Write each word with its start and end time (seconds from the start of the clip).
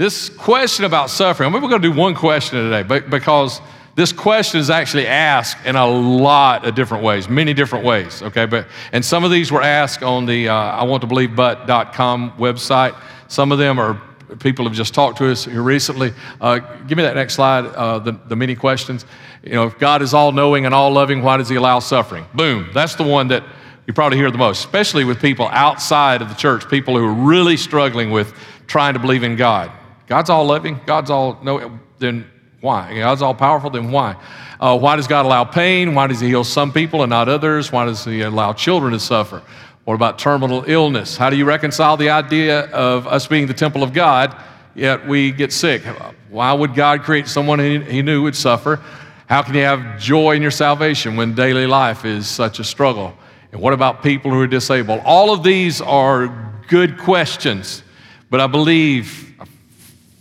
this 0.00 0.30
question 0.30 0.86
about 0.86 1.10
suffering, 1.10 1.52
we're 1.52 1.60
going 1.60 1.72
to 1.72 1.78
do 1.78 1.92
one 1.92 2.14
question 2.14 2.58
today, 2.58 2.82
but 2.82 3.10
because 3.10 3.60
this 3.96 4.14
question 4.14 4.58
is 4.58 4.70
actually 4.70 5.06
asked 5.06 5.58
in 5.66 5.76
a 5.76 5.86
lot 5.86 6.64
of 6.64 6.74
different 6.74 7.04
ways, 7.04 7.28
many 7.28 7.52
different 7.52 7.84
ways, 7.84 8.22
okay? 8.22 8.46
But, 8.46 8.66
and 8.92 9.04
some 9.04 9.24
of 9.24 9.30
these 9.30 9.52
were 9.52 9.60
asked 9.60 10.02
on 10.02 10.24
the 10.24 10.48
uh, 10.48 10.54
I 10.54 10.84
want 10.84 11.02
to 11.02 11.06
believe 11.06 11.36
but.com 11.36 12.32
website. 12.38 12.98
Some 13.28 13.52
of 13.52 13.58
them 13.58 13.78
are 13.78 14.00
people 14.38 14.64
have 14.64 14.72
just 14.72 14.94
talked 14.94 15.18
to 15.18 15.30
us 15.30 15.44
here 15.44 15.60
recently. 15.60 16.14
Uh, 16.40 16.60
give 16.86 16.96
me 16.96 17.02
that 17.02 17.14
next 17.14 17.34
slide, 17.34 17.66
uh, 17.66 17.98
the, 17.98 18.12
the 18.26 18.36
many 18.36 18.54
questions. 18.54 19.04
You 19.42 19.52
know, 19.52 19.66
if 19.66 19.78
God 19.78 20.00
is 20.00 20.14
all 20.14 20.32
knowing 20.32 20.64
and 20.64 20.74
all 20.74 20.90
loving, 20.90 21.20
why 21.20 21.36
does 21.36 21.50
he 21.50 21.56
allow 21.56 21.78
suffering? 21.78 22.24
Boom. 22.32 22.70
That's 22.72 22.94
the 22.94 23.04
one 23.04 23.28
that 23.28 23.44
you 23.86 23.92
probably 23.92 24.16
hear 24.16 24.30
the 24.30 24.38
most, 24.38 24.60
especially 24.60 25.04
with 25.04 25.20
people 25.20 25.46
outside 25.48 26.22
of 26.22 26.30
the 26.30 26.34
church, 26.36 26.66
people 26.70 26.96
who 26.96 27.04
are 27.04 27.12
really 27.12 27.58
struggling 27.58 28.10
with 28.10 28.32
trying 28.66 28.94
to 28.94 28.98
believe 28.98 29.24
in 29.24 29.36
God. 29.36 29.70
God's 30.10 30.28
all 30.28 30.44
loving, 30.44 30.80
God's 30.86 31.08
all 31.08 31.38
knowing, 31.40 31.78
then 32.00 32.28
why? 32.60 32.98
God's 32.98 33.22
all 33.22 33.32
powerful, 33.32 33.70
then 33.70 33.92
why? 33.92 34.16
Uh, 34.58 34.76
why 34.76 34.96
does 34.96 35.06
God 35.06 35.24
allow 35.24 35.44
pain? 35.44 35.94
Why 35.94 36.08
does 36.08 36.18
He 36.18 36.26
heal 36.26 36.42
some 36.42 36.72
people 36.72 37.04
and 37.04 37.10
not 37.10 37.28
others? 37.28 37.70
Why 37.70 37.84
does 37.84 38.04
He 38.04 38.22
allow 38.22 38.52
children 38.52 38.92
to 38.92 38.98
suffer? 38.98 39.40
What 39.84 39.94
about 39.94 40.18
terminal 40.18 40.64
illness? 40.66 41.16
How 41.16 41.30
do 41.30 41.36
you 41.36 41.44
reconcile 41.44 41.96
the 41.96 42.10
idea 42.10 42.62
of 42.70 43.06
us 43.06 43.28
being 43.28 43.46
the 43.46 43.54
temple 43.54 43.84
of 43.84 43.92
God, 43.92 44.36
yet 44.74 45.06
we 45.06 45.30
get 45.30 45.52
sick? 45.52 45.82
Why 46.28 46.52
would 46.52 46.74
God 46.74 47.02
create 47.02 47.28
someone 47.28 47.60
He 47.60 48.02
knew 48.02 48.24
would 48.24 48.34
suffer? 48.34 48.80
How 49.28 49.42
can 49.42 49.54
you 49.54 49.62
have 49.62 50.00
joy 50.00 50.32
in 50.32 50.42
your 50.42 50.50
salvation 50.50 51.14
when 51.14 51.36
daily 51.36 51.68
life 51.68 52.04
is 52.04 52.28
such 52.28 52.58
a 52.58 52.64
struggle? 52.64 53.16
And 53.52 53.60
what 53.60 53.74
about 53.74 54.02
people 54.02 54.32
who 54.32 54.40
are 54.40 54.48
disabled? 54.48 55.02
All 55.04 55.32
of 55.32 55.44
these 55.44 55.80
are 55.80 56.52
good 56.66 56.98
questions, 56.98 57.84
but 58.28 58.40
I 58.40 58.48
believe, 58.48 59.29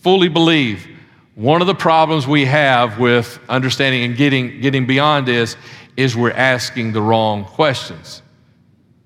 fully 0.01 0.29
believe, 0.29 0.87
one 1.35 1.61
of 1.61 1.67
the 1.67 1.75
problems 1.75 2.27
we 2.27 2.45
have 2.45 2.99
with 2.99 3.39
understanding 3.47 4.03
and 4.03 4.17
getting, 4.17 4.59
getting 4.61 4.85
beyond 4.85 5.27
this 5.27 5.55
is 5.95 6.15
we're 6.15 6.31
asking 6.31 6.91
the 6.91 7.01
wrong 7.01 7.45
questions. 7.45 8.21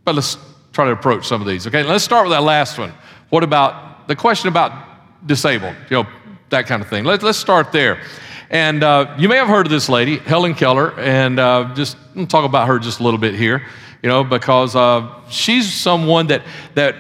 But 0.06 0.16
let's 0.16 0.38
try 0.72 0.86
to 0.86 0.92
approach 0.92 1.28
some 1.28 1.42
of 1.42 1.48
these, 1.48 1.68
okay? 1.68 1.84
Let's 1.84 2.04
start 2.04 2.26
with 2.26 2.34
that 2.34 2.44
last 2.44 2.78
one. 2.78 2.92
What 3.30 3.44
about 3.44 4.08
the 4.08 4.16
question 4.16 4.48
about 4.48 5.28
disabled, 5.28 5.76
you 5.90 5.98
know, 5.98 6.08
that 6.50 6.66
kind 6.66 6.82
of 6.82 6.88
thing? 6.88 7.04
Let, 7.04 7.24
let's 7.24 7.38
start 7.38 7.72
there. 7.72 8.02
And 8.50 8.84
uh, 8.84 9.16
you 9.18 9.30
may 9.30 9.38
have 9.38 9.48
heard 9.48 9.66
of 9.66 9.72
this 9.72 9.90
lady, 9.90 10.18
Helen 10.18 10.54
Keller, 10.54 11.00
and 11.00 11.40
uh, 11.40 11.74
just 11.74 11.98
talk 12.30 12.46
about 12.46 12.68
her 12.68 12.78
just 12.80 13.00
a 13.00 13.04
little 13.04 13.20
bit 13.20 13.34
here, 13.36 13.66
you 14.02 14.10
know, 14.10 14.24
because 14.24 14.76
uh, 14.76 15.22
she's 15.30 15.72
someone 15.72 16.28
that, 16.28 16.44
that 16.76 16.96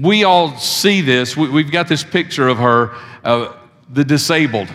we 0.00 0.24
all 0.24 0.56
see 0.58 1.00
this. 1.00 1.36
We, 1.36 1.62
have 1.62 1.72
got 1.72 1.88
this 1.88 2.02
picture 2.02 2.48
of 2.48 2.58
her 2.58 2.94
uh, 3.22 3.54
the 3.88 4.04
disabled 4.04 4.68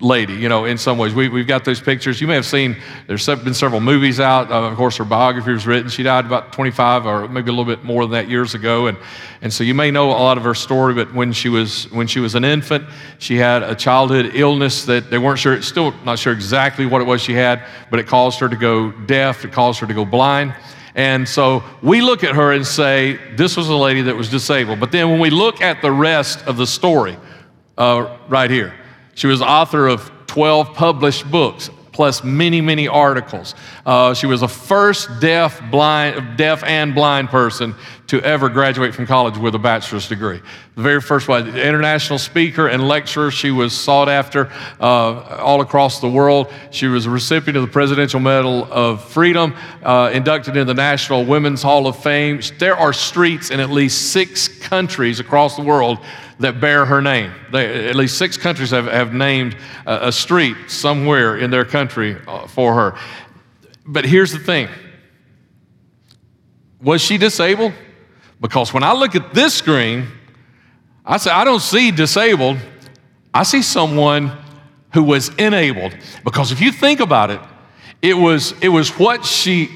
lady, 0.00 0.34
you 0.34 0.48
know, 0.48 0.64
in 0.64 0.76
some 0.76 0.98
ways. 0.98 1.14
We, 1.14 1.26
have 1.26 1.46
got 1.46 1.64
those 1.64 1.80
pictures. 1.80 2.20
You 2.20 2.26
may 2.26 2.34
have 2.34 2.46
seen, 2.46 2.76
there's 3.06 3.26
been 3.26 3.54
several 3.54 3.80
movies 3.80 4.20
out. 4.20 4.50
Uh, 4.50 4.68
of 4.68 4.76
course, 4.76 4.96
her 4.96 5.04
biography 5.04 5.52
was 5.52 5.66
written. 5.66 5.88
She 5.88 6.02
died 6.02 6.26
about 6.26 6.52
25 6.52 7.06
or 7.06 7.28
maybe 7.28 7.50
a 7.50 7.52
little 7.52 7.64
bit 7.64 7.84
more 7.84 8.04
than 8.04 8.12
that 8.12 8.28
years 8.28 8.54
ago. 8.54 8.86
And, 8.86 8.98
and 9.40 9.52
so 9.52 9.64
you 9.64 9.74
may 9.74 9.90
know 9.90 10.10
a 10.10 10.12
lot 10.12 10.36
of 10.36 10.44
her 10.44 10.54
story, 10.54 10.94
but 10.94 11.14
when 11.14 11.32
she 11.32 11.48
was, 11.48 11.90
when 11.92 12.06
she 12.06 12.20
was 12.20 12.34
an 12.34 12.44
infant, 12.44 12.84
she 13.18 13.36
had 13.36 13.62
a 13.62 13.74
childhood 13.74 14.32
illness 14.34 14.84
that 14.86 15.10
they 15.10 15.18
weren't 15.18 15.38
sure, 15.38 15.60
still 15.62 15.92
not 16.04 16.18
sure 16.18 16.32
exactly 16.32 16.86
what 16.86 17.00
it 17.00 17.04
was 17.04 17.20
she 17.20 17.34
had, 17.34 17.64
but 17.90 18.00
it 18.00 18.06
caused 18.06 18.40
her 18.40 18.48
to 18.48 18.56
go 18.56 18.90
deaf, 18.90 19.44
it 19.44 19.52
caused 19.52 19.80
her 19.80 19.86
to 19.86 19.94
go 19.94 20.04
blind. 20.04 20.54
And 20.94 21.28
so 21.28 21.64
we 21.82 22.00
look 22.00 22.22
at 22.22 22.34
her 22.34 22.52
and 22.52 22.66
say, 22.66 23.18
this 23.34 23.56
was 23.56 23.68
a 23.68 23.74
lady 23.74 24.02
that 24.02 24.16
was 24.16 24.30
disabled. 24.30 24.78
But 24.78 24.92
then 24.92 25.10
when 25.10 25.18
we 25.18 25.30
look 25.30 25.60
at 25.60 25.82
the 25.82 25.90
rest 25.90 26.46
of 26.46 26.56
the 26.56 26.66
story, 26.66 27.16
uh, 27.76 28.16
right 28.28 28.50
here. 28.50 28.74
She 29.14 29.26
was 29.26 29.40
author 29.40 29.86
of 29.86 30.10
12 30.26 30.74
published 30.74 31.30
books, 31.30 31.70
plus 31.92 32.24
many, 32.24 32.60
many 32.60 32.88
articles. 32.88 33.54
Uh, 33.86 34.14
she 34.14 34.26
was 34.26 34.40
the 34.40 34.48
first 34.48 35.08
deaf, 35.20 35.60
blind, 35.70 36.36
deaf 36.36 36.64
and 36.64 36.94
blind 36.94 37.28
person 37.28 37.74
to 38.06 38.20
ever 38.20 38.48
graduate 38.48 38.94
from 38.94 39.06
college 39.06 39.38
with 39.38 39.54
a 39.54 39.58
bachelor's 39.58 40.08
degree. 40.08 40.40
The 40.74 40.82
very 40.82 41.00
first 41.00 41.26
one, 41.26 41.56
international 41.56 42.18
speaker 42.18 42.68
and 42.68 42.86
lecturer. 42.86 43.30
She 43.30 43.50
was 43.50 43.72
sought 43.72 44.08
after 44.08 44.52
uh, 44.78 45.38
all 45.40 45.62
across 45.62 46.00
the 46.00 46.10
world. 46.10 46.52
She 46.70 46.86
was 46.86 47.06
a 47.06 47.10
recipient 47.10 47.56
of 47.56 47.62
the 47.62 47.72
Presidential 47.72 48.20
Medal 48.20 48.64
of 48.70 49.02
Freedom, 49.04 49.54
uh, 49.82 50.10
inducted 50.12 50.56
into 50.56 50.66
the 50.66 50.74
National 50.74 51.24
Women's 51.24 51.62
Hall 51.62 51.86
of 51.86 51.96
Fame. 51.96 52.40
There 52.58 52.76
are 52.76 52.92
streets 52.92 53.50
in 53.50 53.58
at 53.58 53.70
least 53.70 54.12
six 54.12 54.48
countries 54.48 55.18
across 55.18 55.56
the 55.56 55.62
world 55.62 55.98
that 56.40 56.60
bear 56.60 56.84
her 56.84 57.00
name. 57.00 57.32
They, 57.52 57.88
at 57.88 57.96
least 57.96 58.18
six 58.18 58.36
countries 58.36 58.70
have, 58.70 58.86
have 58.86 59.14
named 59.14 59.56
a, 59.86 60.08
a 60.08 60.12
street 60.12 60.56
somewhere 60.68 61.38
in 61.38 61.50
their 61.50 61.64
country 61.64 62.16
uh, 62.26 62.46
for 62.48 62.74
her. 62.74 62.98
But 63.86 64.04
here's 64.04 64.32
the 64.32 64.38
thing 64.38 64.68
Was 66.82 67.00
she 67.00 67.16
disabled? 67.16 67.72
Because 68.44 68.74
when 68.74 68.82
I 68.82 68.92
look 68.92 69.16
at 69.16 69.32
this 69.32 69.54
screen, 69.54 70.06
I 71.02 71.16
say, 71.16 71.30
I 71.30 71.44
don't 71.44 71.62
see 71.62 71.90
disabled, 71.90 72.58
I 73.32 73.42
see 73.42 73.62
someone 73.62 74.32
who 74.92 75.02
was 75.02 75.30
enabled. 75.36 75.96
Because 76.24 76.52
if 76.52 76.60
you 76.60 76.70
think 76.70 77.00
about 77.00 77.30
it, 77.30 77.40
it 78.02 78.12
was, 78.12 78.52
it 78.60 78.68
was 78.68 78.90
what 78.98 79.24
she 79.24 79.70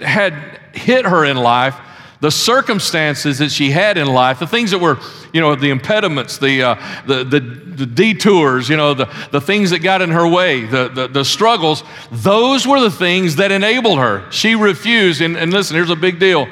had 0.00 0.32
hit 0.72 1.06
her 1.06 1.24
in 1.24 1.36
life 1.36 1.76
the 2.20 2.32
circumstances 2.32 3.38
that 3.38 3.52
she 3.52 3.70
had 3.70 3.96
in 3.96 4.08
life, 4.08 4.40
the 4.40 4.46
things 4.48 4.72
that 4.72 4.80
were, 4.80 4.98
you 5.32 5.40
know, 5.40 5.54
the 5.54 5.70
impediments, 5.70 6.38
the, 6.38 6.64
uh, 6.64 7.02
the, 7.06 7.22
the, 7.22 7.38
the, 7.38 7.86
detours, 7.86 8.68
you 8.68 8.76
know, 8.76 8.92
the, 8.92 9.08
the 9.30 9.40
things 9.40 9.70
that 9.70 9.78
got 9.84 10.02
in 10.02 10.10
her 10.10 10.26
way, 10.26 10.64
the, 10.64 10.88
the, 10.88 11.06
the 11.06 11.24
struggles, 11.24 11.84
those 12.10 12.66
were 12.66 12.80
the 12.80 12.90
things 12.90 13.36
that 13.36 13.52
enabled 13.52 14.00
her. 14.00 14.28
She 14.32 14.56
refused, 14.56 15.20
and, 15.20 15.36
and 15.36 15.52
listen, 15.52 15.76
here's 15.76 15.90
a 15.90 15.94
big 15.94 16.18
deal. 16.18 16.48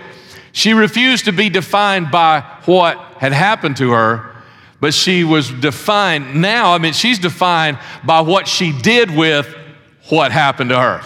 She 0.56 0.72
refused 0.72 1.26
to 1.26 1.32
be 1.32 1.50
defined 1.50 2.10
by 2.10 2.40
what 2.64 2.96
had 3.18 3.34
happened 3.34 3.76
to 3.76 3.90
her, 3.90 4.34
but 4.80 4.94
she 4.94 5.22
was 5.22 5.50
defined 5.50 6.40
now, 6.40 6.72
I 6.72 6.78
mean, 6.78 6.94
she's 6.94 7.18
defined 7.18 7.78
by 8.06 8.22
what 8.22 8.48
she 8.48 8.72
did 8.72 9.14
with 9.14 9.54
what 10.08 10.32
happened 10.32 10.70
to 10.70 10.80
her. 10.80 11.02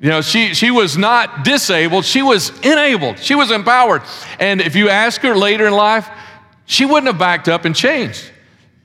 You 0.00 0.08
know, 0.08 0.20
she, 0.20 0.52
she 0.52 0.72
was 0.72 0.96
not 0.98 1.44
disabled, 1.44 2.04
she 2.06 2.22
was 2.22 2.50
enabled, 2.58 3.20
she 3.20 3.36
was 3.36 3.52
empowered. 3.52 4.02
And 4.40 4.60
if 4.60 4.74
you 4.74 4.88
ask 4.88 5.20
her 5.20 5.36
later 5.36 5.68
in 5.68 5.72
life, 5.72 6.10
she 6.64 6.84
wouldn't 6.84 7.06
have 7.06 7.18
backed 7.18 7.48
up 7.48 7.66
and 7.66 7.76
changed. 7.76 8.32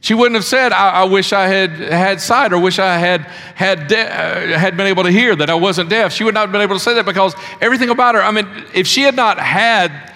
She 0.01 0.15
wouldn't 0.15 0.35
have 0.35 0.45
said, 0.45 0.71
I, 0.71 0.89
I 0.89 1.03
wish 1.03 1.31
I 1.31 1.47
had 1.47 1.69
had 1.69 2.19
sight 2.19 2.51
or 2.51 2.59
wish 2.59 2.79
I 2.79 2.97
had, 2.97 3.21
had, 3.53 3.87
de- 3.87 3.99
uh, 3.99 4.57
had 4.57 4.75
been 4.75 4.87
able 4.87 5.03
to 5.03 5.11
hear, 5.11 5.35
that 5.35 5.49
I 5.49 5.53
wasn't 5.53 5.91
deaf. 5.91 6.11
She 6.11 6.23
would 6.23 6.33
not 6.33 6.41
have 6.41 6.51
been 6.51 6.61
able 6.61 6.75
to 6.75 6.79
say 6.79 6.95
that 6.95 7.05
because 7.05 7.35
everything 7.61 7.89
about 7.89 8.15
her, 8.15 8.21
I 8.21 8.31
mean, 8.31 8.47
if 8.73 8.87
she 8.87 9.01
had 9.01 9.15
not 9.15 9.37
had 9.37 10.11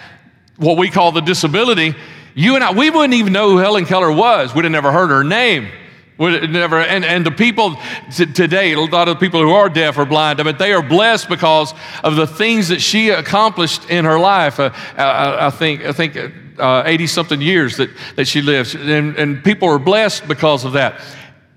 what 0.58 0.78
we 0.78 0.90
call 0.90 1.12
the 1.12 1.22
disability, 1.22 1.94
you 2.34 2.56
and 2.56 2.64
I, 2.64 2.74
we 2.74 2.90
wouldn't 2.90 3.14
even 3.14 3.32
know 3.32 3.52
who 3.52 3.58
Helen 3.58 3.86
Keller 3.86 4.12
was. 4.12 4.56
We'd 4.56 4.66
have 4.66 4.72
never 4.72 4.92
heard 4.92 5.10
her 5.10 5.24
name. 5.24 5.70
Would 6.18 6.50
never, 6.50 6.80
and, 6.80 7.06
and 7.06 7.26
the 7.26 7.32
people 7.32 7.76
t- 8.12 8.26
today, 8.26 8.72
a 8.72 8.80
lot 8.80 9.08
of 9.08 9.20
the 9.20 9.20
people 9.20 9.42
who 9.42 9.52
are 9.52 9.70
deaf 9.70 9.98
or 9.98 10.06
blind, 10.06 10.40
I 10.40 10.44
mean, 10.44 10.58
they 10.58 10.72
are 10.72 10.82
blessed 10.82 11.30
because 11.30 11.74
of 12.04 12.16
the 12.16 12.26
things 12.26 12.70
that 12.70 12.82
she 12.82 13.10
accomplished 13.10 13.90
in 13.90 14.06
her 14.06 14.18
life. 14.18 14.60
Uh, 14.60 14.72
I, 14.98 15.48
I, 15.48 15.50
think, 15.50 15.84
I 15.84 15.92
think 15.92 16.16
80 16.60 17.04
uh, 17.04 17.08
something 17.08 17.42
years 17.42 17.78
that, 17.78 17.90
that 18.16 18.28
she 18.28 18.42
lived, 18.42 18.76
and, 18.76 19.16
and 19.18 19.44
people 19.44 19.70
are 19.70 19.80
blessed 19.80 20.28
because 20.28 20.66
of 20.66 20.74
that. 20.74 21.02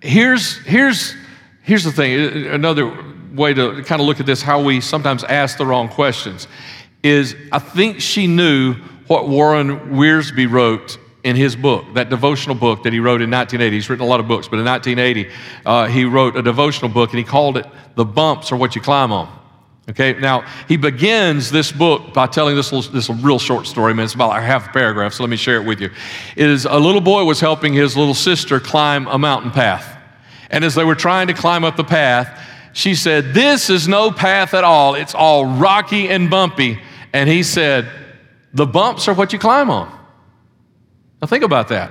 Here's, 0.00 0.59
here's, 0.59 1.14
here's 1.62 1.84
the 1.84 1.92
thing 1.92 2.47
another 2.47 2.92
way 3.32 3.54
to 3.54 3.82
kind 3.84 4.00
of 4.00 4.06
look 4.06 4.20
at 4.20 4.26
this, 4.26 4.42
how 4.42 4.62
we 4.62 4.81
sometimes 4.81 5.25
ask 5.25 5.59
the 5.59 5.66
wrong 5.66 5.88
questions, 5.88 6.48
is 7.03 7.36
I 7.53 7.59
think 7.59 8.00
she 8.00 8.26
knew 8.26 8.75
what 9.06 9.28
Warren 9.28 9.78
Wiersbe 9.91 10.50
wrote 10.50 10.98
in 11.25 11.36
his 11.36 11.56
book, 11.56 11.84
that 11.94 12.10
devotional 12.10 12.54
book 12.54 12.84
that 12.84 12.92
he 12.92 13.00
wrote 13.00 13.20
in 13.20 13.30
1980. 13.30 13.77
He's 13.77 13.91
written 13.91 14.04
a 14.04 14.09
lot 14.09 14.21
of 14.21 14.28
books, 14.28 14.48
but 14.48 14.59
in 14.59 14.65
1980, 14.65 15.30
uh, 15.66 15.86
he 15.86 16.04
wrote 16.04 16.36
a 16.36 16.42
devotional 16.42 16.91
book 16.91 17.10
and 17.10 17.18
he 17.18 17.24
called 17.24 17.56
it 17.56 17.66
The 17.97 18.04
Bumps 18.04 18.53
Are 18.53 18.56
What 18.56 18.74
You 18.74 18.80
Climb 18.80 19.12
On. 19.12 19.38
Okay, 19.91 20.13
now 20.21 20.45
he 20.69 20.77
begins 20.77 21.51
this 21.51 21.73
book 21.73 22.13
by 22.13 22.27
telling 22.27 22.55
this, 22.55 22.73
little, 22.73 22.93
this 22.93 23.09
real 23.09 23.39
short 23.39 23.67
story. 23.67 23.93
I 23.93 23.95
mean, 23.95 24.05
it's 24.05 24.15
about 24.15 24.29
like 24.29 24.43
half 24.43 24.69
a 24.69 24.73
paragraph, 24.73 25.15
so 25.15 25.23
let 25.23 25.31
me 25.31 25.37
share 25.37 25.57
it 25.57 25.65
with 25.65 25.81
you. 25.81 25.91
It 26.37 26.47
is 26.47 26.67
a 26.67 26.79
little 26.79 27.01
boy 27.01 27.25
was 27.25 27.41
helping 27.41 27.73
his 27.73 27.97
little 27.97 28.15
sister 28.15 28.61
climb 28.61 29.07
a 29.07 29.19
mountain 29.19 29.51
path. 29.51 29.97
And 30.51 30.63
as 30.63 30.75
they 30.75 30.85
were 30.85 30.95
trying 30.95 31.29
to 31.29 31.35
climb 31.35 31.65
up 31.65 31.77
the 31.77 31.85
path, 31.85 32.39
she 32.75 32.95
said, 32.95 33.33
This 33.33 33.71
is 33.71 33.89
no 33.89 34.11
path 34.11 34.53
at 34.53 34.63
all. 34.63 34.95
It's 34.95 35.15
all 35.15 35.47
rocky 35.47 36.09
and 36.09 36.29
bumpy. 36.29 36.81
And 37.15 37.29
he 37.29 37.43
said, 37.43 37.91
The 38.53 38.67
bumps 38.67 39.09
are 39.09 39.15
what 39.15 39.33
you 39.33 39.39
climb 39.39 39.71
on. 39.71 39.89
Now, 41.23 41.29
think 41.29 41.45
about 41.45 41.69
that. 41.69 41.91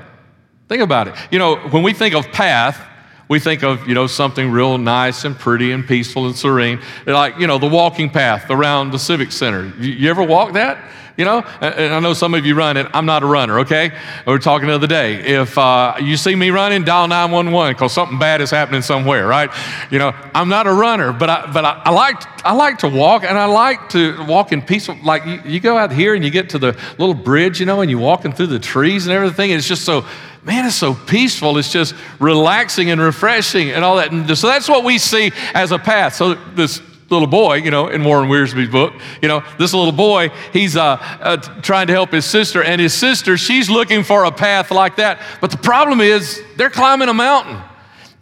Think 0.70 0.84
about 0.84 1.08
it. 1.08 1.16
You 1.32 1.40
know, 1.40 1.56
when 1.56 1.82
we 1.82 1.94
think 1.94 2.14
of 2.14 2.28
path, 2.32 2.80
we 3.28 3.40
think 3.40 3.64
of, 3.64 3.88
you 3.88 3.94
know, 3.94 4.08
something 4.08 4.50
real 4.50 4.78
nice 4.78 5.26
and 5.26 5.38
pretty 5.38 5.72
and 5.72 5.86
peaceful 5.86 6.28
and 6.28 6.36
serene. 6.36 6.80
Like, 7.06 7.38
you 7.38 7.48
know, 7.48 7.58
the 7.58 7.68
walking 7.68 8.10
path 8.10 8.50
around 8.50 8.92
the 8.92 9.00
Civic 9.00 9.32
Center. 9.32 9.72
You, 9.80 9.92
you 9.92 10.10
ever 10.10 10.24
walk 10.24 10.54
that? 10.54 10.78
You 11.18 11.26
know, 11.26 11.40
and 11.62 11.96
I 11.96 12.00
know 12.00 12.14
some 12.14 12.36
of 12.36 12.46
you 12.46 12.54
run 12.54 12.78
it. 12.78 12.86
I'm 12.94 13.08
not 13.08 13.24
a 13.24 13.26
runner, 13.26 13.62
okay? 13.62 13.90
We 14.28 14.32
were 14.32 14.38
talking 14.38 14.68
the 14.68 14.76
other 14.76 14.86
day. 14.86 15.16
If 15.16 15.58
uh, 15.58 15.96
you 16.00 16.16
see 16.16 16.36
me 16.36 16.52
running, 16.52 16.84
dial 16.84 17.08
911 17.08 17.74
because 17.74 17.92
something 17.92 18.20
bad 18.20 18.40
is 18.40 18.52
happening 18.52 18.84
somewhere, 18.84 19.26
right? 19.26 19.50
You 19.90 19.98
know, 19.98 20.14
I'm 20.36 20.48
not 20.48 20.68
a 20.68 20.74
runner, 20.74 21.12
but 21.12 21.28
I, 21.28 21.52
but 21.52 21.66
I, 21.66 21.82
I, 21.86 21.90
like, 21.90 22.46
I 22.46 22.54
like 22.54 22.78
to 22.80 22.88
walk 22.88 23.24
and 23.24 23.36
I 23.36 23.46
like 23.46 23.90
to 23.90 24.26
walk 24.26 24.52
in 24.52 24.62
peace. 24.62 24.88
Like 25.04 25.26
you, 25.26 25.42
you 25.44 25.60
go 25.60 25.76
out 25.76 25.92
here 25.92 26.14
and 26.14 26.24
you 26.24 26.30
get 26.30 26.52
to 26.52 26.60
the 26.60 26.78
little 27.00 27.16
bridge, 27.16 27.60
you 27.60 27.66
know, 27.66 27.82
and 27.82 27.90
you're 27.90 28.00
walking 28.00 28.32
through 28.32 28.48
the 28.48 28.60
trees 28.60 29.08
and 29.08 29.14
everything. 29.16 29.52
And 29.52 29.58
it's 29.58 29.68
just 29.68 29.86
so, 29.86 30.06
man, 30.44 30.68
it's 30.68 30.76
so 30.76 30.94
peaceful. 30.94 31.58
It's 31.58 31.72
just 31.72 31.96
relaxing 32.20 32.92
and 32.92 33.02
refreshing 33.02 33.72
and 33.72 33.84
all 33.84 33.96
that. 33.96 34.12
And 34.12 34.38
so 34.38 34.46
that's 34.46 34.70
what 34.70 34.84
we 34.84 35.00
see 35.00 35.32
as 35.56 35.72
a 35.72 35.80
path. 35.80 36.14
So 36.14 36.36
this 36.36 36.80
little 37.10 37.28
boy, 37.28 37.56
you 37.56 37.72
know, 37.72 37.88
in 37.88 38.04
Warren 38.04 38.30
Wiersbe's 38.30 38.70
book, 38.70 38.94
you 39.22 39.28
know, 39.28 39.44
this 39.58 39.74
little 39.74 39.92
boy, 39.92 40.30
he's 40.52 40.76
uh, 40.76 40.98
uh, 41.22 41.38
trying 41.62 41.88
to 41.88 41.94
help 41.94 42.12
his 42.12 42.26
sister, 42.26 42.64
and 42.64 42.82
his 42.82 42.94
sister, 42.94 43.38
she's 43.38 43.70
looking 43.70 44.04
for 44.04 44.26
a 44.26 44.32
path 44.32 44.72
like 44.72 44.98
that. 44.98 45.22
But 45.42 45.52
the 45.52 45.58
problem 45.58 46.02
is, 46.02 46.42
they're 46.58 46.70
climbing 46.70 47.10
a 47.10 47.14
mountain, 47.14 47.62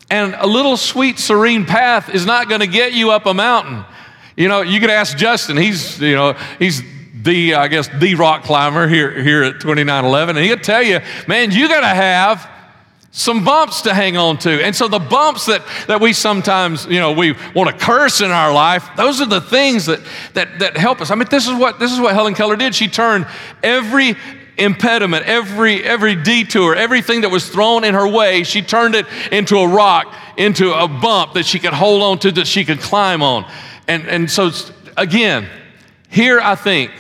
and 0.10 0.36
a 0.38 0.48
little 0.48 0.78
sweet, 0.78 1.20
serene 1.20 1.66
path 1.66 2.14
is 2.14 2.26
not 2.26 2.48
going 2.48 2.62
to 2.62 2.68
get 2.68 2.94
you 2.94 3.12
up 3.12 3.26
a 3.26 3.34
mountain. 3.34 3.84
You 4.36 4.50
know, 4.50 4.62
you 4.62 4.80
could 4.80 4.90
ask 4.90 5.18
Justin. 5.18 5.58
He's, 5.58 6.00
you 6.00 6.16
know, 6.16 6.34
he's 6.60 6.82
the, 7.14 7.56
I 7.56 7.68
guess, 7.68 7.88
the 7.88 8.16
rock 8.16 8.44
climber 8.44 8.88
here, 8.88 9.12
here 9.22 9.44
at 9.44 9.54
2911, 9.54 10.38
and 10.38 10.46
he'll 10.46 10.58
tell 10.58 10.84
you, 10.84 11.00
man, 11.28 11.52
you 11.52 11.68
got 11.68 11.80
to 11.80 11.88
have 11.88 12.50
some 13.16 13.46
bumps 13.46 13.84
to 13.84 13.94
hang 13.94 14.18
on 14.18 14.38
to. 14.38 14.62
And 14.62 14.76
so 14.76 14.90
the 14.90 15.00
bumps 15.00 15.46
that, 15.46 15.66
that 15.88 16.02
we 16.02 16.12
sometimes, 16.12 16.86
you 16.86 17.00
know, 17.00 17.14
we 17.14 17.32
want 17.56 17.70
to 17.70 17.86
curse 17.86 18.20
in 18.20 18.30
our 18.30 18.52
life, 18.52 18.90
those 18.98 19.22
are 19.22 19.26
the 19.26 19.40
things 19.40 19.86
that, 19.86 20.02
that, 20.34 20.60
that 20.60 20.76
help 20.76 21.00
us. 21.00 21.12
I 21.12 21.16
mean, 21.16 21.30
this 21.32 21.48
is 21.48 21.54
what, 21.54 21.80
this 21.80 21.94
is 21.94 22.00
what 22.02 22.14
Helen 22.14 22.34
Keller 22.34 22.58
did. 22.58 22.76
She 22.76 22.90
turned 22.90 23.26
every 23.64 24.18
impediment, 24.58 25.26
every, 25.26 25.82
every 25.82 26.16
detour, 26.16 26.76
everything 26.76 27.22
that 27.22 27.30
was 27.30 27.48
thrown 27.48 27.86
in 27.86 27.94
her 27.94 28.06
way, 28.06 28.44
she 28.44 28.62
turned 28.62 28.96
it 28.96 29.06
into 29.32 29.60
a 29.60 29.68
rock, 29.68 30.14
into 30.36 30.74
a 30.74 30.86
bump 30.86 31.36
that 31.36 31.46
she 31.46 31.58
could 31.58 31.74
hold 31.74 32.04
on 32.04 32.20
to, 32.20 32.34
that 32.34 32.48
she 32.48 32.66
could 32.66 32.82
climb 32.82 33.24
on. 33.24 33.50
And, 33.88 34.06
and 34.08 34.30
so, 34.30 34.52
again, 34.98 35.48
here 36.10 36.42
I 36.42 36.56
think 36.56 36.92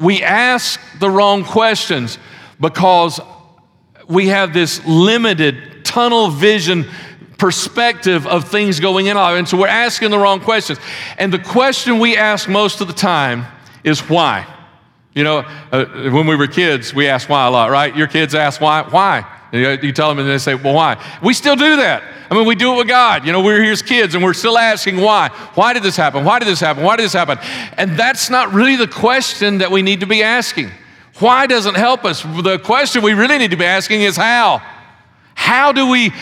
we 0.00 0.20
ask 0.20 0.80
the 0.98 1.08
wrong 1.08 1.44
questions 1.44 2.18
because 2.58 3.20
we 4.08 4.28
have 4.28 4.52
this 4.52 4.84
limited 4.86 5.84
tunnel 5.84 6.30
vision 6.30 6.86
perspective 7.36 8.26
of 8.26 8.48
things 8.48 8.80
going 8.80 9.06
in 9.06 9.16
our 9.16 9.36
And 9.36 9.48
so 9.48 9.56
we're 9.56 9.68
asking 9.68 10.10
the 10.10 10.18
wrong 10.18 10.40
questions. 10.40 10.78
And 11.18 11.32
the 11.32 11.38
question 11.38 12.00
we 12.00 12.16
ask 12.16 12.48
most 12.48 12.80
of 12.80 12.88
the 12.88 12.92
time 12.92 13.46
is 13.84 14.00
why? 14.00 14.46
You 15.14 15.24
know, 15.24 15.38
uh, 15.72 15.84
when 16.10 16.26
we 16.26 16.36
were 16.36 16.46
kids, 16.46 16.92
we 16.92 17.06
asked 17.08 17.28
why 17.28 17.46
a 17.46 17.50
lot, 17.50 17.70
right? 17.70 17.94
Your 17.96 18.08
kids 18.08 18.34
ask 18.34 18.60
why. 18.60 18.82
Why? 18.82 19.24
You 19.52 19.92
tell 19.92 20.10
them 20.10 20.18
and 20.18 20.28
they 20.28 20.36
say, 20.38 20.54
well, 20.54 20.74
why? 20.74 21.02
We 21.22 21.32
still 21.32 21.56
do 21.56 21.76
that. 21.76 22.02
I 22.30 22.34
mean, 22.34 22.44
we 22.44 22.54
do 22.54 22.74
it 22.74 22.76
with 22.76 22.88
God. 22.88 23.24
You 23.24 23.32
know, 23.32 23.40
we're 23.40 23.62
here 23.62 23.72
as 23.72 23.80
kids 23.80 24.14
and 24.14 24.22
we're 24.22 24.34
still 24.34 24.58
asking 24.58 25.00
why. 25.00 25.28
Why 25.54 25.72
did 25.72 25.82
this 25.82 25.96
happen? 25.96 26.24
Why 26.24 26.38
did 26.38 26.48
this 26.48 26.60
happen? 26.60 26.82
Why 26.84 26.96
did 26.96 27.04
this 27.04 27.14
happen? 27.14 27.38
And 27.78 27.98
that's 27.98 28.28
not 28.28 28.52
really 28.52 28.76
the 28.76 28.88
question 28.88 29.58
that 29.58 29.70
we 29.70 29.80
need 29.80 30.00
to 30.00 30.06
be 30.06 30.22
asking. 30.22 30.70
Why 31.18 31.46
doesn't 31.46 31.74
help 31.74 32.04
us. 32.04 32.22
The 32.22 32.60
question 32.62 33.02
we 33.02 33.12
really 33.12 33.38
need 33.38 33.50
to 33.50 33.56
be 33.56 33.64
asking 33.64 34.02
is 34.02 34.16
how? 34.16 34.62
How 35.34 35.72
do 35.72 35.88
we 35.88 36.12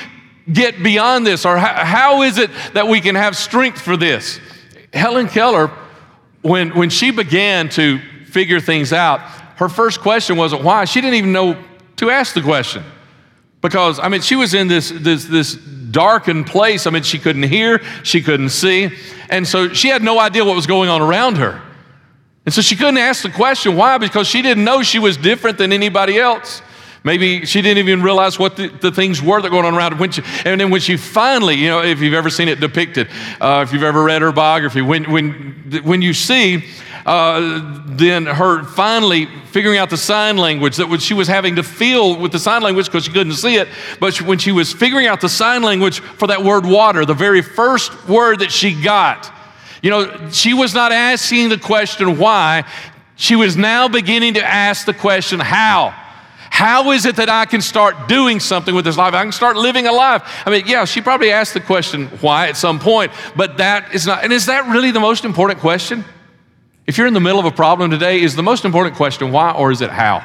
get 0.51 0.83
beyond 0.83 1.27
this? 1.27 1.45
Or 1.45 1.57
how, 1.57 1.85
how 1.85 2.23
is 2.23 2.39
it 2.39 2.51
that 2.73 2.89
we 2.89 3.01
can 3.01 3.15
have 3.15 3.37
strength 3.37 3.81
for 3.81 3.97
this? 3.97 4.41
Helen 4.93 5.29
Keller, 5.29 5.71
when, 6.43 6.71
when 6.71 6.91
she 6.91 7.11
began 7.11 7.69
to 7.71 7.99
figure 8.25 8.61
things 8.61 8.93
out, 8.93 9.21
her 9.57 9.69
first 9.69 10.01
question 10.01 10.37
wasn't 10.37 10.63
why. 10.63 10.85
She 10.85 11.01
didn't 11.01 11.15
even 11.15 11.33
know 11.33 11.63
to 11.97 12.11
ask 12.11 12.35
the 12.35 12.43
question. 12.43 12.85
Because, 13.61 13.99
I 13.99 14.09
mean, 14.09 14.21
she 14.21 14.37
was 14.37 14.55
in 14.55 14.69
this, 14.69 14.91
this, 14.91 15.25
this 15.25 15.55
darkened 15.55 16.47
place. 16.47 16.87
I 16.87 16.91
mean, 16.91 17.03
she 17.03 17.19
couldn't 17.19 17.45
hear, 17.45 17.83
she 18.03 18.23
couldn't 18.23 18.51
see. 18.51 18.91
And 19.29 19.47
so 19.47 19.73
she 19.73 19.89
had 19.89 20.03
no 20.03 20.19
idea 20.19 20.45
what 20.45 20.55
was 20.55 20.67
going 20.67 20.89
on 20.89 21.03
around 21.03 21.37
her. 21.39 21.61
And 22.47 22.55
so 22.55 22.63
she 22.63 22.77
couldn't 22.77 22.99
ask 22.99 23.23
the 23.23 23.31
question 23.31 23.77
why 23.77 23.99
because 23.99 24.27
she 24.27 24.41
didn't 24.41 24.65
know 24.65 24.83
she 24.83 24.99
was 24.99 25.17
different 25.17 25.59
than 25.59 25.73
anybody 25.73 26.19
else. 26.19 26.63
Maybe 27.03 27.45
she 27.45 27.61
didn't 27.61 27.79
even 27.79 28.03
realize 28.03 28.39
what 28.39 28.57
the, 28.57 28.69
the 28.69 28.91
things 28.91 29.21
were 29.23 29.41
that 29.41 29.51
were 29.51 29.63
going 29.63 29.67
on 29.67 29.75
around 29.75 29.93
her. 29.93 29.99
When 29.99 30.11
she, 30.11 30.23
and 30.45 30.61
then 30.61 30.71
when 30.71 30.81
she 30.81 30.97
finally, 30.97 31.55
you 31.55 31.69
know, 31.69 31.83
if 31.83 32.01
you've 32.01 32.15
ever 32.15 32.31
seen 32.31 32.49
it 32.49 32.59
depicted, 32.59 33.09
uh, 33.41 33.65
if 33.67 33.73
you've 33.73 33.83
ever 33.83 34.03
read 34.03 34.23
her 34.23 34.33
biography, 34.33 34.83
when, 34.83 35.11
when, 35.11 35.83
when 35.85 36.03
you 36.03 36.13
see 36.13 36.65
uh, 37.07 37.83
then 37.87 38.27
her 38.27 38.65
finally 38.65 39.27
figuring 39.53 39.79
out 39.79 39.89
the 39.89 39.97
sign 39.97 40.37
language 40.37 40.77
that 40.77 41.01
she 41.01 41.15
was 41.15 41.29
having 41.29 41.55
to 41.55 41.63
feel 41.63 42.19
with 42.19 42.33
the 42.33 42.39
sign 42.39 42.63
language 42.63 42.87
because 42.87 43.05
she 43.05 43.13
couldn't 43.13 43.35
see 43.35 43.55
it. 43.55 43.69
But 44.01 44.21
when 44.23 44.39
she 44.39 44.51
was 44.51 44.73
figuring 44.73 45.07
out 45.07 45.21
the 45.21 45.29
sign 45.29 45.63
language 45.63 46.01
for 46.01 46.27
that 46.27 46.43
word 46.43 46.67
water, 46.67 47.05
the 47.05 47.15
very 47.15 47.43
first 47.43 48.09
word 48.09 48.41
that 48.41 48.51
she 48.51 48.75
got, 48.83 49.33
you 49.83 49.91
know, 49.91 50.31
she 50.31 50.55
was 50.55 50.75
not 50.75 50.93
asking 50.93 51.49
the 51.49 51.59
question 51.59 52.19
why, 52.19 52.65
she 53.17 53.37
was 53.37 53.57
now 53.57 53.89
beginning 53.89 54.35
to 54.35 54.45
ask 54.45 54.87
the 54.87 54.95
question 54.95 55.41
how. 55.41 55.95
How 56.51 56.93
is 56.93 57.05
it 57.05 57.17
that 57.17 57.29
I 57.29 57.45
can 57.45 57.61
start 57.61 58.09
doing 58.09 58.41
something 58.41 58.75
with 58.75 58.85
this 58.85 58.97
life? 58.97 59.13
I 59.13 59.23
can 59.23 59.33
start 59.33 59.57
living 59.57 59.87
a 59.87 59.93
life. 59.93 60.23
I 60.47 60.51
mean, 60.51 60.67
yeah, 60.67 60.87
she 60.87 61.03
probably 61.03 61.31
asked 61.31 61.53
the 61.53 61.61
question 61.61 62.07
why 62.23 62.49
at 62.49 62.57
some 62.57 62.79
point, 62.79 63.13
but 63.37 63.59
that 63.59 63.95
is 63.95 64.07
not, 64.07 64.25
and 64.25 64.33
is 64.33 64.47
that 64.47 64.67
really 64.67 64.91
the 64.91 65.01
most 65.01 65.25
important 65.25 65.61
question? 65.61 66.05
If 66.87 66.97
you're 66.97 67.07
in 67.07 67.15
the 67.15 67.21
middle 67.21 67.41
of 67.41 67.47
a 67.47 67.51
problem 67.51 67.91
today, 67.91 68.23
is 68.23 68.37
the 68.37 68.43
most 68.43 68.65
important 68.65 68.97
question 68.97 69.33
why 69.33 69.51
or 69.53 69.71
is 69.71 69.83
it 69.83 69.91
how? 69.91 70.25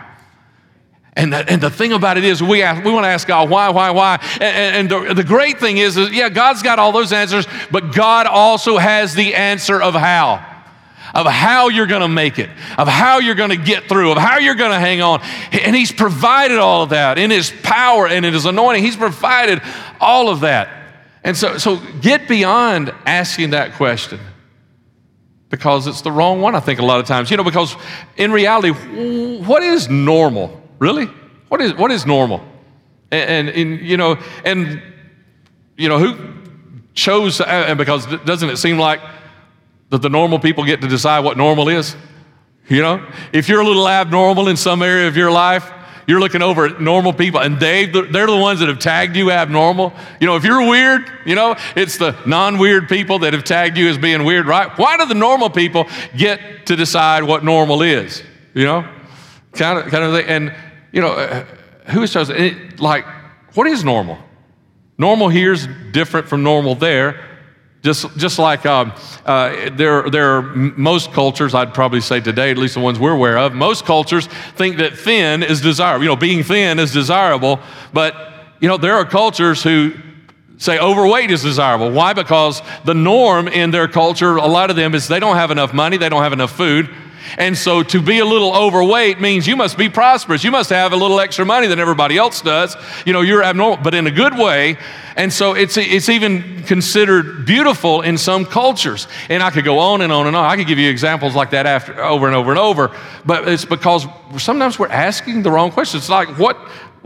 And 1.14 1.34
the, 1.34 1.50
and 1.50 1.62
the 1.62 1.70
thing 1.70 1.92
about 1.92 2.18
it 2.18 2.24
is, 2.24 2.42
we, 2.42 2.62
ask, 2.62 2.86
we 2.86 2.92
want 2.92 3.04
to 3.04 3.10
ask 3.10 3.28
God, 3.28 3.50
why, 3.50 3.70
why, 3.70 3.92
why? 3.92 4.20
And, 4.40 4.92
and 4.92 5.10
the, 5.10 5.14
the 5.14 5.24
great 5.24 5.60
thing 5.60 5.78
is, 5.78 5.98
is, 5.98 6.12
yeah, 6.12 6.30
God's 6.30 6.64
got 6.64 6.80
all 6.80 6.94
those 6.94 7.12
answers, 7.12 7.46
but 7.70 7.94
God 7.94 8.28
also 8.28 8.78
has 8.78 9.14
the 9.14 9.36
answer 9.36 9.82
of 9.82 9.94
how. 9.94 10.48
Of 11.14 11.26
how 11.26 11.68
you're 11.68 11.88
going 11.88 12.04
to 12.04 12.08
make 12.08 12.40
it, 12.40 12.50
of 12.78 12.88
how 12.88 13.20
you're 13.20 13.36
going 13.36 13.50
to 13.50 13.58
get 13.58 13.90
through, 13.90 14.14
of 14.14 14.18
how 14.18 14.38
you're 14.38 14.56
going 14.56 14.72
to 14.72 14.80
hang 14.80 15.02
on. 15.02 15.22
And 15.52 15.76
He's 15.76 15.92
provided 15.92 16.58
all 16.58 16.84
of 16.84 16.92
that 16.92 17.18
in 17.18 17.32
His 17.32 17.52
power 17.64 18.08
and 18.08 18.26
in 18.26 18.34
His 18.34 18.46
anointing. 18.46 18.82
He's 18.82 18.96
provided 18.96 19.62
all 20.00 20.30
of 20.30 20.40
that. 20.42 20.70
And 21.26 21.36
so, 21.36 21.58
so 21.58 21.82
get 22.00 22.30
beyond 22.30 22.94
asking 23.06 23.50
that 23.50 23.74
question 23.74 24.22
because 25.50 25.86
it's 25.86 26.00
the 26.00 26.14
wrong 26.14 26.40
one, 26.40 26.56
I 26.56 26.62
think, 26.62 26.80
a 26.80 26.86
lot 26.86 27.02
of 27.02 27.08
times. 27.08 27.30
You 27.30 27.36
know, 27.36 27.44
because 27.44 27.76
in 28.16 28.32
reality, 28.32 28.70
what 29.44 29.64
is 29.64 29.90
normal? 29.90 30.61
Really? 30.82 31.06
What 31.48 31.62
is, 31.62 31.76
what 31.76 31.92
is 31.92 32.08
normal? 32.08 32.44
And, 33.12 33.48
and, 33.48 33.50
and 33.50 33.82
you 33.82 33.98
know, 33.98 34.18
and, 34.44 34.82
you 35.78 35.88
know, 35.88 36.00
who 36.00 36.18
chose, 36.96 37.40
uh, 37.40 37.46
and 37.46 37.78
because 37.78 38.08
doesn't 38.26 38.50
it 38.50 38.58
seem 38.58 38.80
like 38.80 39.00
that 39.92 40.02
the 40.02 40.10
normal 40.10 40.40
people 40.40 40.66
get 40.66 40.82
to 40.82 40.88
decide 40.88 41.20
what 41.20 41.38
normal 41.38 41.70
is? 41.70 41.96
You 42.68 42.82
know, 42.82 43.06
if 43.32 43.48
you're 43.48 43.62
a 43.62 43.66
little 43.66 43.88
abnormal 43.88 44.48
in 44.48 44.58
some 44.58 44.82
area 44.82 45.08
of 45.08 45.16
your 45.16 45.30
life, 45.30 45.72
you're 46.08 46.20
looking 46.20 46.42
over 46.42 46.66
at 46.66 46.82
normal 46.82 47.14
people, 47.14 47.42
and 47.42 47.60
they, 47.60 47.86
they're 47.86 48.26
the 48.26 48.36
ones 48.36 48.60
that 48.60 48.68
have 48.68 48.80
tagged 48.80 49.16
you 49.16 49.30
abnormal. 49.30 49.94
You 50.20 50.26
know, 50.26 50.36
if 50.36 50.44
you're 50.44 50.68
weird, 50.68 51.12
you 51.28 51.36
know, 51.36 51.58
it's 51.76 51.98
the 51.98 52.16
non 52.26 52.58
weird 52.58 52.90
people 52.90 53.20
that 53.20 53.34
have 53.34 53.44
tagged 53.44 53.78
you 53.78 53.88
as 53.88 54.00
being 54.00 54.24
weird, 54.24 54.48
right? 54.48 54.76
Why 54.80 54.98
do 54.98 55.06
the 55.06 55.14
normal 55.14 55.52
people 55.52 55.88
get 56.18 56.66
to 56.66 56.76
decide 56.76 57.24
what 57.24 57.44
normal 57.44 57.84
is? 57.84 58.24
You 58.56 58.66
know, 58.66 58.90
kind 59.54 59.78
of, 59.78 59.92
kind 59.92 60.04
of 60.04 60.14
thing. 60.14 60.26
And 60.28 60.56
you 60.92 61.02
know, 61.02 61.14
uh, 61.14 61.46
who 61.92 62.04
is? 62.04 62.16
It, 62.16 62.80
like, 62.80 63.06
what 63.54 63.68
is 63.68 63.84
normal? 63.84 64.18
Normal 64.98 65.30
here 65.30 65.54
is 65.54 65.68
different 65.92 66.28
from 66.28 66.44
normal 66.44 66.76
there. 66.76 67.28
Just, 67.82 68.16
just 68.16 68.38
like 68.38 68.68
um, 68.68 68.94
uh, 69.26 69.72
there, 69.72 70.08
there 70.08 70.38
are 70.38 70.42
most 70.44 71.12
cultures, 71.14 71.56
I'd 71.56 71.74
probably 71.74 72.02
say 72.02 72.22
today, 72.22 72.52
at 72.52 72.58
least 72.60 72.76
the 72.76 72.80
ones 72.80 73.00
we're 73.00 73.16
aware 73.16 73.40
of, 73.40 73.54
most 73.54 73.86
cultures 73.86 74.28
think 74.56 74.78
that 74.78 74.96
thin 74.96 75.42
is 75.42 75.62
desirable. 75.62 76.04
You 76.04 76.10
know, 76.10 76.16
being 76.16 76.44
thin 76.44 76.78
is 76.78 76.94
desirable, 76.94 77.60
but, 77.92 78.16
you 78.60 78.68
know, 78.68 78.78
there 78.78 78.94
are 78.94 79.06
cultures 79.06 79.64
who 79.64 79.94
say 80.58 80.78
overweight 80.78 81.32
is 81.32 81.42
desirable. 81.42 81.90
Why? 81.90 82.14
Because 82.14 82.62
the 82.86 82.94
norm 82.94 83.48
in 83.48 83.72
their 83.72 83.88
culture, 83.88 84.36
a 84.36 84.46
lot 84.46 84.70
of 84.70 84.76
them, 84.76 84.94
is 84.94 85.08
they 85.08 85.20
don't 85.20 85.38
have 85.38 85.50
enough 85.50 85.74
money, 85.74 85.98
they 85.98 86.10
don't 86.10 86.22
have 86.22 86.34
enough 86.34 86.52
food, 86.52 86.88
and 87.38 87.58
so 87.58 87.84
to 87.84 88.02
be 88.02 88.20
a 88.20 88.26
little 88.26 88.56
overweight 88.56 89.20
means 89.20 89.48
you 89.48 89.56
must 89.56 89.78
be 89.78 89.90
prosperous. 89.90 90.44
You 90.44 90.52
must 90.52 90.70
have 90.70 90.94
a 90.94 90.96
little 90.96 91.20
extra 91.20 91.46
money 91.46 91.68
than 91.68 91.80
everybody 91.80 92.18
else 92.18 92.42
does. 92.42 92.76
You 93.06 93.14
know, 93.14 93.22
you're 93.22 93.44
abnormal, 93.44 93.84
but 93.84 93.94
in 93.94 94.08
a 94.08 94.12
good 94.12 94.38
way. 94.38 94.78
And 95.16 95.32
so 95.32 95.54
it's, 95.54 95.78
it's 95.78 96.10
even 96.10 96.64
considered 96.64 97.46
beautiful 97.46 98.02
in 98.02 98.18
some 98.18 98.46
cultures. 98.46 99.08
And 99.30 99.44
I 99.44 99.50
could 99.50 99.66
go 99.66 99.80
on 99.80 100.02
and 100.02 100.12
on 100.12 100.28
and 100.28 100.36
on. 100.36 100.46
I 100.46 100.56
could 100.56 100.68
give 100.68 100.80
you 100.80 100.90
examples 100.90 101.36
like 101.36 101.52
that 101.52 101.66
after, 101.66 102.04
over 102.04 102.28
and 102.28 102.36
over 102.36 102.52
and 102.52 102.60
over. 102.60 102.96
But 103.26 103.48
it's 103.48 103.66
because 103.66 104.06
sometimes 104.38 104.80
we're 104.80 104.88
asking 104.88 105.44
the 105.44 105.52
wrong 105.52 105.72
questions. 105.72 106.04
It's 106.04 106.10
like, 106.10 106.38
what, 106.38 106.58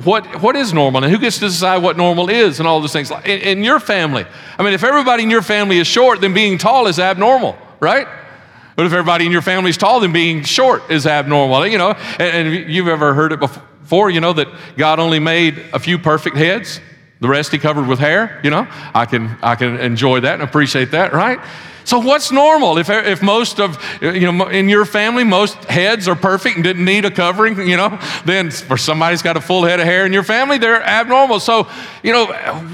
what, 0.03 0.41
what 0.41 0.55
is 0.55 0.73
normal 0.73 1.03
and 1.03 1.11
who 1.11 1.19
gets 1.19 1.39
to 1.39 1.47
decide 1.47 1.81
what 1.81 1.97
normal 1.97 2.29
is 2.29 2.59
and 2.59 2.67
all 2.67 2.81
those 2.81 2.93
things. 2.93 3.11
In, 3.11 3.41
in 3.41 3.63
your 3.63 3.79
family, 3.79 4.25
I 4.57 4.63
mean, 4.63 4.73
if 4.73 4.83
everybody 4.83 5.23
in 5.23 5.31
your 5.31 5.41
family 5.41 5.77
is 5.77 5.87
short, 5.87 6.21
then 6.21 6.33
being 6.33 6.57
tall 6.57 6.87
is 6.87 6.99
abnormal, 6.99 7.57
right? 7.79 8.07
What 8.75 8.85
if 8.85 8.91
everybody 8.91 9.25
in 9.25 9.31
your 9.31 9.41
family 9.41 9.69
is 9.69 9.77
tall, 9.77 10.01
then 10.01 10.11
being 10.11 10.43
short 10.43 10.91
is 10.91 11.07
abnormal? 11.07 11.65
You 11.65 11.77
know, 11.77 11.91
and, 11.91 12.47
and 12.47 12.71
you've 12.71 12.89
ever 12.89 13.13
heard 13.13 13.31
it 13.31 13.39
before, 13.39 14.09
you 14.09 14.19
know, 14.19 14.33
that 14.33 14.47
God 14.77 14.99
only 14.99 15.19
made 15.19 15.61
a 15.73 15.79
few 15.79 15.97
perfect 15.97 16.35
heads, 16.35 16.81
the 17.21 17.29
rest 17.29 17.53
he 17.53 17.57
covered 17.57 17.87
with 17.87 17.99
hair, 17.99 18.41
you 18.43 18.49
know? 18.49 18.67
I 18.93 19.05
can, 19.05 19.37
I 19.41 19.55
can 19.55 19.79
enjoy 19.79 20.19
that 20.19 20.33
and 20.33 20.43
appreciate 20.43 20.91
that, 20.91 21.13
right? 21.13 21.39
So 21.85 21.99
what's 21.99 22.31
normal? 22.31 22.79
If, 22.79 22.89
if 22.89 23.21
most 23.21 23.59
of, 23.59 23.77
you 24.01 24.31
know, 24.31 24.47
in 24.49 24.67
your 24.67 24.85
family, 24.85 25.23
most 25.23 25.53
heads 25.65 26.07
are 26.07 26.15
perfect 26.15 26.55
and 26.55 26.63
didn't 26.63 26.83
need 26.83 27.05
a 27.05 27.11
covering, 27.11 27.69
you 27.69 27.77
know, 27.77 27.99
then 28.25 28.49
for 28.49 28.75
somebody's 28.75 29.21
got 29.21 29.37
a 29.37 29.41
full 29.41 29.63
head 29.63 29.79
of 29.79 29.85
hair 29.85 30.05
in 30.05 30.11
your 30.11 30.23
family, 30.23 30.57
they're 30.57 30.81
abnormal. 30.81 31.39
So, 31.39 31.69
you 32.03 32.11
know, 32.11 32.25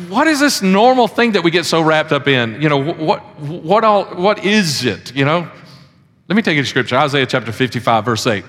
what 0.07 0.27
is 0.27 0.39
this 0.39 0.61
normal 0.61 1.09
thing 1.09 1.33
that 1.33 1.43
we 1.43 1.51
get 1.51 1.65
so 1.65 1.81
wrapped 1.81 2.13
up 2.13 2.27
in? 2.27 2.61
You 2.61 2.69
know, 2.69 2.93
what, 2.93 3.19
what 3.41 3.83
all, 3.83 4.05
what 4.05 4.45
is 4.45 4.85
it, 4.85 5.13
you 5.13 5.25
know? 5.25 5.51
Let 6.31 6.37
me 6.37 6.43
take 6.43 6.55
you 6.55 6.63
to 6.63 6.69
scripture, 6.69 6.95
Isaiah 6.95 7.25
chapter 7.25 7.51
55, 7.51 8.05
verse 8.05 8.25
8. 8.25 8.45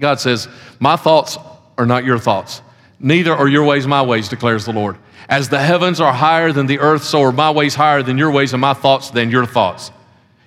God 0.00 0.20
says, 0.20 0.48
My 0.80 0.96
thoughts 0.96 1.38
are 1.78 1.86
not 1.86 2.04
your 2.04 2.18
thoughts, 2.18 2.60
neither 2.98 3.32
are 3.32 3.48
your 3.48 3.64
ways 3.64 3.86
my 3.86 4.02
ways, 4.02 4.28
declares 4.28 4.66
the 4.66 4.74
Lord. 4.74 4.98
As 5.26 5.48
the 5.48 5.60
heavens 5.60 5.98
are 6.02 6.12
higher 6.12 6.52
than 6.52 6.66
the 6.66 6.78
earth, 6.78 7.02
so 7.02 7.22
are 7.22 7.32
my 7.32 7.52
ways 7.52 7.74
higher 7.74 8.02
than 8.02 8.18
your 8.18 8.30
ways, 8.30 8.52
and 8.52 8.60
my 8.60 8.74
thoughts 8.74 9.08
than 9.08 9.30
your 9.30 9.46
thoughts. 9.46 9.90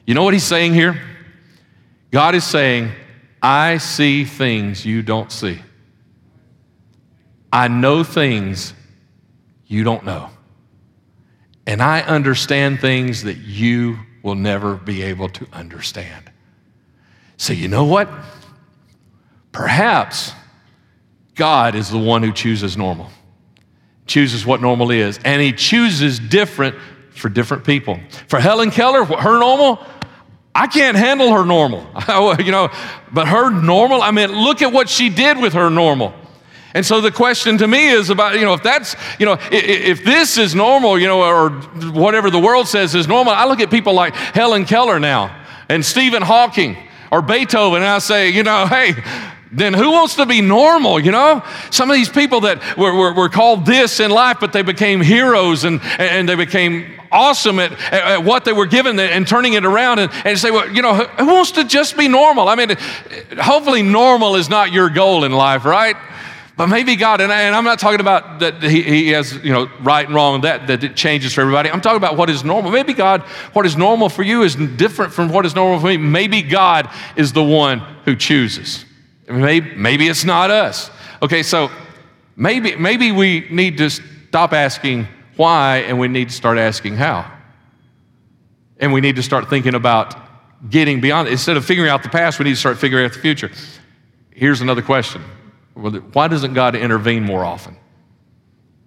You 0.06 0.14
know 0.14 0.24
what 0.24 0.36
he's 0.36 0.44
saying 0.44 0.76
here? 0.76 1.02
God 2.12 2.36
is 2.36 2.44
saying, 2.44 2.92
I 3.42 3.80
see 3.80 4.24
things 4.24 4.86
you 4.86 5.02
don't 5.02 5.32
see. 5.32 5.60
I 7.52 7.68
know 7.68 8.04
things 8.04 8.76
you 9.66 9.84
don't 9.84 10.06
know. 10.06 10.30
And 11.66 11.82
I 11.82 12.02
understand 12.02 12.80
things 12.80 13.24
that 13.24 13.38
you 13.38 13.98
will 14.22 14.36
never 14.36 14.76
be 14.76 15.02
able 15.02 15.30
to 15.30 15.48
understand. 15.52 16.30
So, 17.38 17.54
you 17.54 17.68
know 17.68 17.86
what? 17.86 18.10
Perhaps 19.52 20.34
God 21.36 21.76
is 21.76 21.90
the 21.90 21.98
one 22.00 22.24
who 22.24 22.32
chooses 22.32 22.78
normal 22.78 23.10
chooses 24.06 24.46
what 24.46 24.62
normal 24.62 24.92
is, 24.92 25.20
and 25.24 25.42
he 25.42 25.52
chooses 25.52 26.20
different 26.20 26.76
for 27.12 27.30
different 27.30 27.64
people. 27.64 28.00
For 28.28 28.40
Helen 28.40 28.72
Keller, 28.72 29.06
her 29.06 29.40
normal, 29.40 29.84
I 30.54 30.68
can't 30.68 30.98
handle 30.98 31.32
her 31.32 31.46
normal. 31.46 31.88
you 32.40 32.52
know, 32.52 32.70
but 33.12 33.28
her 33.28 33.50
normal, 33.50 34.02
I 34.02 34.12
mean, 34.12 34.32
look 34.32 34.62
at 34.62 34.74
what 34.74 34.90
she 34.90 35.10
did 35.10 35.38
with 35.38 35.54
her 35.54 35.70
normal. 35.70 36.14
And 36.76 36.84
so 36.84 37.02
the 37.02 37.12
question 37.12 37.60
to 37.60 37.68
me 37.68 37.90
is 37.90 38.10
about, 38.10 38.34
you 38.36 38.42
know, 38.42 38.54
if 38.54 38.64
that's, 38.64 38.96
you 39.20 39.28
know, 39.28 39.38
if 39.52 40.04
this 40.04 40.40
is 40.40 40.56
normal, 40.56 40.98
you 40.98 41.08
know, 41.08 41.22
or 41.22 41.52
whatever 41.92 42.32
the 42.32 42.40
world 42.40 42.68
says 42.68 42.96
is 42.96 43.08
normal, 43.08 43.32
I 43.34 43.46
look 43.46 43.60
at 43.60 43.70
people 43.70 43.94
like 43.94 44.16
Helen 44.16 44.66
Keller 44.66 45.00
now 45.00 45.40
and 45.70 45.86
Stephen 45.86 46.24
Hawking 46.24 46.76
or 47.14 47.22
Beethoven, 47.22 47.84
and 47.84 47.86
I 47.86 48.00
say, 48.00 48.32
you 48.32 48.42
know, 48.42 48.66
hey, 48.66 48.96
then 49.52 49.76
who 49.76 49.92
wants 49.92 50.16
to 50.16 50.26
be 50.26 50.42
normal, 50.42 51.00
you 51.00 51.12
know? 51.12 51.44
Some 51.70 51.92
of 51.92 51.96
these 51.96 52.10
people 52.10 52.42
that 52.42 52.76
were, 52.76 52.92
were, 52.92 53.14
were 53.14 53.30
called 53.30 53.68
this 53.68 54.00
in 54.00 54.10
life, 54.10 54.38
but 54.40 54.52
they 54.52 54.64
became 54.64 55.00
heroes 55.00 55.64
and, 55.64 55.80
and 56.00 56.28
they 56.28 56.34
became 56.34 57.00
awesome 57.12 57.60
at, 57.60 57.72
at 57.94 58.24
what 58.24 58.46
they 58.46 58.52
were 58.52 58.66
given 58.66 59.00
and 59.00 59.28
turning 59.28 59.54
it 59.54 59.64
around 59.64 60.00
and, 60.00 60.12
and 60.26 60.40
say, 60.40 60.50
well, 60.50 60.68
you 60.68 60.82
know, 60.82 60.96
who 60.96 61.28
wants 61.28 61.52
to 61.52 61.64
just 61.66 61.96
be 61.96 62.08
normal? 62.08 62.50
I 62.50 62.56
mean, 62.56 62.76
hopefully 63.40 63.84
normal 63.84 64.36
is 64.36 64.50
not 64.50 64.72
your 64.72 64.90
goal 64.90 65.24
in 65.24 65.32
life, 65.32 65.66
right? 65.66 65.96
But 66.56 66.68
maybe 66.68 66.96
God, 66.96 67.20
and, 67.20 67.34
I, 67.34 67.42
am 67.42 67.64
not 67.64 67.80
talking 67.80 68.00
about 68.00 68.40
that 68.40 68.62
he, 68.62 68.84
he, 68.84 69.10
has, 69.10 69.34
you 69.44 69.52
know, 69.52 69.70
right 69.80 70.06
and 70.06 70.14
wrong, 70.14 70.42
that, 70.42 70.68
that 70.68 70.84
it 70.84 70.96
changes 70.96 71.34
for 71.34 71.42
everybody. 71.42 71.70
I'm 71.70 71.82
talking 71.82 71.98
about 71.98 72.16
what 72.16 72.30
is 72.30 72.44
normal. 72.44 72.70
Maybe 72.72 72.94
God, 72.94 73.22
what 73.54 73.66
is 73.66 73.76
normal 73.76 74.08
for 74.08 74.22
you 74.22 74.44
is 74.44 74.56
different 74.56 75.14
from 75.14 75.30
what 75.30 75.48
is 75.48 75.56
normal 75.56 75.80
for 75.80 75.88
me. 75.88 75.98
Maybe 75.98 76.44
God 76.44 76.90
is 77.16 77.34
the 77.34 77.44
one 77.44 77.80
who 78.06 78.16
chooses. 78.16 78.86
Maybe, 79.28 79.74
maybe 79.76 80.08
it's 80.08 80.26
not 80.26 80.52
us. 80.52 80.92
Okay, 81.24 81.42
so 81.42 81.72
maybe, 82.36 82.76
maybe 82.76 83.12
we 83.12 83.48
need 83.50 83.78
to 83.80 83.90
stop 83.90 84.54
asking 84.54 85.08
why 85.38 85.78
and 85.78 85.98
we 85.98 86.08
need 86.08 86.30
to 86.30 86.36
start 86.36 86.60
asking 86.60 86.98
how. 86.98 87.32
And 88.78 88.94
we 88.94 89.02
need 89.02 89.16
to 89.16 89.24
start 89.24 89.50
thinking 89.50 89.74
about 89.74 90.16
getting 90.70 91.02
beyond. 91.02 91.30
Instead 91.30 91.58
of 91.58 91.66
figuring 91.66 91.90
out 91.90 92.04
the 92.04 92.10
past, 92.10 92.38
we 92.38 92.46
need 92.46 92.52
to 92.52 92.58
start 92.58 92.78
figuring 92.78 93.06
out 93.06 93.14
the 93.14 93.20
future. 93.20 93.50
Here's 94.30 94.62
another 94.62 94.84
question 94.84 95.24
Why 95.74 96.28
doesn't 96.28 96.54
God 96.54 96.76
intervene 96.76 97.24
more 97.24 97.44
often? 97.44 97.78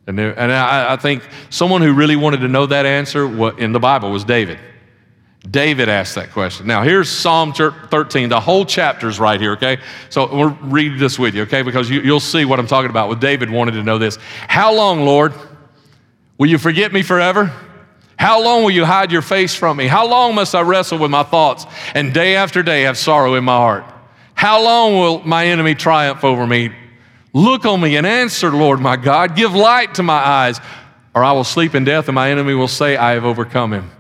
And, 0.07 0.19
there, 0.19 0.38
and 0.38 0.52
I, 0.52 0.93
I 0.93 0.97
think 0.97 1.28
someone 1.50 1.83
who 1.83 1.93
really 1.93 2.16
wanted 2.16 2.38
to 2.40 2.49
know 2.49 2.66
that 2.66 2.87
answer 2.87 3.59
in 3.59 3.73
the 3.73 3.81
Bible 3.81 4.11
was 4.11 4.25
David. 4.25 4.59
David 5.50 5.88
asked 5.88 6.14
that 6.14 6.33
question. 6.33 6.66
Now, 6.66 6.83
here's 6.83 7.09
Psalm 7.09 7.52
13. 7.52 8.28
The 8.28 8.40
whole 8.40 8.64
chapter 8.64 9.09
is 9.09 9.21
right 9.21 9.40
here, 9.40 9.52
okay? 9.52 9.78
So 10.11 10.33
we'll 10.35 10.57
read 10.62 10.99
this 10.99 11.19
with 11.19 11.35
you, 11.35 11.43
okay? 11.43 11.62
Because 11.62 11.88
you, 11.90 12.02
will 12.02 12.21
see 12.21 12.45
what 12.45 12.59
I'm 12.59 12.66
talking 12.66 12.90
about 12.90 13.09
with 13.09 13.21
David 13.21 13.50
wanted 13.50 13.73
to 13.73 13.83
know 13.83 13.99
this. 13.99 14.19
How 14.49 14.75
long, 14.75 15.05
Lord, 15.05 15.35
will 16.38 16.49
you 16.49 16.59
forget 16.59 16.93
me 16.93 17.02
forever? 17.02 17.52
How 18.19 18.43
long 18.43 18.62
will 18.62 18.71
you 18.71 18.85
hide 18.85 19.12
your 19.12 19.23
face 19.23 19.55
from 19.55 19.76
me? 19.76 19.87
How 19.87 20.09
long 20.09 20.35
must 20.35 20.55
I 20.55 20.62
wrestle 20.62 20.99
with 20.99 21.11
my 21.11 21.23
thoughts 21.23 21.66
and 21.95 22.14
day 22.14 22.37
after 22.37 22.62
day 22.62 22.83
have 22.83 22.97
sorrow 22.97 23.35
in 23.35 23.45
my 23.45 23.57
heart? 23.57 23.85
How 24.37 24.62
long 24.62 24.95
will 24.99 25.23
my 25.25 25.47
enemy 25.47 25.75
triumph 25.75 26.23
over 26.23 26.47
me? 26.47 26.71
Look 27.33 27.66
on 27.66 27.81
me 27.81 27.97
and 27.97 28.07
answer, 28.07 28.50
Lord 28.52 28.81
my 28.81 28.97
God. 28.97 29.35
Give 29.35 29.52
light 29.52 29.97
to 29.97 30.05
my 30.05 30.14
eyes, 30.14 30.61
or 31.14 31.25
I 31.25 31.33
will 31.33 31.45
sleep 31.45 31.75
in 31.75 31.83
death, 31.83 32.07
and 32.07 32.14
my 32.14 32.31
enemy 32.31 32.55
will 32.55 32.69
say, 32.69 32.97
I 32.97 33.12
have 33.12 33.25
overcome 33.25 33.73
him 33.73 33.90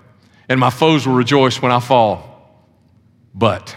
and 0.48 0.60
my 0.60 0.70
foes 0.70 1.06
will 1.06 1.14
rejoice 1.14 1.60
when 1.60 1.72
I 1.72 1.80
fall. 1.80 2.62
But, 3.34 3.76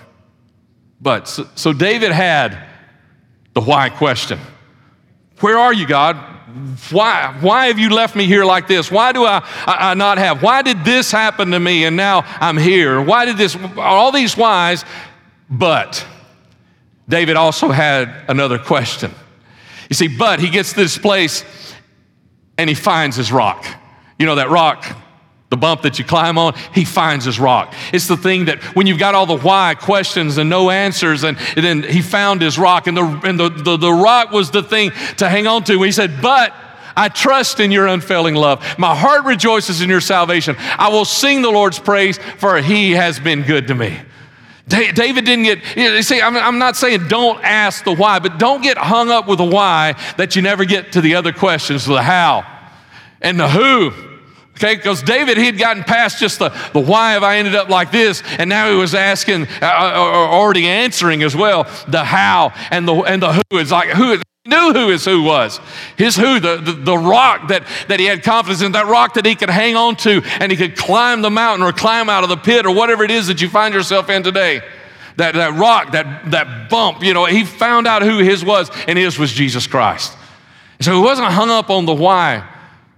but, 1.01 1.27
so, 1.27 1.47
so 1.55 1.73
David 1.73 2.11
had 2.11 2.65
the 3.53 3.61
why 3.61 3.89
question 3.89 4.39
Where 5.39 5.57
are 5.57 5.73
you, 5.73 5.87
God? 5.87 6.15
Why, 6.89 7.35
why 7.41 7.67
have 7.67 7.77
you 7.77 7.89
left 7.89 8.15
me 8.15 8.25
here 8.25 8.43
like 8.43 8.67
this? 8.67 8.89
Why 8.89 9.11
do 9.11 9.23
I, 9.23 9.37
I, 9.67 9.91
I, 9.91 9.93
not 9.93 10.17
have? 10.17 10.41
Why 10.41 10.63
did 10.63 10.83
this 10.83 11.11
happen 11.11 11.51
to 11.51 11.59
me 11.59 11.85
and 11.85 11.95
now 11.95 12.23
I'm 12.25 12.57
here? 12.57 12.99
Why 12.99 13.25
did 13.25 13.37
this, 13.37 13.55
all 13.77 14.11
these 14.11 14.35
whys? 14.35 14.83
But 15.47 16.05
David 17.09 17.35
also 17.35 17.69
had 17.69 18.23
another 18.29 18.57
question. 18.57 19.11
You 19.89 19.95
see, 19.95 20.07
but 20.07 20.39
he 20.39 20.49
gets 20.49 20.69
to 20.69 20.75
this 20.77 20.97
place 20.97 21.43
and 22.57 22.69
he 22.69 22.75
finds 22.75 23.17
his 23.17 23.31
rock. 23.31 23.65
You 24.17 24.25
know, 24.25 24.35
that 24.35 24.49
rock 24.49 24.85
the 25.49 25.57
bump 25.57 25.81
that 25.81 25.97
you 25.97 26.05
climb 26.05 26.37
on, 26.37 26.53
he 26.73 26.85
finds 26.85 27.25
his 27.25 27.39
rock. 27.39 27.73
It's 27.91 28.07
the 28.07 28.17
thing 28.17 28.45
that 28.45 28.61
when 28.75 28.85
you've 28.85 28.99
got 28.99 29.15
all 29.15 29.25
the 29.25 29.37
why 29.37 29.75
questions 29.75 30.37
and 30.37 30.49
no 30.49 30.69
answers, 30.69 31.23
and, 31.23 31.37
and 31.55 31.65
then 31.65 31.83
he 31.83 32.01
found 32.01 32.41
his 32.41 32.59
rock, 32.59 32.85
and, 32.85 32.95
the, 32.95 33.03
and 33.23 33.39
the, 33.39 33.49
the, 33.49 33.77
the 33.77 33.91
rock 33.91 34.31
was 34.31 34.51
the 34.51 34.61
thing 34.61 34.91
to 35.17 35.27
hang 35.27 35.47
on 35.47 35.63
to. 35.63 35.81
He 35.81 35.91
said, 35.91 36.21
But 36.21 36.53
I 36.95 37.09
trust 37.09 37.59
in 37.59 37.71
your 37.71 37.87
unfailing 37.87 38.35
love. 38.35 38.63
My 38.77 38.95
heart 38.95 39.25
rejoices 39.25 39.81
in 39.81 39.89
your 39.89 40.01
salvation. 40.01 40.55
I 40.59 40.89
will 40.89 41.05
sing 41.05 41.41
the 41.41 41.49
Lord's 41.49 41.79
praise, 41.79 42.19
for 42.37 42.61
he 42.61 42.91
has 42.91 43.19
been 43.19 43.41
good 43.41 43.67
to 43.67 43.75
me. 43.75 43.97
David 44.69 45.25
didn't 45.25 45.43
get, 45.43 45.75
you 45.75 46.01
see, 46.03 46.21
I'm 46.21 46.59
not 46.59 46.75
saying 46.75 47.07
don't 47.07 47.43
ask 47.43 47.83
the 47.83 47.93
why, 47.93 48.19
but 48.19 48.37
don't 48.37 48.61
get 48.61 48.77
hung 48.77 49.09
up 49.09 49.27
with 49.27 49.39
the 49.39 49.45
why 49.45 49.95
that 50.17 50.35
you 50.35 50.41
never 50.41 50.63
get 50.63 50.91
to 50.93 51.01
the 51.01 51.15
other 51.15 51.33
questions, 51.33 51.85
the 51.85 52.01
how 52.01 52.45
and 53.21 53.39
the 53.39 53.49
who. 53.49 53.91
Okay, 54.51 54.75
because 54.75 55.01
David, 55.01 55.37
he'd 55.37 55.57
gotten 55.57 55.83
past 55.83 56.19
just 56.19 56.39
the, 56.39 56.49
the 56.73 56.81
why 56.81 57.13
have 57.13 57.23
I 57.23 57.37
ended 57.37 57.55
up 57.55 57.69
like 57.69 57.91
this, 57.91 58.21
and 58.37 58.49
now 58.49 58.69
he 58.69 58.75
was 58.75 58.93
asking, 58.93 59.47
uh, 59.61 59.65
uh 59.65 59.93
or 59.95 60.27
already 60.27 60.67
answering 60.67 61.23
as 61.23 61.35
well, 61.35 61.63
the 61.87 62.03
how 62.03 62.53
and 62.69 62.85
the, 62.85 62.93
and 63.03 63.23
the 63.23 63.33
who. 63.33 63.41
It's 63.57 63.71
like, 63.71 63.89
who, 63.89 64.21
knew 64.49 64.73
who 64.73 64.89
his 64.89 65.05
who 65.05 65.23
was. 65.23 65.59
His 65.97 66.15
who, 66.15 66.39
the, 66.39 66.57
the, 66.57 66.73
the, 66.73 66.97
rock 66.97 67.47
that, 67.49 67.65
that 67.87 67.99
he 67.99 68.05
had 68.05 68.23
confidence 68.23 68.61
in, 68.61 68.71
that 68.73 68.87
rock 68.87 69.13
that 69.13 69.25
he 69.25 69.35
could 69.35 69.49
hang 69.49 69.75
on 69.75 69.95
to 69.97 70.21
and 70.39 70.51
he 70.51 70.57
could 70.57 70.75
climb 70.75 71.21
the 71.21 71.29
mountain 71.29 71.65
or 71.65 71.71
climb 71.71 72.09
out 72.09 72.23
of 72.23 72.29
the 72.29 72.37
pit 72.37 72.65
or 72.65 72.73
whatever 72.73 73.03
it 73.03 73.11
is 73.11 73.27
that 73.27 73.41
you 73.41 73.49
find 73.49 73.73
yourself 73.73 74.09
in 74.09 74.23
today. 74.23 74.61
That, 75.15 75.35
that 75.35 75.53
rock, 75.59 75.91
that, 75.91 76.31
that 76.31 76.69
bump, 76.69 77.03
you 77.03 77.13
know, 77.13 77.25
he 77.25 77.43
found 77.43 77.87
out 77.87 78.01
who 78.01 78.19
his 78.19 78.43
was, 78.43 78.71
and 78.87 78.97
his 78.97 79.19
was 79.19 79.33
Jesus 79.33 79.67
Christ. 79.67 80.15
So 80.79 80.93
he 80.93 81.01
wasn't 81.01 81.27
hung 81.27 81.49
up 81.49 81.69
on 81.69 81.85
the 81.85 81.93
why 81.93 82.47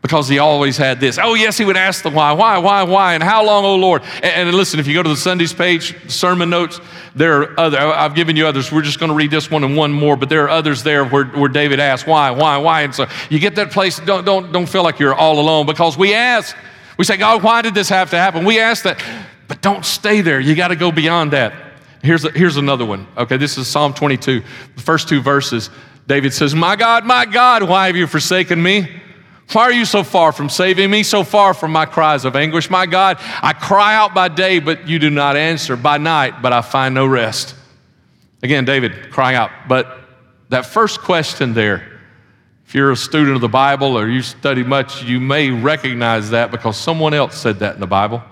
because 0.01 0.27
he 0.27 0.39
always 0.39 0.77
had 0.77 0.99
this. 0.99 1.19
Oh, 1.21 1.35
yes, 1.35 1.57
he 1.57 1.65
would 1.65 1.77
ask 1.77 2.03
the 2.03 2.09
why, 2.09 2.31
why, 2.31 2.57
why, 2.57 2.83
why, 2.83 3.13
and 3.13 3.21
how 3.21 3.45
long, 3.45 3.65
oh 3.65 3.75
Lord. 3.75 4.01
And, 4.23 4.47
and, 4.49 4.53
listen, 4.53 4.79
if 4.79 4.87
you 4.87 4.95
go 4.95 5.03
to 5.03 5.09
the 5.09 5.15
Sundays 5.15 5.53
page, 5.53 5.95
sermon 6.11 6.49
notes, 6.49 6.79
there 7.15 7.41
are 7.41 7.59
other, 7.59 7.77
I've 7.77 8.15
given 8.15 8.35
you 8.35 8.47
others. 8.47 8.71
We're 8.71 8.81
just 8.81 8.99
going 8.99 9.09
to 9.11 9.15
read 9.15 9.29
this 9.29 9.51
one 9.51 9.63
and 9.63 9.77
one 9.77 9.93
more, 9.93 10.15
but 10.15 10.29
there 10.29 10.45
are 10.45 10.49
others 10.49 10.81
there 10.81 11.05
where, 11.05 11.25
where 11.25 11.49
David 11.49 11.79
asks, 11.79 12.07
why, 12.07 12.31
why, 12.31 12.57
why. 12.57 12.81
And 12.81 12.95
so 12.95 13.05
you 13.29 13.37
get 13.37 13.55
that 13.55 13.71
place, 13.71 13.99
don't, 13.99 14.25
don't, 14.25 14.51
don't 14.51 14.67
feel 14.67 14.83
like 14.83 14.99
you're 14.99 15.13
all 15.13 15.39
alone 15.39 15.67
because 15.67 15.97
we 15.97 16.15
ask, 16.15 16.55
we 16.97 17.05
say, 17.05 17.17
God, 17.17 17.43
why 17.43 17.61
did 17.61 17.75
this 17.75 17.89
have 17.89 18.09
to 18.09 18.17
happen? 18.17 18.43
We 18.43 18.59
ask 18.59 18.83
that, 18.83 19.03
but 19.47 19.61
don't 19.61 19.85
stay 19.85 20.21
there. 20.21 20.39
You 20.39 20.55
got 20.55 20.69
to 20.69 20.75
go 20.75 20.91
beyond 20.91 21.31
that. 21.33 21.53
Here's, 22.01 22.25
a, 22.25 22.31
here's 22.31 22.57
another 22.57 22.85
one. 22.85 23.05
Okay, 23.15 23.37
this 23.37 23.59
is 23.59 23.67
Psalm 23.67 23.93
22, 23.93 24.41
the 24.75 24.81
first 24.81 25.07
two 25.07 25.21
verses. 25.21 25.69
David 26.07 26.33
says, 26.33 26.55
My 26.55 26.75
God, 26.75 27.05
my 27.05 27.27
God, 27.27 27.61
why 27.61 27.85
have 27.85 27.95
you 27.95 28.07
forsaken 28.07 28.61
me? 28.61 28.89
Why 29.53 29.63
are 29.63 29.73
you 29.73 29.85
so 29.85 30.03
far 30.03 30.31
from 30.31 30.49
saving 30.49 30.89
me, 30.89 31.03
so 31.03 31.23
far 31.23 31.53
from 31.53 31.71
my 31.71 31.85
cries 31.85 32.23
of 32.25 32.35
anguish? 32.35 32.69
My 32.69 32.85
God, 32.85 33.17
I 33.19 33.53
cry 33.53 33.95
out 33.95 34.13
by 34.13 34.29
day, 34.29 34.59
but 34.59 34.87
you 34.87 34.97
do 34.97 35.09
not 35.09 35.35
answer, 35.35 35.75
by 35.75 35.97
night, 35.97 36.41
but 36.41 36.53
I 36.53 36.61
find 36.61 36.95
no 36.95 37.05
rest. 37.05 37.55
Again, 38.43 38.65
David 38.65 39.11
crying 39.11 39.35
out. 39.35 39.51
But 39.67 39.99
that 40.49 40.65
first 40.65 41.01
question 41.01 41.53
there, 41.53 41.99
if 42.65 42.75
you're 42.75 42.91
a 42.91 42.97
student 42.97 43.35
of 43.35 43.41
the 43.41 43.49
Bible 43.49 43.97
or 43.97 44.07
you 44.07 44.21
study 44.21 44.63
much, 44.63 45.03
you 45.03 45.19
may 45.19 45.49
recognize 45.49 46.29
that 46.29 46.51
because 46.51 46.77
someone 46.77 47.13
else 47.13 47.37
said 47.37 47.59
that 47.59 47.75
in 47.75 47.81
the 47.81 47.87
Bible. 47.87 48.23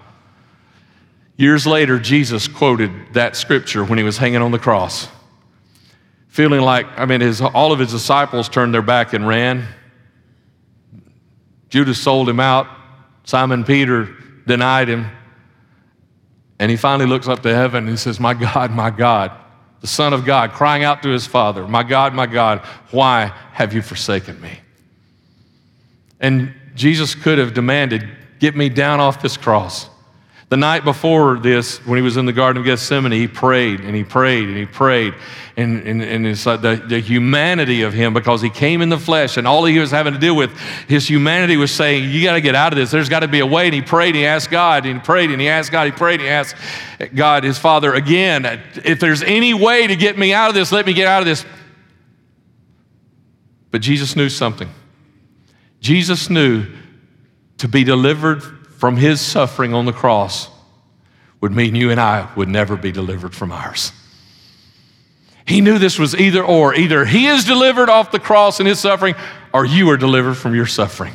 Years 1.35 1.67
later, 1.67 1.99
Jesus 1.99 2.47
quoted 2.47 2.91
that 3.13 3.35
scripture 3.35 3.83
when 3.83 3.97
he 3.97 4.03
was 4.03 4.17
hanging 4.17 4.41
on 4.41 4.51
the 4.51 4.59
cross, 4.59 5.07
feeling 6.29 6.61
like, 6.61 6.85
I 6.97 7.05
mean, 7.05 7.21
his, 7.21 7.41
all 7.41 7.71
of 7.71 7.79
his 7.79 7.91
disciples 7.91 8.47
turned 8.47 8.73
their 8.73 8.81
back 8.81 9.13
and 9.13 9.27
ran. 9.27 9.67
Judas 11.69 12.01
sold 12.01 12.27
him 12.27 12.39
out. 12.39 12.67
Simon 13.23 13.63
Peter 13.63 14.09
denied 14.45 14.87
him. 14.87 15.09
And 16.59 16.69
he 16.69 16.75
finally 16.75 17.05
looks 17.05 17.27
up 17.27 17.41
to 17.43 17.55
heaven 17.55 17.83
and 17.85 17.89
he 17.89 17.97
says, 17.97 18.19
My 18.19 18.33
God, 18.33 18.71
my 18.71 18.89
God, 18.89 19.31
the 19.81 19.87
Son 19.87 20.11
of 20.11 20.25
God, 20.25 20.51
crying 20.51 20.83
out 20.83 21.01
to 21.03 21.09
his 21.09 21.25
Father, 21.25 21.67
My 21.67 21.83
God, 21.83 22.13
my 22.13 22.25
God, 22.25 22.59
why 22.91 23.27
have 23.53 23.73
you 23.73 23.81
forsaken 23.81 24.41
me? 24.41 24.59
And 26.19 26.53
Jesus 26.75 27.15
could 27.15 27.37
have 27.37 27.53
demanded, 27.53 28.09
Get 28.39 28.55
me 28.55 28.69
down 28.69 28.99
off 28.99 29.21
this 29.21 29.37
cross. 29.37 29.89
The 30.49 30.57
night 30.57 30.83
before 30.83 31.37
this, 31.37 31.77
when 31.85 31.97
he 31.97 32.01
was 32.01 32.17
in 32.17 32.25
the 32.25 32.33
Garden 32.33 32.59
of 32.59 32.65
Gethsemane, 32.65 33.11
he 33.11 33.27
prayed 33.27 33.81
and 33.81 33.95
he 33.95 34.03
prayed 34.03 34.47
and 34.47 34.57
he 34.57 34.65
prayed. 34.65 35.13
And, 35.55 35.83
and, 35.83 36.01
and 36.01 36.25
it's 36.25 36.43
like 36.43 36.61
the, 36.61 36.83
the 36.87 36.99
humanity 36.99 37.83
of 37.83 37.93
him, 37.93 38.15
because 38.15 38.41
he 38.41 38.49
came 38.49 38.81
in 38.81 38.89
the 38.89 38.97
flesh 38.97 39.37
and 39.37 39.47
all 39.47 39.63
he 39.65 39.77
was 39.77 39.91
having 39.91 40.13
to 40.13 40.19
deal 40.19 40.35
with, 40.35 40.57
his 40.87 41.07
humanity 41.07 41.55
was 41.55 41.71
saying, 41.71 42.09
You 42.09 42.23
got 42.23 42.33
to 42.33 42.41
get 42.41 42.55
out 42.55 42.73
of 42.73 42.79
this. 42.79 42.89
There's 42.89 43.09
got 43.09 43.19
to 43.19 43.27
be 43.27 43.41
a 43.41 43.45
way. 43.45 43.65
And 43.65 43.75
he 43.75 43.83
prayed 43.83 44.09
and 44.09 44.17
he 44.17 44.25
asked 44.25 44.49
God 44.49 44.87
and 44.87 44.99
he 44.99 45.05
prayed 45.05 45.29
and 45.29 45.39
he 45.39 45.49
asked 45.49 45.71
God, 45.71 45.85
he 45.85 45.91
prayed 45.91 46.19
and 46.19 46.23
he 46.23 46.29
asked 46.29 46.55
God, 47.13 47.43
his 47.43 47.59
Father, 47.59 47.93
again, 47.93 48.45
if 48.83 48.99
there's 48.99 49.21
any 49.21 49.53
way 49.53 49.85
to 49.85 49.95
get 49.95 50.17
me 50.17 50.33
out 50.33 50.49
of 50.49 50.55
this, 50.55 50.71
let 50.71 50.87
me 50.87 50.93
get 50.93 51.07
out 51.07 51.21
of 51.21 51.27
this. 51.27 51.45
But 53.69 53.81
Jesus 53.81 54.15
knew 54.15 54.29
something. 54.29 54.69
Jesus 55.79 56.27
knew 56.27 56.65
to 57.59 57.67
be 57.67 57.83
delivered 57.83 58.58
from 58.79 58.95
his 58.95 59.19
suffering 59.19 59.73
on 59.73 59.83
the 59.83 59.91
cross 59.91 60.47
would 61.41 61.51
mean 61.51 61.75
you 61.75 61.91
and 61.91 61.99
I 61.99 62.29
would 62.35 62.47
never 62.47 62.77
be 62.77 62.93
delivered 62.93 63.35
from 63.35 63.51
ours. 63.51 63.91
He 65.45 65.59
knew 65.59 65.79
this 65.79 65.99
was 65.99 66.15
either 66.15 66.41
or. 66.41 66.73
Either 66.73 67.03
he 67.03 67.27
is 67.27 67.43
delivered 67.43 67.89
off 67.89 68.11
the 68.11 68.19
cross 68.19 68.59
and 68.61 68.69
his 68.69 68.79
suffering, 68.79 69.15
or 69.53 69.65
you 69.65 69.89
are 69.89 69.97
delivered 69.97 70.35
from 70.35 70.55
your 70.55 70.65
suffering. 70.65 71.13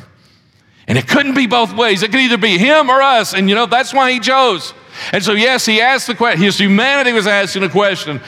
And 0.87 0.95
it 0.95 1.07
couldn't 1.07 1.33
be 1.33 1.47
both 1.47 1.73
ways. 1.75 2.03
It 2.03 2.11
could 2.11 2.19
either 2.19 2.37
be 2.37 2.59
him 2.59 2.87
or 2.87 3.01
us. 3.01 3.33
And 3.33 3.49
you 3.49 3.55
know, 3.55 3.65
that's 3.65 3.95
why 3.95 4.11
he 4.11 4.19
chose. 4.19 4.75
And 5.11 5.23
so, 5.23 5.31
yes, 5.31 5.65
he 5.65 5.81
asked 5.81 6.05
the 6.05 6.13
question. 6.13 6.43
His 6.43 6.59
humanity 6.59 7.13
was 7.13 7.25
asking 7.25 7.63
a 7.63 7.69
question. 7.69 8.21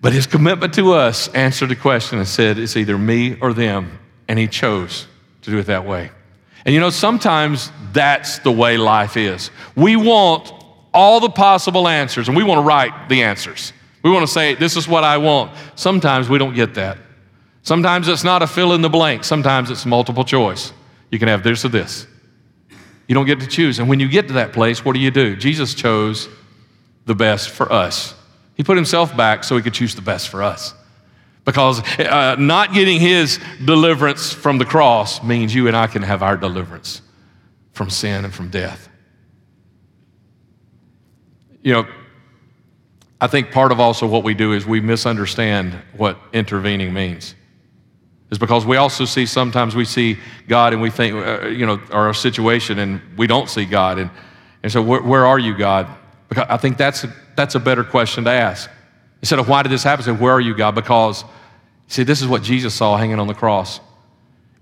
But 0.00 0.14
his 0.14 0.26
commitment 0.26 0.72
to 0.74 0.94
us 0.94 1.28
answered 1.28 1.68
the 1.68 1.76
question 1.76 2.18
and 2.18 2.26
said, 2.26 2.58
It's 2.58 2.74
either 2.74 2.96
me 2.96 3.36
or 3.38 3.52
them. 3.52 3.98
And 4.28 4.38
he 4.38 4.48
chose 4.48 5.06
to 5.42 5.50
do 5.50 5.58
it 5.58 5.66
that 5.66 5.84
way. 5.84 6.10
And 6.64 6.74
you 6.74 6.80
know, 6.80 6.90
sometimes 6.90 7.70
that's 7.92 8.38
the 8.40 8.52
way 8.52 8.76
life 8.76 9.16
is. 9.16 9.50
We 9.76 9.96
want 9.96 10.52
all 10.92 11.20
the 11.20 11.30
possible 11.30 11.88
answers 11.88 12.28
and 12.28 12.36
we 12.36 12.42
want 12.42 12.58
to 12.58 12.62
write 12.62 13.08
the 13.08 13.22
answers. 13.22 13.72
We 14.02 14.10
want 14.10 14.26
to 14.26 14.32
say, 14.32 14.54
This 14.54 14.76
is 14.76 14.88
what 14.88 15.04
I 15.04 15.18
want. 15.18 15.52
Sometimes 15.74 16.28
we 16.28 16.38
don't 16.38 16.54
get 16.54 16.74
that. 16.74 16.98
Sometimes 17.62 18.08
it's 18.08 18.24
not 18.24 18.42
a 18.42 18.46
fill 18.46 18.72
in 18.72 18.80
the 18.80 18.88
blank, 18.88 19.24
sometimes 19.24 19.70
it's 19.70 19.84
multiple 19.84 20.24
choice. 20.24 20.72
You 21.10 21.18
can 21.18 21.28
have 21.28 21.42
this 21.42 21.64
or 21.64 21.68
this. 21.68 22.06
You 23.08 23.14
don't 23.14 23.26
get 23.26 23.40
to 23.40 23.46
choose. 23.46 23.80
And 23.80 23.88
when 23.88 23.98
you 23.98 24.08
get 24.08 24.28
to 24.28 24.34
that 24.34 24.52
place, 24.52 24.84
what 24.84 24.94
do 24.94 25.00
you 25.00 25.10
do? 25.10 25.34
Jesus 25.34 25.74
chose 25.74 26.28
the 27.06 27.14
best 27.14 27.50
for 27.50 27.70
us. 27.72 28.14
He 28.54 28.62
put 28.62 28.76
himself 28.76 29.16
back 29.16 29.42
so 29.42 29.56
he 29.56 29.62
could 29.62 29.74
choose 29.74 29.96
the 29.96 30.02
best 30.02 30.28
for 30.28 30.42
us. 30.42 30.74
Because 31.50 31.82
uh, 31.98 32.36
not 32.38 32.72
getting 32.72 33.00
his 33.00 33.40
deliverance 33.64 34.32
from 34.32 34.58
the 34.58 34.64
cross 34.64 35.20
means 35.20 35.52
you 35.52 35.66
and 35.66 35.76
I 35.76 35.88
can 35.88 36.02
have 36.02 36.22
our 36.22 36.36
deliverance 36.36 37.02
from 37.72 37.90
sin 37.90 38.24
and 38.24 38.32
from 38.32 38.50
death. 38.50 38.88
You 41.62 41.72
know, 41.72 41.86
I 43.20 43.26
think 43.26 43.50
part 43.50 43.72
of 43.72 43.80
also 43.80 44.06
what 44.06 44.22
we 44.22 44.32
do 44.32 44.52
is 44.52 44.64
we 44.64 44.80
misunderstand 44.80 45.76
what 45.96 46.20
intervening 46.32 46.94
means. 46.94 47.34
Is 48.30 48.38
because 48.38 48.64
we 48.64 48.76
also 48.76 49.04
see 49.04 49.26
sometimes 49.26 49.74
we 49.74 49.84
see 49.84 50.18
God 50.46 50.72
and 50.72 50.80
we 50.80 50.88
think, 50.90 51.16
uh, 51.16 51.48
you 51.48 51.66
know, 51.66 51.80
our 51.90 52.14
situation 52.14 52.78
and 52.78 53.00
we 53.18 53.26
don't 53.26 53.50
see 53.50 53.64
God. 53.64 53.98
And, 53.98 54.08
and 54.62 54.70
so, 54.70 54.80
where, 54.82 55.02
where 55.02 55.26
are 55.26 55.40
you, 55.40 55.58
God? 55.58 55.88
Because 56.28 56.46
I 56.48 56.58
think 56.58 56.76
that's 56.76 57.02
a, 57.02 57.12
that's 57.34 57.56
a 57.56 57.60
better 57.60 57.82
question 57.82 58.22
to 58.22 58.30
ask. 58.30 58.70
Instead 59.20 59.40
of 59.40 59.48
why 59.48 59.64
did 59.64 59.72
this 59.72 59.82
happen, 59.82 60.04
say, 60.04 60.12
where 60.12 60.32
are 60.32 60.40
you, 60.40 60.54
God? 60.54 60.76
Because 60.76 61.24
See, 61.90 62.04
this 62.04 62.22
is 62.22 62.28
what 62.28 62.44
Jesus 62.44 62.72
saw 62.72 62.96
hanging 62.96 63.18
on 63.18 63.26
the 63.26 63.34
cross. 63.34 63.80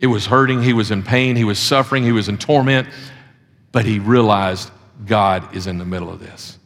It 0.01 0.07
was 0.07 0.25
hurting, 0.25 0.63
he 0.63 0.73
was 0.73 0.91
in 0.91 1.03
pain, 1.03 1.37
he 1.37 1.45
was 1.45 1.59
suffering, 1.59 2.03
he 2.03 2.11
was 2.11 2.31
in 2.31 2.39
torment, 2.39 2.89
but 3.71 3.85
he 3.85 3.99
realized 3.99 4.71
God 5.05 5.55
is 5.55 5.67
in 5.67 5.77
the 5.77 5.85
middle 5.85 6.11
of 6.11 6.21
this. 6.21 6.59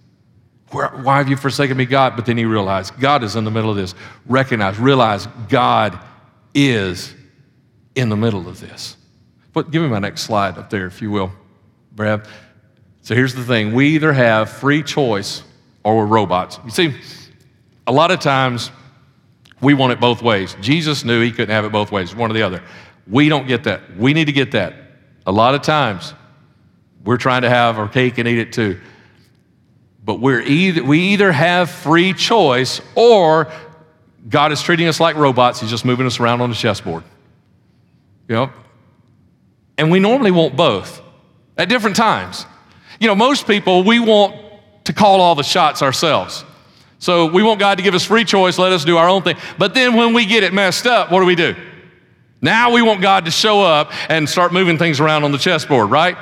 Why 0.70 1.18
have 1.18 1.29
you 1.29 1.37
forsaken 1.37 1.77
me, 1.77 1.85
God? 1.85 2.14
But 2.14 2.27
then 2.27 2.37
he 2.37 2.44
realized 2.44 2.98
God 3.01 3.25
is 3.25 3.35
in 3.35 3.42
the 3.42 3.51
middle 3.51 3.70
of 3.70 3.77
this. 3.77 3.96
Recognize, 4.25 4.79
realize 4.79 5.27
God 5.48 5.98
is 6.55 7.12
in 7.96 8.09
the 8.09 8.16
middle 8.16 8.48
of 8.48 8.61
this. 8.61 8.96
But 9.53 9.72
give 9.72 9.83
me 9.83 9.88
my 9.88 9.98
next 9.98 10.22
slide 10.22 10.59
up 10.59 10.70
there, 10.70 10.87
if 10.87 11.03
you 11.03 11.11
will, 11.11 11.33
Brad. 11.90 12.27
So 13.01 13.16
here's 13.16 13.35
the 13.35 13.44
thing 13.44 13.75
we 13.75 13.88
either 13.88 14.12
have 14.12 14.48
free 14.48 14.85
choice 14.85 15.42
or 15.83 15.96
we're 15.96 16.07
robots. 16.07 16.61
You 16.64 16.70
see, 16.70 16.94
a 17.88 17.92
lot 17.92 18.12
of 18.12 18.20
times 18.20 18.70
we 19.62 19.75
want 19.75 19.92
it 19.92 20.01
both 20.01 20.20
ways. 20.22 20.57
Jesus 20.61 21.05
knew 21.05 21.20
he 21.22 21.31
couldn't 21.31 21.55
have 21.55 21.64
it 21.64 21.72
both 21.72 21.92
ways, 21.92 22.14
one 22.14 22.31
or 22.31 22.35
the 22.35 22.42
other. 22.42 22.62
We 23.09 23.29
don't 23.29 23.46
get 23.46 23.64
that. 23.64 23.96
We 23.96 24.12
need 24.12 24.27
to 24.27 24.33
get 24.33 24.53
that. 24.53 24.75
A 25.25 25.33
lot 25.33 25.55
of 25.55 25.62
times, 25.62 26.14
we're 27.05 27.16
trying 27.16 27.42
to 27.42 27.48
have 27.48 27.79
our 27.79 27.88
cake 27.88 28.18
and 28.18 28.29
eat 28.29 28.38
it 28.38 28.53
too. 28.53 28.81
But 30.05 30.20
we're 30.20 30.40
either, 30.40 30.83
we 30.83 30.98
either 31.12 31.31
have 31.31 31.70
free 31.70 32.12
choice 32.12 32.81
or 32.96 33.51
God 34.29 34.53
is 34.53 34.61
treating 34.61 34.88
us 34.88 34.98
like 34.98 35.16
robots. 35.16 35.61
He's 35.61 35.70
just 35.70 35.85
moving 35.85 36.07
us 36.07 36.18
around 36.18 36.40
on 36.40 36.51
the 36.51 36.57
chessboard. 36.57 37.05
You 38.29 38.35
know? 38.35 38.53
And 39.79 39.90
we 39.90 40.01
normally 40.01 40.33
want 40.33 40.57
both 40.57 41.01
at 41.57 41.68
different 41.68 41.96
times. 41.96 42.46
You 42.98 43.09
know, 43.09 43.14
most 43.14 43.46
people, 43.46 43.85
we 43.85 44.01
want 44.01 44.37
to 44.85 44.92
call 44.92 45.20
all 45.20 45.35
the 45.35 45.42
shots 45.42 45.83
ourselves. 45.83 46.44
So 47.02 47.26
we 47.26 47.42
want 47.42 47.58
God 47.58 47.78
to 47.78 47.82
give 47.82 47.94
us 47.94 48.04
free 48.04 48.22
choice, 48.22 48.58
let 48.58 48.70
us 48.70 48.84
do 48.84 48.96
our 48.96 49.08
own 49.08 49.22
thing. 49.22 49.36
But 49.58 49.74
then 49.74 49.96
when 49.96 50.14
we 50.14 50.24
get 50.24 50.44
it 50.44 50.54
messed 50.54 50.86
up, 50.86 51.10
what 51.10 51.18
do 51.18 51.26
we 51.26 51.34
do? 51.34 51.56
Now 52.40 52.70
we 52.70 52.80
want 52.80 53.02
God 53.02 53.24
to 53.24 53.32
show 53.32 53.60
up 53.60 53.90
and 54.08 54.28
start 54.28 54.52
moving 54.52 54.78
things 54.78 55.00
around 55.00 55.24
on 55.24 55.32
the 55.32 55.38
chessboard, 55.38 55.90
right? 55.90 56.16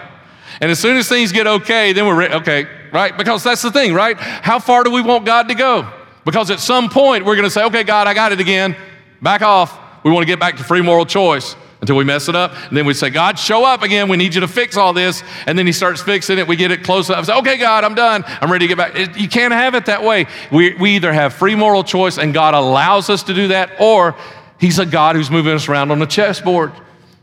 And 0.59 0.71
as 0.71 0.79
soon 0.79 0.97
as 0.97 1.07
things 1.07 1.33
get 1.33 1.47
okay, 1.47 1.93
then 1.93 2.07
we're 2.07 2.17
re- 2.17 2.35
okay, 2.37 2.67
right? 2.95 3.15
Because 3.15 3.45
that's 3.45 3.61
the 3.61 3.71
thing, 3.71 3.93
right? 3.93 4.17
How 4.17 4.59
far 4.59 4.83
do 4.83 4.91
we 4.91 5.03
want 5.03 5.27
God 5.27 5.49
to 5.49 5.55
go? 5.55 5.87
Because 6.25 6.51
at 6.51 6.61
some 6.61 6.89
point 6.89 7.27
we're 7.27 7.37
going 7.37 7.45
to 7.45 7.51
say, 7.51 7.65
okay, 7.65 7.85
God, 7.85 8.07
I 8.07 8.15
got 8.15 8.33
it 8.33 8.41
again. 8.41 8.75
Back 9.21 9.43
off. 9.43 9.79
We 10.03 10.11
want 10.11 10.23
to 10.23 10.27
get 10.27 10.41
back 10.41 10.57
to 10.57 10.65
free 10.65 10.81
moral 10.81 11.05
choice 11.05 11.57
until 11.81 11.97
we 11.97 12.05
mess 12.05 12.29
it 12.29 12.37
up. 12.37 12.55
And 12.69 12.77
then 12.77 12.85
we 12.87 12.95
say, 12.95 13.11
God, 13.11 13.39
show 13.39 13.65
up 13.65 13.83
again. 13.83 14.09
We 14.09 14.17
need 14.17 14.35
you 14.35 14.43
to 14.43 14.49
fix 14.49 14.77
all 14.77 14.93
this. 14.93 15.23
And 15.47 15.59
then 15.59 15.67
he 15.67 15.73
starts 15.73 16.03
fixing 16.03 16.39
it. 16.39 16.47
We 16.47 16.57
get 16.57 16.71
it 16.71 16.83
close 16.83 17.09
up. 17.11 17.25
Say, 17.25 17.35
okay, 17.35 17.57
God, 17.57 17.85
I'm 17.85 17.95
done. 17.95 18.25
I'm 18.27 18.51
ready 18.51 18.69
to 18.69 18.69
get 18.69 18.79
back. 18.79 18.97
It, 18.97 19.17
you 19.17 19.29
can't 19.29 19.53
have 19.53 19.75
it 19.75 19.87
that 19.87 20.03
way. 20.03 20.27
We, 20.53 20.75
we 20.75 20.97
either 20.97 21.13
have 21.13 21.35
free 21.35 21.55
moral 21.55 21.83
choice 21.83 22.19
and 22.19 22.35
God 22.35 22.55
allows 22.55 23.09
us 23.09 23.23
to 23.25 23.35
do 23.35 23.49
that, 23.49 23.81
or 23.81 24.15
he's 24.59 24.79
a 24.79 24.87
God 24.87 25.17
who's 25.17 25.31
moving 25.31 25.55
us 25.55 25.69
around 25.69 25.91
on 25.91 26.03
a 26.03 26.07
chessboard. 26.07 26.73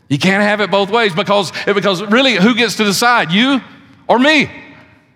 You 0.10 0.18
can't 0.18 0.42
have 0.42 0.62
it 0.62 0.72
both 0.72 0.90
ways 0.90 1.14
because, 1.14 1.52
because 1.66 2.02
really, 2.04 2.36
who 2.36 2.56
gets 2.56 2.76
to 2.78 2.84
decide? 2.84 3.32
You 3.32 3.62
or 4.08 4.18
me? 4.18 4.50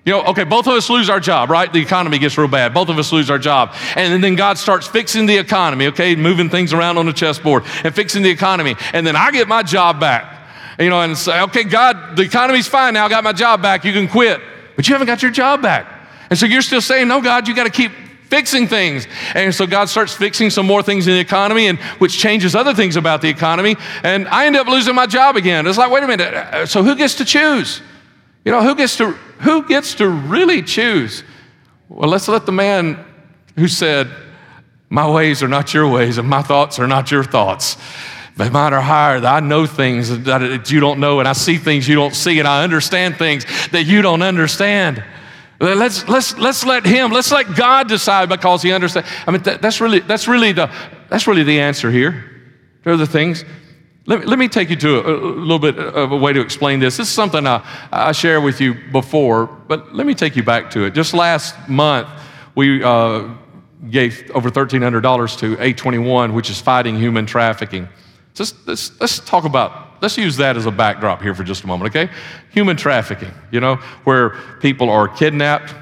You 0.03 0.13
know, 0.13 0.23
okay, 0.23 0.45
both 0.45 0.65
of 0.65 0.73
us 0.73 0.89
lose 0.89 1.11
our 1.11 1.19
job, 1.19 1.51
right? 1.51 1.71
The 1.71 1.79
economy 1.79 2.17
gets 2.17 2.35
real 2.35 2.47
bad. 2.47 2.73
Both 2.73 2.89
of 2.89 2.97
us 2.97 3.11
lose 3.11 3.29
our 3.29 3.37
job. 3.37 3.75
And 3.95 4.23
then 4.23 4.35
God 4.35 4.57
starts 4.57 4.87
fixing 4.87 5.27
the 5.27 5.37
economy, 5.37 5.87
okay, 5.87 6.15
moving 6.15 6.49
things 6.49 6.73
around 6.73 6.97
on 6.97 7.05
the 7.05 7.13
chessboard 7.13 7.63
and 7.83 7.93
fixing 7.93 8.23
the 8.23 8.29
economy. 8.31 8.75
And 8.93 9.05
then 9.05 9.15
I 9.15 9.29
get 9.29 9.47
my 9.47 9.61
job 9.61 9.99
back, 9.99 10.47
you 10.79 10.89
know, 10.89 11.01
and 11.01 11.15
say, 11.15 11.39
okay, 11.43 11.63
God, 11.63 12.17
the 12.17 12.23
economy's 12.23 12.67
fine 12.67 12.95
now. 12.95 13.05
I 13.05 13.09
got 13.09 13.23
my 13.23 13.33
job 13.33 13.61
back. 13.61 13.85
You 13.85 13.93
can 13.93 14.07
quit. 14.07 14.41
But 14.75 14.87
you 14.87 14.95
haven't 14.95 15.05
got 15.05 15.21
your 15.21 15.29
job 15.29 15.61
back. 15.61 15.85
And 16.31 16.39
so 16.39 16.47
you're 16.47 16.63
still 16.63 16.81
saying, 16.81 17.07
no, 17.07 17.21
God, 17.21 17.47
you 17.47 17.53
got 17.53 17.65
to 17.65 17.69
keep 17.69 17.91
fixing 18.27 18.65
things. 18.65 19.05
And 19.35 19.53
so 19.53 19.67
God 19.67 19.87
starts 19.87 20.13
fixing 20.13 20.49
some 20.49 20.65
more 20.65 20.81
things 20.81 21.05
in 21.05 21.13
the 21.13 21.19
economy, 21.19 21.67
and 21.67 21.77
which 21.99 22.17
changes 22.17 22.55
other 22.55 22.73
things 22.73 22.95
about 22.95 23.21
the 23.21 23.29
economy. 23.29 23.75
And 24.01 24.27
I 24.29 24.47
end 24.47 24.55
up 24.55 24.65
losing 24.65 24.95
my 24.95 25.05
job 25.05 25.35
again. 25.35 25.67
It's 25.67 25.77
like, 25.77 25.91
wait 25.91 26.01
a 26.01 26.07
minute. 26.07 26.33
Uh, 26.33 26.65
so 26.65 26.81
who 26.81 26.95
gets 26.95 27.15
to 27.15 27.25
choose? 27.25 27.83
You 28.45 28.51
know, 28.51 28.61
who 28.63 28.75
gets 28.75 28.97
to 28.97 29.11
who 29.41 29.67
gets 29.67 29.95
to 29.95 30.09
really 30.09 30.61
choose? 30.61 31.23
Well, 31.89 32.09
let's 32.09 32.27
let 32.27 32.45
the 32.45 32.51
man 32.51 33.03
who 33.55 33.67
said, 33.67 34.09
"My 34.89 35.09
ways 35.09 35.43
are 35.43 35.47
not 35.47 35.73
your 35.73 35.87
ways 35.87 36.17
and 36.17 36.27
my 36.27 36.41
thoughts 36.41 36.79
are 36.79 36.87
not 36.87 37.11
your 37.11 37.23
thoughts." 37.23 37.77
But 38.37 38.51
mine 38.51 38.73
are 38.73 38.81
higher. 38.81 39.17
I 39.17 39.41
know 39.41 39.65
things 39.65 40.23
that 40.23 40.71
you 40.71 40.79
don't 40.79 40.99
know, 40.99 41.19
and 41.19 41.27
I 41.27 41.33
see 41.33 41.57
things 41.57 41.87
you 41.87 41.95
don't 41.95 42.15
see, 42.15 42.39
and 42.39 42.47
I 42.47 42.63
understand 42.63 43.17
things 43.17 43.45
that 43.71 43.83
you 43.83 44.01
don't 44.01 44.21
understand. 44.21 45.03
Let's, 45.59 46.07
let's, 46.07 46.35
let's 46.39 46.65
let 46.65 46.85
him, 46.85 47.11
let's 47.11 47.31
let 47.31 47.55
God 47.55 47.87
decide 47.87 48.29
because 48.29 48.63
he 48.63 48.71
understands. 48.71 49.07
I 49.27 49.31
mean, 49.31 49.43
that, 49.43 49.61
that's, 49.61 49.79
really, 49.79 49.99
that's, 49.99 50.27
really 50.27 50.53
the, 50.53 50.71
that's 51.07 51.27
really 51.27 51.43
the 51.43 51.59
answer 51.59 51.91
here. 51.91 52.25
There 52.83 52.93
are 52.93 52.97
the 52.97 53.05
things. 53.05 53.45
Let 54.07 54.21
me, 54.21 54.25
let 54.25 54.39
me 54.39 54.47
take 54.47 54.71
you 54.71 54.75
to 54.77 54.99
a, 54.99 55.15
a, 55.15 55.29
little 55.29 55.59
bit 55.59 55.77
of 55.77 56.11
a 56.11 56.17
way 56.17 56.33
to 56.33 56.41
explain 56.41 56.79
this. 56.79 56.97
This 56.97 57.07
is 57.07 57.13
something 57.13 57.45
I, 57.45 57.63
I 57.91 58.11
shared 58.13 58.43
with 58.43 58.59
you 58.59 58.73
before, 58.91 59.45
but 59.45 59.93
let 59.93 60.07
me 60.07 60.15
take 60.15 60.35
you 60.35 60.41
back 60.41 60.71
to 60.71 60.85
it. 60.85 60.95
Just 60.95 61.13
last 61.13 61.55
month, 61.69 62.07
we 62.55 62.83
uh, 62.83 63.29
gave 63.91 64.31
over 64.33 64.49
$1,300 64.49 65.37
to 65.39 65.55
A21, 65.55 66.33
which 66.33 66.49
is 66.49 66.59
fighting 66.59 66.97
human 66.97 67.27
trafficking. 67.27 67.87
Just, 68.33 68.55
let's, 68.67 68.99
let's 68.99 69.19
talk 69.19 69.43
about, 69.43 70.01
let's 70.01 70.17
use 70.17 70.35
that 70.37 70.57
as 70.57 70.65
a 70.65 70.71
backdrop 70.71 71.21
here 71.21 71.35
for 71.35 71.43
just 71.43 71.63
a 71.63 71.67
moment, 71.67 71.95
okay? 71.95 72.11
Human 72.51 72.77
trafficking, 72.77 73.31
you 73.51 73.59
know, 73.59 73.75
where 74.03 74.31
people 74.61 74.89
are 74.89 75.07
kidnapped, 75.07 75.75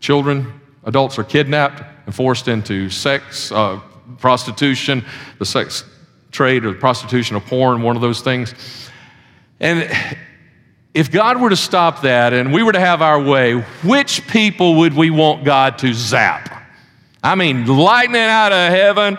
children, 0.00 0.60
adults 0.84 1.16
are 1.16 1.24
kidnapped 1.24 1.82
and 2.06 2.14
forced 2.14 2.48
into 2.48 2.90
sex, 2.90 3.52
uh, 3.52 3.80
prostitution, 4.18 5.04
the 5.38 5.44
sex 5.44 5.84
trade 6.32 6.64
or 6.64 6.74
prostitution 6.74 7.36
or 7.36 7.40
porn, 7.40 7.82
one 7.82 7.94
of 7.94 8.02
those 8.02 8.20
things. 8.20 8.54
And 9.60 9.88
if 10.94 11.10
God 11.10 11.40
were 11.40 11.50
to 11.50 11.56
stop 11.56 12.02
that 12.02 12.32
and 12.32 12.52
we 12.52 12.62
were 12.62 12.72
to 12.72 12.80
have 12.80 13.00
our 13.00 13.22
way, 13.22 13.60
which 13.84 14.26
people 14.26 14.76
would 14.78 14.94
we 14.94 15.10
want 15.10 15.44
God 15.44 15.78
to 15.78 15.94
zap? 15.94 16.64
I 17.22 17.36
mean, 17.36 17.66
lightning 17.66 18.20
out 18.20 18.52
of 18.52 18.72
heaven, 18.72 19.18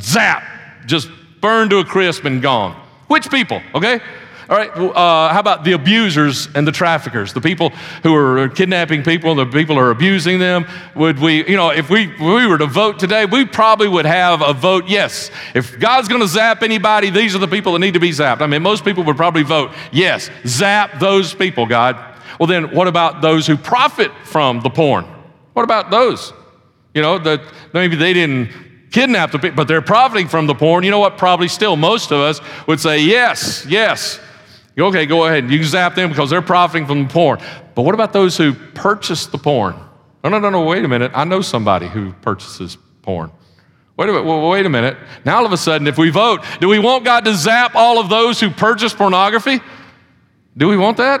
zap, 0.00 0.42
just 0.86 1.10
burned 1.40 1.70
to 1.70 1.78
a 1.78 1.84
crisp 1.84 2.24
and 2.24 2.40
gone. 2.40 2.80
Which 3.08 3.30
people, 3.30 3.60
okay? 3.74 4.00
All 4.48 4.56
right, 4.56 4.70
uh, 4.70 5.32
how 5.32 5.38
about 5.38 5.62
the 5.62 5.72
abusers 5.72 6.48
and 6.54 6.66
the 6.66 6.72
traffickers, 6.72 7.32
the 7.32 7.40
people 7.40 7.70
who 8.02 8.14
are 8.14 8.48
kidnapping 8.48 9.04
people, 9.04 9.34
the 9.36 9.46
people 9.46 9.76
who 9.76 9.80
are 9.82 9.90
abusing 9.90 10.40
them? 10.40 10.66
Would 10.96 11.20
we, 11.20 11.48
you 11.48 11.56
know, 11.56 11.70
if 11.70 11.88
we, 11.88 12.12
if 12.12 12.20
we 12.20 12.46
were 12.46 12.58
to 12.58 12.66
vote 12.66 12.98
today, 12.98 13.24
we 13.24 13.44
probably 13.44 13.88
would 13.88 14.04
have 14.04 14.42
a 14.42 14.52
vote 14.52 14.88
yes. 14.88 15.30
If 15.54 15.78
God's 15.78 16.08
going 16.08 16.20
to 16.20 16.26
zap 16.26 16.62
anybody, 16.62 17.10
these 17.10 17.36
are 17.36 17.38
the 17.38 17.46
people 17.46 17.72
that 17.74 17.78
need 17.78 17.94
to 17.94 18.00
be 18.00 18.10
zapped. 18.10 18.40
I 18.40 18.46
mean, 18.46 18.62
most 18.62 18.84
people 18.84 19.04
would 19.04 19.16
probably 19.16 19.44
vote 19.44 19.70
yes, 19.92 20.28
zap 20.44 20.98
those 20.98 21.34
people, 21.34 21.66
God. 21.66 21.96
Well, 22.40 22.48
then 22.48 22.74
what 22.74 22.88
about 22.88 23.22
those 23.22 23.46
who 23.46 23.56
profit 23.56 24.10
from 24.24 24.60
the 24.60 24.70
porn? 24.70 25.04
What 25.52 25.62
about 25.62 25.90
those? 25.90 26.32
You 26.94 27.02
know, 27.02 27.18
that 27.18 27.42
maybe 27.72 27.94
they 27.94 28.12
didn't 28.12 28.50
kidnap 28.90 29.30
the 29.30 29.38
people, 29.38 29.56
but 29.56 29.68
they're 29.68 29.82
profiting 29.82 30.28
from 30.28 30.46
the 30.46 30.54
porn. 30.54 30.84
You 30.84 30.90
know 30.90 30.98
what? 30.98 31.16
Probably 31.16 31.48
still 31.48 31.76
most 31.76 32.10
of 32.10 32.20
us 32.20 32.40
would 32.66 32.80
say, 32.80 33.02
yes, 33.02 33.64
yes. 33.66 34.20
Okay, 34.78 35.06
go 35.06 35.26
ahead. 35.26 35.50
You 35.50 35.62
zap 35.64 35.94
them 35.94 36.08
because 36.08 36.30
they're 36.30 36.42
profiting 36.42 36.86
from 36.86 37.04
the 37.04 37.12
porn. 37.12 37.40
But 37.74 37.82
what 37.82 37.94
about 37.94 38.12
those 38.12 38.36
who 38.36 38.54
purchase 38.54 39.26
the 39.26 39.38
porn? 39.38 39.76
No, 40.24 40.30
no, 40.30 40.38
no, 40.38 40.50
no, 40.50 40.64
wait 40.64 40.84
a 40.84 40.88
minute. 40.88 41.12
I 41.14 41.24
know 41.24 41.40
somebody 41.40 41.88
who 41.88 42.12
purchases 42.22 42.78
porn. 43.02 43.30
Wait 43.96 44.08
a 44.08 44.12
minute, 44.12 44.48
wait 44.48 44.64
a 44.64 44.70
minute. 44.70 44.96
Now 45.24 45.38
all 45.38 45.46
of 45.46 45.52
a 45.52 45.56
sudden, 45.56 45.86
if 45.86 45.98
we 45.98 46.10
vote, 46.10 46.42
do 46.60 46.68
we 46.68 46.78
want 46.78 47.04
God 47.04 47.24
to 47.26 47.34
zap 47.34 47.74
all 47.74 47.98
of 47.98 48.08
those 48.08 48.40
who 48.40 48.50
purchase 48.50 48.94
pornography? 48.94 49.60
Do 50.56 50.68
we 50.68 50.76
want 50.76 50.96
that? 50.96 51.20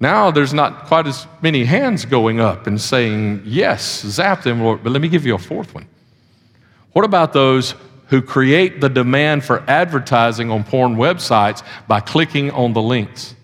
Now 0.00 0.30
there's 0.30 0.54
not 0.54 0.86
quite 0.86 1.06
as 1.06 1.26
many 1.42 1.64
hands 1.64 2.04
going 2.04 2.40
up 2.40 2.66
and 2.66 2.80
saying, 2.80 3.42
yes, 3.44 4.02
zap 4.02 4.42
them, 4.42 4.62
Lord. 4.62 4.82
But 4.82 4.92
let 4.92 5.02
me 5.02 5.08
give 5.08 5.26
you 5.26 5.34
a 5.34 5.38
fourth 5.38 5.74
one. 5.74 5.86
What 6.92 7.04
about 7.04 7.32
those 7.32 7.74
who 8.08 8.22
create 8.22 8.80
the 8.80 8.88
demand 8.88 9.44
for 9.44 9.62
advertising 9.68 10.50
on 10.50 10.64
porn 10.64 10.96
websites 10.96 11.62
by 11.86 12.00
clicking 12.00 12.50
on 12.50 12.72
the 12.72 12.82
links? 12.82 13.34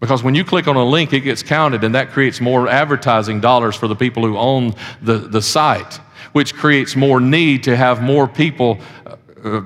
Because 0.00 0.22
when 0.22 0.34
you 0.34 0.44
click 0.44 0.66
on 0.66 0.76
a 0.76 0.84
link, 0.84 1.12
it 1.12 1.20
gets 1.20 1.42
counted, 1.42 1.84
and 1.84 1.94
that 1.94 2.10
creates 2.10 2.40
more 2.40 2.68
advertising 2.68 3.40
dollars 3.40 3.76
for 3.76 3.86
the 3.86 3.94
people 3.94 4.24
who 4.26 4.36
own 4.36 4.74
the, 5.00 5.18
the 5.18 5.40
site, 5.40 6.00
which 6.32 6.54
creates 6.54 6.96
more 6.96 7.20
need 7.20 7.62
to 7.64 7.76
have 7.76 8.02
more 8.02 8.26
people 8.26 8.80
uh, 9.06 9.16
uh 9.44 9.62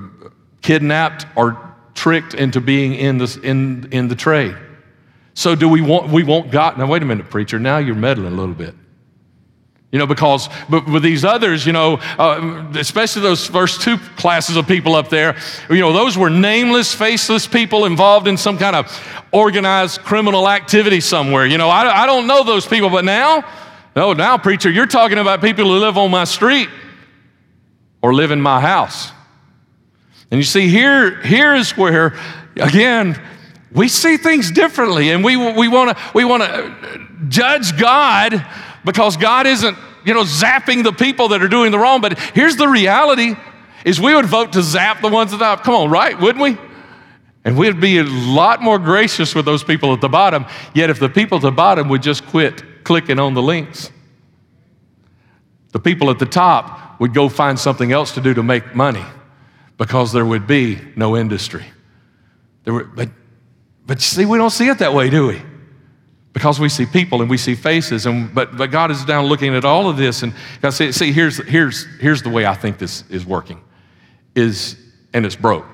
kidnapped 0.61 1.27
or 1.37 1.75
tricked 1.95 2.35
into 2.35 2.61
being 2.61 2.95
in, 2.95 3.19
this, 3.19 3.37
in, 3.37 3.89
in 3.93 4.09
the 4.09 4.15
trade. 4.15 4.57
So 5.37 5.55
do 5.55 5.69
we 5.69 5.81
want 5.81 6.11
we 6.11 6.25
want 6.25 6.51
God? 6.51 6.79
Now 6.79 6.87
wait 6.87 7.03
a 7.03 7.05
minute, 7.05 7.29
preacher. 7.29 7.59
Now 7.59 7.77
you're 7.77 7.95
meddling 7.95 8.33
a 8.33 8.37
little 8.37 8.55
bit. 8.55 8.75
You 9.97 10.01
know, 10.01 10.07
because 10.07 10.51
but 10.69 10.87
with 10.87 11.03
these 11.03 11.25
others, 11.25 11.65
you 11.65 11.73
know, 11.73 11.95
uh, 12.19 12.67
especially 12.75 13.23
those 13.23 13.47
first 13.47 13.81
two 13.81 13.97
classes 13.97 14.57
of 14.57 14.69
people 14.69 14.95
up 14.95 15.09
there, 15.09 15.39
you 15.71 15.81
know, 15.81 15.95
those 15.95 16.19
were 16.19 16.29
nameless, 16.29 16.95
faceless 16.95 17.47
people 17.47 17.87
involved 17.87 18.29
in 18.29 18.37
some 18.37 18.59
kind 18.59 18.77
of 18.77 19.27
organized 19.33 20.03
criminal 20.03 20.51
activity 20.51 21.01
somewhere. 21.01 21.47
You 21.47 21.57
know, 21.57 21.71
I, 21.71 22.03
I 22.03 22.05
don't 22.05 22.27
know 22.27 22.45
those 22.45 22.67
people, 22.67 22.91
but 22.91 23.07
now, 23.07 23.43
no, 23.97 24.13
now, 24.13 24.37
preacher, 24.37 24.71
you're 24.71 24.85
talking 24.85 25.17
about 25.17 25.41
people 25.41 25.65
who 25.65 25.79
live 25.79 25.97
on 25.97 26.11
my 26.11 26.25
street 26.25 26.69
or 28.03 28.13
live 28.13 28.33
in 28.33 28.43
my 28.43 28.61
house. 28.61 29.13
And 30.31 30.37
you 30.37 30.45
see, 30.45 30.69
here, 30.69 31.23
here 31.23 31.55
is 31.55 31.75
where, 31.75 32.19
again, 32.57 33.19
we 33.73 33.89
see 33.89 34.19
things 34.19 34.51
differently 34.51 35.09
and 35.09 35.25
we, 35.25 35.39
we 35.39 35.69
want 35.69 35.97
to 35.97 36.05
we 36.13 36.27
wanna 36.27 37.01
judge 37.29 37.79
God 37.79 38.47
because 38.87 39.19
God 39.19 39.47
isn't, 39.47 39.77
you 40.05 40.15
know, 40.15 40.23
zapping 40.23 40.85
the 40.85 40.93
people 40.93 41.29
that 41.29 41.43
are 41.43 41.49
doing 41.49 41.73
the 41.73 41.79
wrong. 41.79 42.01
But 42.01 42.19
here's 42.19 42.57
the 42.57 42.69
reality 42.69 43.35
is 43.85 44.01
we 44.01 44.15
would 44.15 44.27
vote 44.27 44.55
to 44.55 44.63
zap 44.63 45.03
the 45.03 45.09
ones 45.09 45.33
that 45.33 45.43
are, 45.43 45.59
come 45.59 45.75
on, 45.75 45.91
right? 45.91 46.19
Wouldn't 46.19 46.43
we? 46.43 46.57
And 47.45 47.59
we'd 47.59 47.81
be 47.81 47.99
a 47.99 48.05
lot 48.05 48.63
more 48.63 48.79
gracious 48.79 49.35
with 49.35 49.45
those 49.45 49.63
people 49.63 49.93
at 49.93 50.01
the 50.01 50.09
bottom. 50.09 50.47
Yet 50.73 50.89
if 50.89 50.99
the 50.99 51.09
people 51.09 51.37
at 51.37 51.43
the 51.43 51.51
bottom 51.51 51.89
would 51.89 52.03
just 52.03 52.25
quit 52.27 52.85
clicking 52.85 53.19
on 53.19 53.35
the 53.35 53.43
links, 53.43 53.91
the 55.73 55.81
people 55.81 56.09
at 56.09 56.19
the 56.19 56.27
top 56.27 57.01
would 57.01 57.13
go 57.13 57.29
find 57.29 57.59
something 57.59 57.93
else 57.93 58.13
to 58.13 58.21
do 58.21 58.35
to 58.35 58.43
make 58.43 58.75
money 58.75 59.05
because 59.79 60.13
there 60.13 60.25
would 60.25 60.47
be 60.47 60.81
no 60.97 61.17
industry. 61.17 61.65
There 62.65 62.73
were, 62.73 62.85
but 62.85 63.11
but 63.87 64.01
see, 64.01 64.25
we 64.25 64.39
don't 64.39 64.51
see 64.51 64.69
it 64.69 64.79
that 64.79 64.95
way, 64.95 65.11
do 65.11 65.29
we? 65.29 65.43
Because 66.37 66.61
we 66.61 66.69
see 66.69 66.85
people 66.85 67.23
and 67.23 67.31
we 67.31 67.39
see 67.39 67.55
faces, 67.55 68.05
and 68.05 68.35
but 68.35 68.59
but 68.59 68.71
God 68.71 68.91
is 68.91 69.03
down 69.07 69.25
looking 69.25 69.55
at 69.55 69.65
all 69.65 69.89
of 69.89 69.97
this, 69.97 70.23
and 70.23 70.35
God 70.61 70.71
see, 70.71 70.93
see 70.93 71.11
here's 71.11 71.39
here's 71.39 71.87
here's 71.99 72.23
the 72.23 72.29
way 72.29 72.45
I 72.45 72.55
think 72.55 72.77
this 72.77 73.05
is 73.09 73.25
working, 73.25 73.59
is 74.35 74.77
and 75.15 75.25
it's 75.25 75.35
broke, 75.35 75.65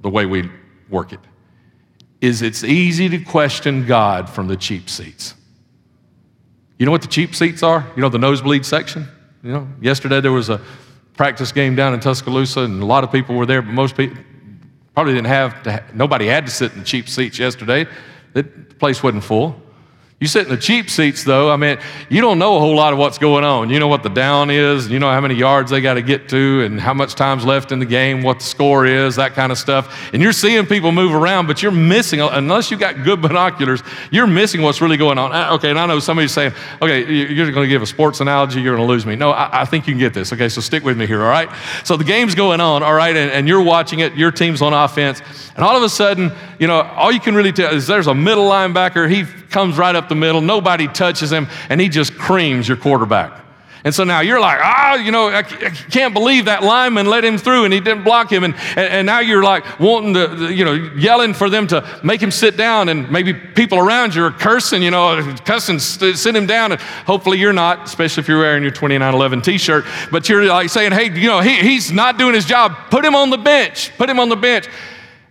the 0.00 0.08
way 0.08 0.24
we 0.24 0.50
work 0.88 1.12
it, 1.12 1.20
is 2.22 2.40
it's 2.40 2.64
easy 2.64 3.10
to 3.10 3.18
question 3.18 3.84
God 3.84 4.30
from 4.30 4.48
the 4.48 4.56
cheap 4.56 4.88
seats. 4.88 5.34
You 6.78 6.86
know 6.86 6.92
what 6.92 7.02
the 7.02 7.08
cheap 7.08 7.34
seats 7.34 7.62
are? 7.62 7.86
You 7.94 8.00
know 8.00 8.08
the 8.08 8.18
nosebleed 8.18 8.64
section. 8.64 9.06
You 9.42 9.52
know, 9.52 9.68
yesterday 9.78 10.22
there 10.22 10.32
was 10.32 10.48
a 10.48 10.58
practice 11.18 11.52
game 11.52 11.76
down 11.76 11.92
in 11.92 12.00
Tuscaloosa, 12.00 12.60
and 12.60 12.82
a 12.82 12.86
lot 12.86 13.04
of 13.04 13.12
people 13.12 13.34
were 13.36 13.44
there, 13.44 13.60
but 13.60 13.74
most 13.74 13.94
people 13.94 14.16
Probably 14.98 15.14
didn't 15.14 15.28
have 15.28 15.62
to, 15.62 15.84
nobody 15.94 16.26
had 16.26 16.44
to 16.46 16.50
sit 16.50 16.72
in 16.72 16.80
the 16.80 16.84
cheap 16.84 17.08
seats 17.08 17.38
yesterday. 17.38 17.86
The 18.32 18.42
place 18.42 19.00
wasn't 19.00 19.22
full. 19.22 19.54
You 20.20 20.26
sit 20.26 20.48
in 20.48 20.50
the 20.50 20.60
cheap 20.60 20.90
seats, 20.90 21.22
though, 21.22 21.48
I 21.48 21.54
mean, 21.54 21.78
you 22.08 22.20
don't 22.20 22.40
know 22.40 22.56
a 22.56 22.58
whole 22.58 22.74
lot 22.74 22.92
of 22.92 22.98
what's 22.98 23.18
going 23.18 23.44
on. 23.44 23.70
You 23.70 23.78
know 23.78 23.86
what 23.86 24.02
the 24.02 24.08
down 24.08 24.50
is, 24.50 24.88
you 24.88 24.98
know 24.98 25.08
how 25.08 25.20
many 25.20 25.36
yards 25.36 25.70
they 25.70 25.80
got 25.80 25.94
to 25.94 26.02
get 26.02 26.28
to, 26.30 26.62
and 26.62 26.80
how 26.80 26.92
much 26.92 27.14
time's 27.14 27.44
left 27.44 27.70
in 27.70 27.78
the 27.78 27.86
game, 27.86 28.24
what 28.24 28.40
the 28.40 28.44
score 28.44 28.84
is, 28.84 29.14
that 29.14 29.34
kind 29.34 29.52
of 29.52 29.58
stuff. 29.58 30.12
And 30.12 30.20
you're 30.20 30.32
seeing 30.32 30.66
people 30.66 30.90
move 30.90 31.14
around, 31.14 31.46
but 31.46 31.62
you're 31.62 31.70
missing, 31.70 32.20
unless 32.20 32.68
you 32.68 32.76
got 32.76 33.04
good 33.04 33.22
binoculars, 33.22 33.80
you're 34.10 34.26
missing 34.26 34.60
what's 34.60 34.80
really 34.80 34.96
going 34.96 35.18
on. 35.18 35.32
Uh, 35.32 35.54
okay, 35.54 35.70
and 35.70 35.78
I 35.78 35.86
know 35.86 36.00
somebody's 36.00 36.32
saying, 36.32 36.52
okay, 36.82 37.08
you're 37.08 37.52
going 37.52 37.62
to 37.62 37.68
give 37.68 37.82
a 37.82 37.86
sports 37.86 38.18
analogy, 38.18 38.60
you're 38.60 38.74
going 38.74 38.84
to 38.84 38.92
lose 38.92 39.06
me. 39.06 39.14
No, 39.14 39.30
I, 39.30 39.60
I, 39.60 39.64
think 39.66 39.86
you 39.86 39.92
can 39.92 40.00
get 40.00 40.14
this. 40.14 40.32
Okay, 40.32 40.48
so 40.48 40.60
stick 40.60 40.82
with 40.82 40.98
me 40.98 41.06
here, 41.06 41.22
all 41.22 41.30
right? 41.30 41.48
So 41.84 41.96
the 41.96 42.02
game's 42.02 42.34
going 42.34 42.60
on, 42.60 42.82
all 42.82 42.94
right, 42.94 43.16
and, 43.16 43.30
and 43.30 43.46
you're 43.46 43.62
watching 43.62 44.00
it, 44.00 44.14
your 44.14 44.32
team's 44.32 44.62
on 44.62 44.72
offense, 44.72 45.22
and 45.54 45.64
all 45.64 45.76
of 45.76 45.82
a 45.84 45.88
sudden, 45.88 46.32
you 46.58 46.66
know, 46.66 46.80
all 46.80 47.12
you 47.12 47.20
can 47.20 47.36
really 47.36 47.52
tell 47.52 47.72
is 47.72 47.86
there's 47.86 48.08
a 48.08 48.14
middle 48.14 48.50
linebacker, 48.50 49.08
he 49.08 49.24
comes 49.50 49.78
right 49.78 49.94
up 49.94 50.08
the 50.08 50.14
middle, 50.14 50.40
nobody 50.40 50.88
touches 50.88 51.32
him, 51.32 51.48
and 51.68 51.80
he 51.80 51.88
just 51.88 52.14
creams 52.14 52.68
your 52.68 52.76
quarterback. 52.76 53.44
And 53.84 53.94
so 53.94 54.02
now 54.04 54.20
you're 54.20 54.40
like, 54.40 54.58
ah, 54.60 54.96
you 54.96 55.12
know, 55.12 55.28
I, 55.28 55.42
can't 55.42 56.12
believe 56.12 56.46
that 56.46 56.64
lineman 56.64 57.06
let 57.06 57.24
him 57.24 57.38
through 57.38 57.64
and 57.64 57.72
he 57.72 57.80
didn't 57.80 58.02
block 58.02 58.30
him. 58.30 58.42
And, 58.42 58.54
and, 58.76 58.88
and, 58.92 59.06
now 59.06 59.20
you're 59.20 59.42
like 59.42 59.78
wanting 59.78 60.14
to, 60.14 60.52
you 60.52 60.64
know, 60.64 60.72
yelling 60.72 61.32
for 61.32 61.48
them 61.48 61.68
to 61.68 62.00
make 62.02 62.20
him 62.20 62.30
sit 62.30 62.56
down. 62.56 62.88
And 62.88 63.10
maybe 63.10 63.32
people 63.32 63.78
around 63.78 64.14
you 64.14 64.24
are 64.24 64.32
cursing, 64.32 64.82
you 64.82 64.90
know, 64.90 65.34
cussing, 65.44 65.78
sit 65.78 66.34
him 66.34 66.46
down. 66.46 66.72
And 66.72 66.80
hopefully 66.80 67.38
you're 67.38 67.52
not, 67.52 67.84
especially 67.84 68.22
if 68.22 68.28
you're 68.28 68.40
wearing 68.40 68.62
your 68.62 68.72
2911 68.72 69.42
t 69.42 69.58
shirt. 69.58 69.84
But 70.10 70.28
you're 70.28 70.44
like 70.46 70.70
saying, 70.70 70.92
hey, 70.92 71.14
you 71.14 71.28
know, 71.28 71.40
he, 71.40 71.60
he's 71.60 71.92
not 71.92 72.18
doing 72.18 72.34
his 72.34 72.44
job. 72.44 72.76
Put 72.90 73.04
him 73.04 73.14
on 73.14 73.30
the 73.30 73.38
bench. 73.38 73.92
Put 73.96 74.10
him 74.10 74.18
on 74.18 74.28
the 74.28 74.36
bench. 74.36 74.68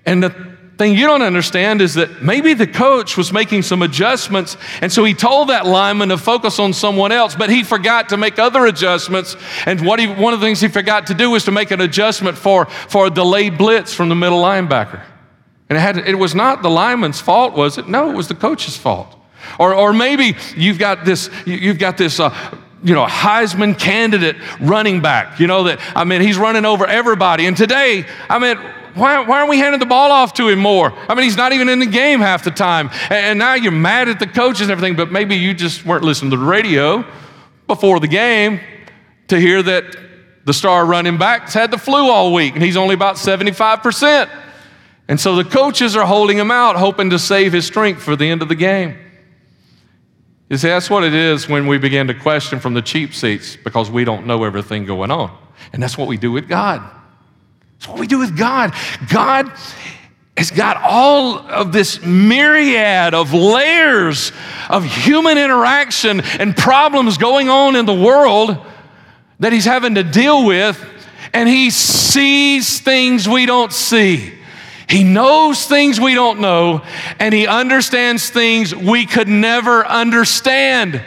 And 0.05 0.23
the 0.23 0.56
thing 0.77 0.93
you 0.93 1.07
don't 1.07 1.23
understand 1.23 1.81
is 1.81 1.95
that 1.95 2.21
maybe 2.21 2.53
the 2.53 2.67
coach 2.67 3.17
was 3.17 3.33
making 3.33 3.63
some 3.63 3.81
adjustments, 3.81 4.57
and 4.81 4.91
so 4.91 5.03
he 5.03 5.13
told 5.13 5.49
that 5.49 5.65
lineman 5.65 6.09
to 6.09 6.17
focus 6.17 6.59
on 6.59 6.73
someone 6.73 7.11
else, 7.11 7.35
but 7.35 7.49
he 7.49 7.63
forgot 7.63 8.09
to 8.09 8.17
make 8.17 8.37
other 8.37 8.65
adjustments. 8.67 9.35
And 9.65 9.85
what 9.85 9.99
he, 9.99 10.07
one 10.07 10.33
of 10.33 10.39
the 10.39 10.45
things 10.45 10.61
he 10.61 10.67
forgot 10.67 11.07
to 11.07 11.13
do 11.13 11.31
was 11.31 11.45
to 11.45 11.51
make 11.51 11.71
an 11.71 11.81
adjustment 11.81 12.37
for, 12.37 12.65
for 12.65 13.07
a 13.07 13.09
delayed 13.09 13.57
blitz 13.57 13.93
from 13.93 14.09
the 14.09 14.15
middle 14.15 14.41
linebacker. 14.41 15.03
And 15.69 15.77
it, 15.77 15.81
had, 15.81 15.97
it 15.97 16.15
was 16.15 16.35
not 16.35 16.61
the 16.61 16.69
lineman's 16.69 17.19
fault, 17.19 17.53
was 17.53 17.77
it? 17.77 17.87
No, 17.89 18.11
it 18.11 18.15
was 18.15 18.27
the 18.27 18.35
coach's 18.35 18.77
fault. 18.77 19.15
Or, 19.59 19.73
or 19.73 19.93
maybe 19.93 20.35
you've 20.55 20.79
got 20.79 21.05
this, 21.05 21.29
you've 21.45 21.79
got 21.79 21.97
this 21.97 22.19
uh, 22.19 22.29
you 22.83 22.93
know, 22.93 23.05
Heisman 23.05 23.77
candidate 23.77 24.35
running 24.59 25.01
back, 25.01 25.39
you 25.39 25.47
know, 25.47 25.63
that, 25.63 25.79
I 25.95 26.03
mean, 26.03 26.21
he's 26.21 26.37
running 26.37 26.65
over 26.65 26.85
everybody. 26.85 27.45
And 27.47 27.57
today, 27.57 28.05
I 28.29 28.39
mean, 28.39 28.57
why, 28.93 29.19
why 29.19 29.39
aren't 29.39 29.49
we 29.49 29.59
handing 29.59 29.79
the 29.79 29.85
ball 29.85 30.11
off 30.11 30.33
to 30.35 30.47
him 30.47 30.59
more? 30.59 30.91
I 31.07 31.15
mean, 31.15 31.23
he's 31.23 31.37
not 31.37 31.53
even 31.53 31.69
in 31.69 31.79
the 31.79 31.85
game 31.85 32.19
half 32.19 32.43
the 32.43 32.51
time. 32.51 32.89
And 33.09 33.39
now 33.39 33.53
you're 33.53 33.71
mad 33.71 34.09
at 34.09 34.19
the 34.19 34.27
coaches 34.27 34.61
and 34.61 34.71
everything, 34.71 34.95
but 34.95 35.11
maybe 35.11 35.35
you 35.35 35.53
just 35.53 35.85
weren't 35.85 36.03
listening 36.03 36.31
to 36.31 36.37
the 36.37 36.43
radio 36.43 37.05
before 37.67 37.99
the 37.99 38.07
game 38.07 38.59
to 39.27 39.39
hear 39.39 39.61
that 39.61 39.95
the 40.45 40.53
star 40.53 40.85
running 40.85 41.17
back's 41.17 41.53
had 41.53 41.71
the 41.71 41.77
flu 41.77 42.09
all 42.09 42.33
week 42.33 42.53
and 42.53 42.63
he's 42.63 42.77
only 42.77 42.95
about 42.95 43.15
75%. 43.15 44.29
And 45.07 45.19
so 45.19 45.35
the 45.35 45.43
coaches 45.43 45.95
are 45.95 46.05
holding 46.05 46.37
him 46.37 46.51
out, 46.51 46.75
hoping 46.75 47.09
to 47.11 47.19
save 47.19 47.53
his 47.53 47.65
strength 47.65 48.01
for 48.01 48.15
the 48.15 48.29
end 48.29 48.41
of 48.41 48.49
the 48.49 48.55
game. 48.55 48.97
You 50.49 50.57
see, 50.57 50.69
that's 50.69 50.89
what 50.89 51.03
it 51.03 51.13
is 51.13 51.49
when 51.49 51.67
we 51.67 51.77
begin 51.77 52.07
to 52.07 52.13
question 52.13 52.59
from 52.59 52.73
the 52.73 52.81
cheap 52.81 53.13
seats 53.13 53.57
because 53.57 53.91
we 53.91 54.05
don't 54.05 54.25
know 54.25 54.43
everything 54.43 54.85
going 54.85 55.11
on. 55.11 55.35
And 55.73 55.83
that's 55.83 55.97
what 55.97 56.07
we 56.07 56.17
do 56.17 56.31
with 56.31 56.47
God. 56.47 56.81
That's 57.73 57.89
what 57.89 57.99
we 57.99 58.07
do 58.07 58.17
with 58.17 58.37
God. 58.37 58.73
God 59.09 59.51
has 60.37 60.51
got 60.51 60.77
all 60.77 61.39
of 61.39 61.71
this 61.71 62.01
myriad 62.01 63.13
of 63.13 63.33
layers 63.33 64.31
of 64.69 64.85
human 64.85 65.37
interaction 65.37 66.21
and 66.21 66.55
problems 66.55 67.17
going 67.17 67.49
on 67.49 67.75
in 67.75 67.85
the 67.85 67.93
world 67.93 68.57
that 69.39 69.51
He's 69.51 69.65
having 69.65 69.95
to 69.95 70.03
deal 70.03 70.45
with, 70.45 70.83
and 71.33 71.49
He 71.49 71.71
sees 71.71 72.79
things 72.79 73.27
we 73.27 73.45
don't 73.45 73.73
see. 73.73 74.33
He 74.89 75.03
knows 75.03 75.65
things 75.65 75.99
we 75.99 76.15
don't 76.15 76.39
know, 76.39 76.83
and 77.19 77.33
He 77.33 77.45
understands 77.45 78.29
things 78.29 78.73
we 78.73 79.05
could 79.05 79.27
never 79.27 79.85
understand. 79.85 81.03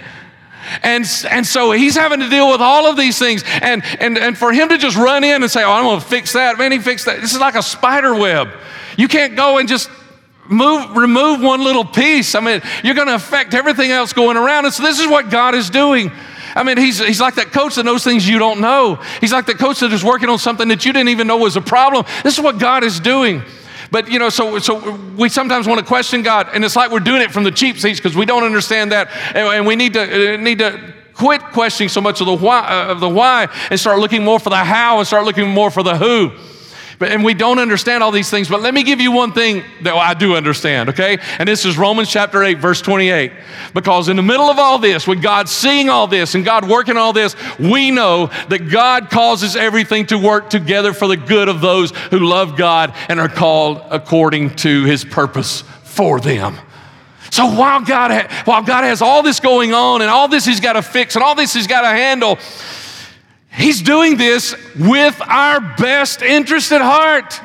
And, 0.82 1.04
and 1.30 1.46
so 1.46 1.72
he's 1.72 1.96
having 1.96 2.20
to 2.20 2.28
deal 2.28 2.50
with 2.50 2.60
all 2.60 2.86
of 2.86 2.96
these 2.96 3.18
things. 3.18 3.42
And, 3.60 3.82
and, 3.98 4.16
and 4.16 4.38
for 4.38 4.52
him 4.52 4.68
to 4.68 4.78
just 4.78 4.96
run 4.96 5.24
in 5.24 5.42
and 5.42 5.50
say, 5.50 5.64
Oh, 5.64 5.72
I'm 5.72 5.84
going 5.84 6.00
to 6.00 6.06
fix 6.06 6.34
that, 6.34 6.58
man, 6.58 6.70
he 6.70 6.78
fixed 6.78 7.06
that. 7.06 7.20
This 7.20 7.32
is 7.32 7.40
like 7.40 7.54
a 7.54 7.62
spider 7.62 8.14
web. 8.14 8.50
You 8.96 9.08
can't 9.08 9.36
go 9.36 9.58
and 9.58 9.68
just 9.68 9.90
move, 10.48 10.96
remove 10.96 11.40
one 11.40 11.62
little 11.62 11.84
piece. 11.84 12.34
I 12.34 12.40
mean, 12.40 12.60
you're 12.84 12.94
going 12.94 13.08
to 13.08 13.14
affect 13.14 13.54
everything 13.54 13.90
else 13.90 14.12
going 14.12 14.36
around. 14.36 14.66
And 14.66 14.74
so 14.74 14.82
this 14.82 15.00
is 15.00 15.08
what 15.08 15.30
God 15.30 15.54
is 15.54 15.70
doing. 15.70 16.12
I 16.54 16.64
mean, 16.64 16.78
he's, 16.78 16.98
he's 16.98 17.20
like 17.20 17.36
that 17.36 17.52
coach 17.52 17.76
that 17.76 17.84
knows 17.84 18.02
things 18.02 18.28
you 18.28 18.38
don't 18.38 18.60
know. 18.60 19.00
He's 19.20 19.32
like 19.32 19.46
that 19.46 19.58
coach 19.58 19.80
that 19.80 19.92
is 19.92 20.04
working 20.04 20.28
on 20.28 20.38
something 20.38 20.68
that 20.68 20.84
you 20.84 20.92
didn't 20.92 21.10
even 21.10 21.26
know 21.26 21.36
was 21.36 21.56
a 21.56 21.60
problem. 21.60 22.04
This 22.24 22.36
is 22.36 22.42
what 22.42 22.58
God 22.58 22.82
is 22.82 22.98
doing. 22.98 23.42
But 23.90 24.08
you 24.08 24.18
know, 24.18 24.28
so 24.28 24.58
so 24.58 24.94
we 25.16 25.28
sometimes 25.28 25.66
want 25.66 25.80
to 25.80 25.86
question 25.86 26.22
God, 26.22 26.48
and 26.54 26.64
it's 26.64 26.76
like 26.76 26.90
we're 26.90 27.00
doing 27.00 27.22
it 27.22 27.32
from 27.32 27.44
the 27.44 27.50
cheap 27.50 27.78
seats 27.78 27.98
because 27.98 28.16
we 28.16 28.24
don't 28.24 28.44
understand 28.44 28.92
that, 28.92 29.08
and, 29.34 29.48
and 29.48 29.66
we 29.66 29.76
need 29.76 29.94
to 29.94 30.34
uh, 30.34 30.36
need 30.36 30.58
to 30.58 30.94
quit 31.14 31.42
questioning 31.52 31.88
so 31.88 32.00
much 32.00 32.20
of 32.20 32.26
the 32.26 32.34
why 32.34 32.60
uh, 32.60 32.92
of 32.92 33.00
the 33.00 33.08
why 33.08 33.48
and 33.70 33.78
start 33.78 33.98
looking 33.98 34.24
more 34.24 34.38
for 34.38 34.50
the 34.50 34.56
how 34.56 34.98
and 34.98 35.06
start 35.06 35.24
looking 35.24 35.48
more 35.48 35.70
for 35.70 35.82
the 35.82 35.96
who. 35.96 36.30
But, 37.00 37.12
and 37.12 37.24
we 37.24 37.32
don't 37.32 37.58
understand 37.58 38.02
all 38.02 38.10
these 38.10 38.28
things, 38.28 38.50
but 38.50 38.60
let 38.60 38.74
me 38.74 38.82
give 38.82 39.00
you 39.00 39.10
one 39.10 39.32
thing 39.32 39.64
that 39.84 39.94
I 39.94 40.12
do 40.12 40.36
understand, 40.36 40.90
okay? 40.90 41.16
And 41.38 41.48
this 41.48 41.64
is 41.64 41.78
Romans 41.78 42.10
chapter 42.10 42.44
8, 42.44 42.58
verse 42.58 42.82
28. 42.82 43.32
Because 43.72 44.10
in 44.10 44.16
the 44.16 44.22
middle 44.22 44.50
of 44.50 44.58
all 44.58 44.78
this, 44.78 45.06
with 45.06 45.22
God 45.22 45.48
seeing 45.48 45.88
all 45.88 46.06
this 46.06 46.34
and 46.34 46.44
God 46.44 46.68
working 46.68 46.98
all 46.98 47.14
this, 47.14 47.34
we 47.58 47.90
know 47.90 48.26
that 48.50 48.70
God 48.70 49.08
causes 49.08 49.56
everything 49.56 50.04
to 50.08 50.18
work 50.18 50.50
together 50.50 50.92
for 50.92 51.08
the 51.08 51.16
good 51.16 51.48
of 51.48 51.62
those 51.62 51.90
who 52.10 52.18
love 52.18 52.58
God 52.58 52.94
and 53.08 53.18
are 53.18 53.30
called 53.30 53.80
according 53.90 54.56
to 54.56 54.84
his 54.84 55.02
purpose 55.02 55.62
for 55.84 56.20
them. 56.20 56.58
So 57.30 57.46
while 57.46 57.80
God, 57.80 58.10
ha- 58.10 58.42
while 58.44 58.62
God 58.62 58.84
has 58.84 59.00
all 59.00 59.22
this 59.22 59.40
going 59.40 59.72
on 59.72 60.02
and 60.02 60.10
all 60.10 60.28
this 60.28 60.44
he's 60.44 60.60
got 60.60 60.74
to 60.74 60.82
fix 60.82 61.14
and 61.14 61.24
all 61.24 61.34
this 61.34 61.54
he's 61.54 61.66
got 61.66 61.80
to 61.80 61.88
handle, 61.88 62.38
He's 63.52 63.82
doing 63.82 64.16
this 64.16 64.54
with 64.78 65.20
our 65.22 65.60
best 65.76 66.22
interest 66.22 66.72
at 66.72 66.80
heart. 66.80 67.40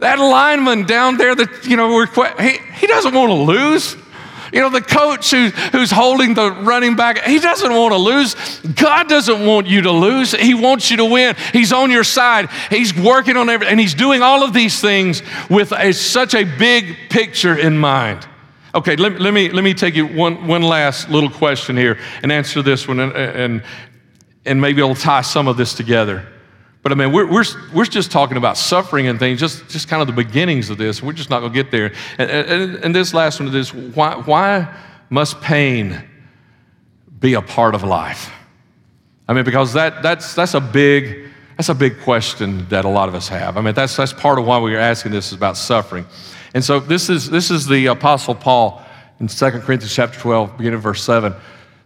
That 0.00 0.18
lineman 0.18 0.84
down 0.84 1.16
there 1.16 1.34
that, 1.34 1.64
you 1.64 1.76
know, 1.76 2.04
he, 2.40 2.58
he 2.74 2.86
doesn't 2.86 3.14
want 3.14 3.30
to 3.30 3.34
lose. 3.34 3.96
You 4.52 4.60
know, 4.60 4.68
the 4.68 4.82
coach 4.82 5.30
who, 5.30 5.48
who's 5.48 5.90
holding 5.90 6.34
the 6.34 6.50
running 6.50 6.94
back, 6.94 7.22
he 7.22 7.38
doesn't 7.38 7.72
want 7.72 7.92
to 7.92 7.98
lose. 7.98 8.34
God 8.74 9.08
doesn't 9.08 9.46
want 9.46 9.66
you 9.66 9.82
to 9.82 9.92
lose. 9.92 10.32
He 10.32 10.52
wants 10.52 10.90
you 10.90 10.98
to 10.98 11.06
win. 11.06 11.36
He's 11.52 11.72
on 11.72 11.90
your 11.90 12.04
side. 12.04 12.50
He's 12.68 12.94
working 12.94 13.38
on 13.38 13.48
everything, 13.48 13.72
and 13.72 13.80
he's 13.80 13.94
doing 13.94 14.20
all 14.20 14.42
of 14.42 14.52
these 14.52 14.78
things 14.78 15.22
with 15.48 15.72
a, 15.72 15.92
such 15.92 16.34
a 16.34 16.44
big 16.44 16.96
picture 17.08 17.56
in 17.56 17.78
mind. 17.78 18.26
Okay, 18.74 18.96
let, 18.96 19.20
let, 19.20 19.32
me, 19.32 19.50
let 19.50 19.64
me 19.64 19.72
take 19.72 19.94
you 19.94 20.06
one, 20.06 20.46
one 20.46 20.62
last 20.62 21.08
little 21.08 21.30
question 21.30 21.76
here 21.76 21.98
and 22.22 22.30
answer 22.30 22.60
this 22.60 22.86
one. 22.86 23.00
And, 23.00 23.12
and 23.12 23.62
and 24.44 24.60
maybe 24.60 24.80
it'll 24.80 24.94
tie 24.94 25.22
some 25.22 25.48
of 25.48 25.56
this 25.56 25.74
together. 25.74 26.26
But 26.82 26.90
I 26.90 26.94
mean, 26.96 27.12
we're, 27.12 27.30
we're, 27.30 27.44
we're 27.72 27.84
just 27.84 28.10
talking 28.10 28.36
about 28.36 28.56
suffering 28.56 29.06
and 29.06 29.18
things, 29.18 29.38
just, 29.38 29.68
just 29.68 29.88
kind 29.88 30.02
of 30.02 30.08
the 30.08 30.14
beginnings 30.14 30.68
of 30.68 30.78
this. 30.78 31.00
We're 31.02 31.12
just 31.12 31.30
not 31.30 31.40
going 31.40 31.52
to 31.52 31.62
get 31.62 31.70
there. 31.70 31.92
And, 32.18 32.30
and, 32.30 32.74
and 32.84 32.94
this 32.94 33.14
last 33.14 33.38
one 33.38 33.54
is 33.54 33.72
why, 33.72 34.14
why 34.16 34.74
must 35.08 35.40
pain 35.40 36.02
be 37.20 37.34
a 37.34 37.42
part 37.42 37.76
of 37.76 37.84
life? 37.84 38.32
I 39.28 39.32
mean, 39.32 39.44
because 39.44 39.72
that, 39.74 40.02
that's, 40.02 40.34
that's, 40.34 40.54
a 40.54 40.60
big, 40.60 41.28
that's 41.56 41.68
a 41.68 41.74
big 41.74 42.00
question 42.00 42.66
that 42.68 42.84
a 42.84 42.88
lot 42.88 43.08
of 43.08 43.14
us 43.14 43.28
have. 43.28 43.56
I 43.56 43.60
mean, 43.60 43.74
that's, 43.74 43.96
that's 43.96 44.12
part 44.12 44.40
of 44.40 44.44
why 44.44 44.58
we 44.58 44.74
are 44.74 44.80
asking 44.80 45.12
this 45.12 45.28
is 45.28 45.34
about 45.34 45.56
suffering. 45.56 46.04
And 46.52 46.64
so 46.64 46.80
this 46.80 47.08
is, 47.08 47.30
this 47.30 47.52
is 47.52 47.68
the 47.68 47.86
Apostle 47.86 48.34
Paul 48.34 48.82
in 49.20 49.28
2 49.28 49.50
Corinthians 49.50 49.94
chapter 49.94 50.18
12, 50.18 50.58
beginning 50.58 50.78
of 50.78 50.82
verse 50.82 51.04
7. 51.04 51.32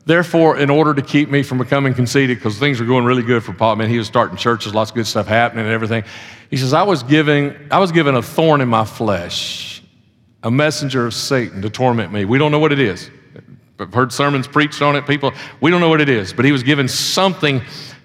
Therefore, 0.07 0.57
in 0.57 0.71
order 0.71 0.95
to 0.95 1.03
keep 1.03 1.29
me 1.31 1.43
from 1.43 1.59
becoming 1.59 1.93
conceited, 1.93 2.39
because 2.39 2.59
things 2.59 2.79
were 2.79 2.87
going 2.87 3.05
really 3.05 3.25
good 3.25 3.43
for 3.43 3.53
Paul, 3.53 3.75
man, 3.75 3.91
he 3.91 3.99
was 3.99 4.07
starting 4.07 4.37
churches, 4.37 4.73
lots 4.73 4.93
of 4.93 4.95
good 4.95 5.07
stuff 5.07 5.27
happening 5.27 5.65
and 5.65 5.75
everything. 5.75 6.05
He 6.49 6.57
says, 6.57 6.73
I 6.73 6.85
was 6.85 7.03
giving, 7.03 7.57
I 7.73 7.81
was 7.81 7.91
given 7.91 8.15
a 8.15 8.23
thorn 8.23 8.61
in 8.61 8.69
my 8.69 8.85
flesh, 8.85 9.83
a 10.45 10.51
messenger 10.51 11.07
of 11.07 11.13
Satan 11.13 11.61
to 11.63 11.71
torment 11.71 12.13
me. 12.13 12.25
We 12.25 12.39
don't 12.39 12.53
know 12.53 12.61
what 12.61 12.71
it 12.71 12.79
is. 12.79 13.11
I've 13.81 13.93
heard 13.93 14.13
sermons 14.13 14.47
preached 14.47 14.81
on 14.81 14.95
it, 14.95 15.09
people, 15.09 15.33
we 15.61 15.73
don't 15.73 15.81
know 15.81 15.89
what 15.89 16.01
it 16.01 16.09
is, 16.09 16.33
but 16.33 16.45
he 16.45 16.53
was 16.53 16.63
given 16.63 16.87
something 16.87 17.61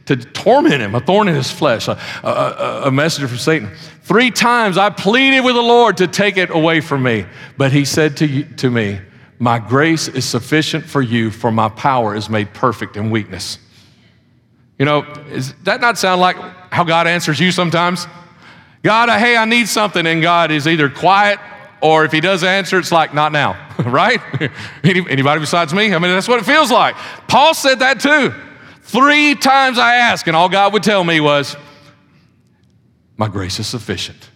to 0.08 0.16
torment 0.16 0.82
him, 0.82 0.96
a 0.96 1.00
thorn 1.00 1.28
in 1.28 1.36
his 1.36 1.52
flesh, 1.52 1.88
a, 1.88 2.00
a, 2.24 2.82
a 2.88 2.92
messenger 2.92 3.28
from 3.28 3.38
Satan. 3.38 3.70
Three 4.02 4.32
times 4.32 4.76
I 4.76 4.90
pleaded 4.90 5.42
with 5.42 5.54
the 5.54 5.62
Lord 5.62 5.98
to 5.98 6.08
take 6.08 6.38
it 6.38 6.50
away 6.50 6.82
from 6.82 7.04
me, 7.04 7.28
but 7.58 7.72
he 7.72 7.86
said 7.86 8.18
to, 8.18 8.44
to 8.56 8.72
me, 8.72 9.00
my 9.42 9.58
grace 9.58 10.08
is 10.08 10.24
sufficient 10.24 10.86
for 10.86 11.02
you, 11.02 11.32
for 11.32 11.52
my 11.52 11.68
power 11.68 12.14
is 12.14 12.30
made 12.30 12.54
perfect 12.54 12.96
in 12.96 13.10
weakness. 13.10 13.58
You 14.78 14.86
know, 14.86 15.02
does 15.02 15.56
that 15.64 15.82
not 15.82 15.98
sound 15.98 16.22
like 16.22 16.36
how 16.72 16.84
God 16.84 17.08
answers 17.08 17.40
you 17.40 17.52
sometimes? 17.52 18.06
God, 18.84 19.10
uh, 19.10 19.18
hey, 19.18 19.36
I 19.36 19.46
need 19.46 19.68
something, 19.68 20.06
and 20.06 20.22
God 20.22 20.52
is 20.52 20.68
either 20.68 20.92
quiet 20.92 21.40
or 21.82 22.06
if 22.06 22.12
He 22.12 22.22
does 22.22 22.44
answer, 22.44 22.78
it's 22.78 22.92
like, 22.92 23.16
not 23.16 23.32
now, 23.32 23.58
right? 23.86 24.22
Anybody 24.84 25.40
besides 25.40 25.74
me? 25.74 25.86
I 25.92 25.98
mean, 25.98 26.12
that's 26.12 26.28
what 26.28 26.40
it 26.40 26.46
feels 26.46 26.72
like. 26.72 26.96
Paul 27.28 27.56
said 27.56 27.80
that 27.80 28.00
too. 28.00 28.32
Three 28.84 29.34
times 29.34 29.80
I 29.80 29.96
asked, 29.96 30.28
and 30.28 30.36
all 30.36 30.50
God 30.50 30.72
would 30.74 30.84
tell 30.84 31.04
me 31.04 31.20
was, 31.20 31.56
My 33.18 33.28
grace 33.28 33.60
is 33.60 33.66
sufficient, 33.66 34.30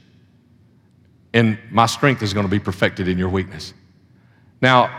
and 1.31 1.59
my 1.69 1.85
strength 1.85 2.23
is 2.23 2.33
going 2.33 2.47
to 2.47 2.51
be 2.51 2.59
perfected 2.59 3.07
in 3.07 3.19
your 3.19 3.29
weakness. 3.29 3.75
Now, 4.65 4.89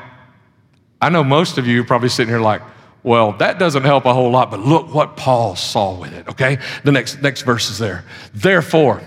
I 1.02 1.11
know 1.11 1.24
most 1.24 1.59
of 1.59 1.66
you 1.66 1.81
are 1.81 1.85
probably 1.85 2.09
sitting 2.09 2.33
here 2.33 2.40
like, 2.40 2.62
well, 3.02 3.33
that 3.38 3.59
doesn't 3.59 3.83
help 3.83 4.05
a 4.05 4.14
whole 4.14 4.31
lot, 4.31 4.48
but 4.48 4.61
look 4.61 4.94
what 4.94 5.16
Paul 5.16 5.57
saw 5.57 5.98
with 5.98 6.12
it, 6.12 6.29
okay? 6.29 6.59
The 6.85 6.92
next, 6.92 7.20
next 7.20 7.42
verse 7.42 7.68
is 7.68 7.76
there. 7.76 8.05
Therefore, 8.33 9.02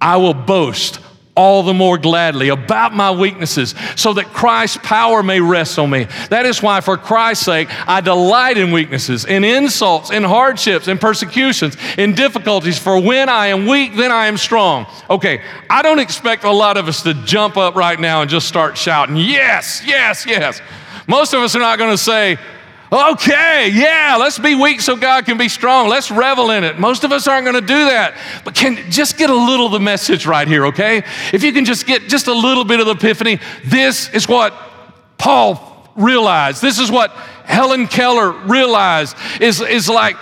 I 0.00 0.16
will 0.16 0.34
boast 0.34 0.98
all 1.36 1.62
the 1.62 1.72
more 1.72 1.96
gladly 1.96 2.48
about 2.48 2.92
my 2.92 3.10
weaknesses 3.10 3.74
so 3.96 4.12
that 4.14 4.26
Christ's 4.26 4.78
power 4.82 5.22
may 5.22 5.40
rest 5.40 5.78
on 5.78 5.90
me. 5.90 6.06
That 6.28 6.44
is 6.44 6.62
why, 6.62 6.80
for 6.80 6.96
Christ's 6.96 7.44
sake, 7.44 7.68
I 7.88 8.00
delight 8.00 8.58
in 8.58 8.72
weaknesses, 8.72 9.24
in 9.24 9.44
insults, 9.44 10.10
in 10.10 10.22
hardships, 10.22 10.88
in 10.88 10.98
persecutions, 10.98 11.76
in 11.96 12.14
difficulties. 12.14 12.78
For 12.78 13.00
when 13.00 13.28
I 13.28 13.48
am 13.48 13.66
weak, 13.66 13.96
then 13.96 14.10
I 14.10 14.26
am 14.26 14.36
strong. 14.36 14.86
Okay, 15.08 15.40
I 15.68 15.82
don't 15.82 16.00
expect 16.00 16.44
a 16.44 16.50
lot 16.50 16.76
of 16.76 16.88
us 16.88 17.02
to 17.04 17.14
jump 17.24 17.56
up 17.56 17.74
right 17.74 17.98
now 17.98 18.22
and 18.22 18.30
just 18.30 18.48
start 18.48 18.76
shouting, 18.76 19.16
Yes, 19.16 19.82
yes, 19.84 20.26
yes. 20.26 20.60
Most 21.06 21.32
of 21.32 21.40
us 21.40 21.56
are 21.56 21.60
not 21.60 21.78
going 21.78 21.90
to 21.90 21.98
say, 21.98 22.38
Okay, 22.92 23.70
yeah, 23.72 24.16
let's 24.18 24.38
be 24.38 24.56
weak 24.56 24.80
so 24.80 24.96
God 24.96 25.24
can 25.24 25.38
be 25.38 25.48
strong. 25.48 25.88
Let's 25.88 26.10
revel 26.10 26.50
in 26.50 26.64
it. 26.64 26.78
Most 26.78 27.04
of 27.04 27.12
us 27.12 27.28
aren't 27.28 27.44
going 27.44 27.54
to 27.54 27.60
do 27.60 27.84
that. 27.84 28.16
But 28.44 28.56
can 28.56 28.90
just 28.90 29.16
get 29.16 29.30
a 29.30 29.34
little 29.34 29.66
of 29.66 29.72
the 29.72 29.80
message 29.80 30.26
right 30.26 30.48
here, 30.48 30.66
okay? 30.66 31.04
If 31.32 31.44
you 31.44 31.52
can 31.52 31.64
just 31.64 31.86
get 31.86 32.08
just 32.08 32.26
a 32.26 32.34
little 32.34 32.64
bit 32.64 32.80
of 32.80 32.86
the 32.86 32.92
epiphany, 32.92 33.38
this 33.64 34.08
is 34.10 34.26
what 34.26 34.52
Paul 35.18 35.88
realized. 35.94 36.62
This 36.62 36.80
is 36.80 36.90
what 36.90 37.12
Helen 37.44 37.86
Keller 37.86 38.32
realized 38.32 39.16
is, 39.40 39.60
is 39.60 39.88
like 39.88 40.16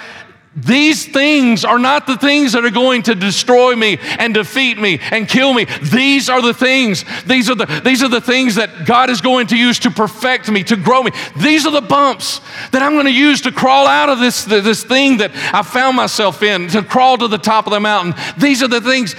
these 0.64 1.06
things 1.06 1.64
are 1.64 1.78
not 1.78 2.06
the 2.06 2.16
things 2.16 2.52
that 2.52 2.64
are 2.64 2.70
going 2.70 3.02
to 3.04 3.14
destroy 3.14 3.76
me 3.76 3.98
and 4.18 4.34
defeat 4.34 4.78
me 4.78 4.98
and 5.12 5.28
kill 5.28 5.54
me. 5.54 5.66
These 5.82 6.28
are 6.28 6.42
the 6.42 6.54
things. 6.54 7.04
These 7.24 7.48
are 7.48 7.54
the, 7.54 7.66
these 7.84 8.02
are 8.02 8.08
the 8.08 8.20
things 8.20 8.56
that 8.56 8.84
God 8.84 9.08
is 9.08 9.20
going 9.20 9.46
to 9.48 9.56
use 9.56 9.78
to 9.80 9.90
perfect 9.90 10.50
me, 10.50 10.64
to 10.64 10.76
grow 10.76 11.02
me. 11.02 11.12
These 11.36 11.66
are 11.66 11.70
the 11.70 11.80
bumps 11.80 12.40
that 12.72 12.82
I'm 12.82 12.94
going 12.94 13.06
to 13.06 13.12
use 13.12 13.42
to 13.42 13.52
crawl 13.52 13.86
out 13.86 14.08
of 14.08 14.18
this, 14.18 14.44
this 14.44 14.82
thing 14.82 15.18
that 15.18 15.30
I 15.54 15.62
found 15.62 15.96
myself 15.96 16.42
in, 16.42 16.68
to 16.68 16.82
crawl 16.82 17.18
to 17.18 17.28
the 17.28 17.38
top 17.38 17.66
of 17.66 17.72
the 17.72 17.80
mountain. 17.80 18.14
These 18.38 18.62
are 18.62 18.68
the 18.68 18.80
things. 18.80 19.14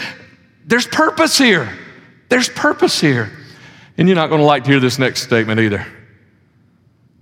There's 0.66 0.88
purpose 0.88 1.38
here. 1.38 1.78
There's 2.28 2.50
purpose 2.50 3.00
here. 3.00 3.32
And 3.98 4.08
you're 4.08 4.16
not 4.16 4.28
going 4.28 4.40
to 4.42 4.46
like 4.46 4.66
to 4.66 4.70
hear 4.72 4.80
this 4.80 5.00
next 5.00 5.24
statement 5.24 5.60
either. 5.60 5.86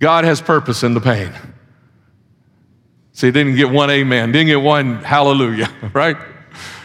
God 0.00 0.24
has 0.24 0.40
purpose 0.40 0.82
in 0.82 0.94
the 0.94 1.00
pain. 1.00 1.32
See, 3.18 3.32
didn't 3.32 3.56
get 3.56 3.68
one 3.68 3.90
amen, 3.90 4.30
didn't 4.30 4.46
get 4.46 4.60
one 4.60 5.02
hallelujah, 5.02 5.68
right? 5.92 6.16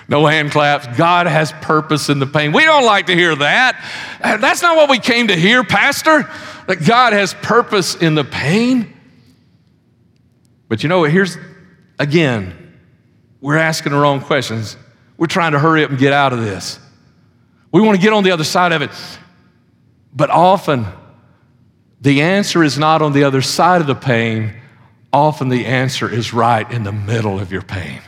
No 0.09 0.25
hand 0.25 0.49
claps. 0.49 0.87
God 0.97 1.27
has 1.27 1.51
purpose 1.51 2.09
in 2.09 2.17
the 2.17 2.25
pain. 2.25 2.53
We 2.53 2.63
don't 2.63 2.87
like 2.87 3.05
to 3.05 3.13
hear 3.13 3.35
that. 3.35 3.79
Uh, 4.19 4.37
that's 4.37 4.63
not 4.63 4.75
what 4.75 4.89
we 4.89 4.97
came 4.97 5.27
to 5.27 5.35
hear, 5.35 5.63
Pastor, 5.63 6.27
that 6.67 6.83
God 6.87 7.13
has 7.13 7.35
purpose 7.35 7.93
in 7.93 8.15
the 8.15 8.23
pain. 8.23 8.91
But 10.69 10.81
you 10.81 10.89
know 10.89 11.01
what? 11.01 11.11
Here's, 11.11 11.37
again, 11.99 12.79
we're 13.39 13.57
asking 13.57 13.91
the 13.91 13.99
wrong 13.99 14.19
questions. 14.19 14.75
We're 15.17 15.27
trying 15.27 15.51
to 15.51 15.59
hurry 15.59 15.83
up 15.83 15.91
and 15.91 15.99
get 15.99 16.13
out 16.13 16.33
of 16.33 16.39
this. 16.39 16.79
We 17.71 17.79
want 17.79 17.95
to 17.95 18.01
get 18.01 18.11
on 18.11 18.23
the 18.23 18.31
other 18.31 18.43
side 18.43 18.71
of 18.71 18.81
it. 18.81 18.89
But 20.15 20.31
often, 20.31 20.87
the 22.01 22.23
answer 22.23 22.63
is 22.63 22.79
not 22.79 23.03
on 23.03 23.13
the 23.13 23.23
other 23.23 23.43
side 23.43 23.81
of 23.81 23.87
the 23.87 23.93
pain 23.93 24.61
often 25.13 25.49
the 25.49 25.65
answer 25.65 26.09
is 26.09 26.33
right 26.33 26.69
in 26.71 26.83
the 26.83 26.91
middle 26.91 27.39
of 27.39 27.51
your 27.51 27.61
pain. 27.61 28.01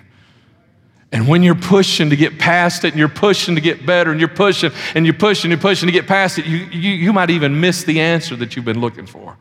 And 1.11 1.27
when 1.29 1.43
you're 1.43 1.55
pushing 1.55 2.09
to 2.09 2.15
get 2.17 2.39
past 2.39 2.83
it 2.83 2.89
and 2.89 2.99
you're 2.99 3.07
pushing 3.07 3.55
to 3.55 3.61
get 3.61 3.85
better 3.85 4.11
and 4.11 4.19
you're 4.19 4.27
pushing 4.27 4.71
and 4.95 5.05
you're 5.05 5.13
pushing 5.13 5.49
and 5.49 5.57
you're 5.57 5.69
pushing 5.69 5.87
to 5.87 5.93
get 5.93 6.07
past 6.07 6.39
it, 6.39 6.45
you, 6.45 6.57
you, 6.57 6.91
you 6.91 7.13
might 7.13 7.29
even 7.29 7.61
miss 7.61 7.83
the 7.83 8.01
answer 8.01 8.35
that 8.35 8.55
you've 8.55 8.65
been 8.65 8.81
looking 8.81 9.05
for. 9.05 9.37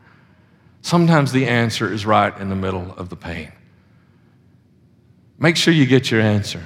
Sometimes 0.81 1.31
the 1.31 1.47
answer 1.47 1.91
is 1.91 2.05
right 2.05 2.37
in 2.37 2.47
the 2.47 2.55
middle 2.55 2.93
of 2.95 3.09
the 3.09 3.15
pain. 3.15 3.51
Make 5.37 5.57
sure 5.57 5.73
you 5.73 5.85
get 5.85 6.11
your 6.11 6.21
answer. 6.21 6.63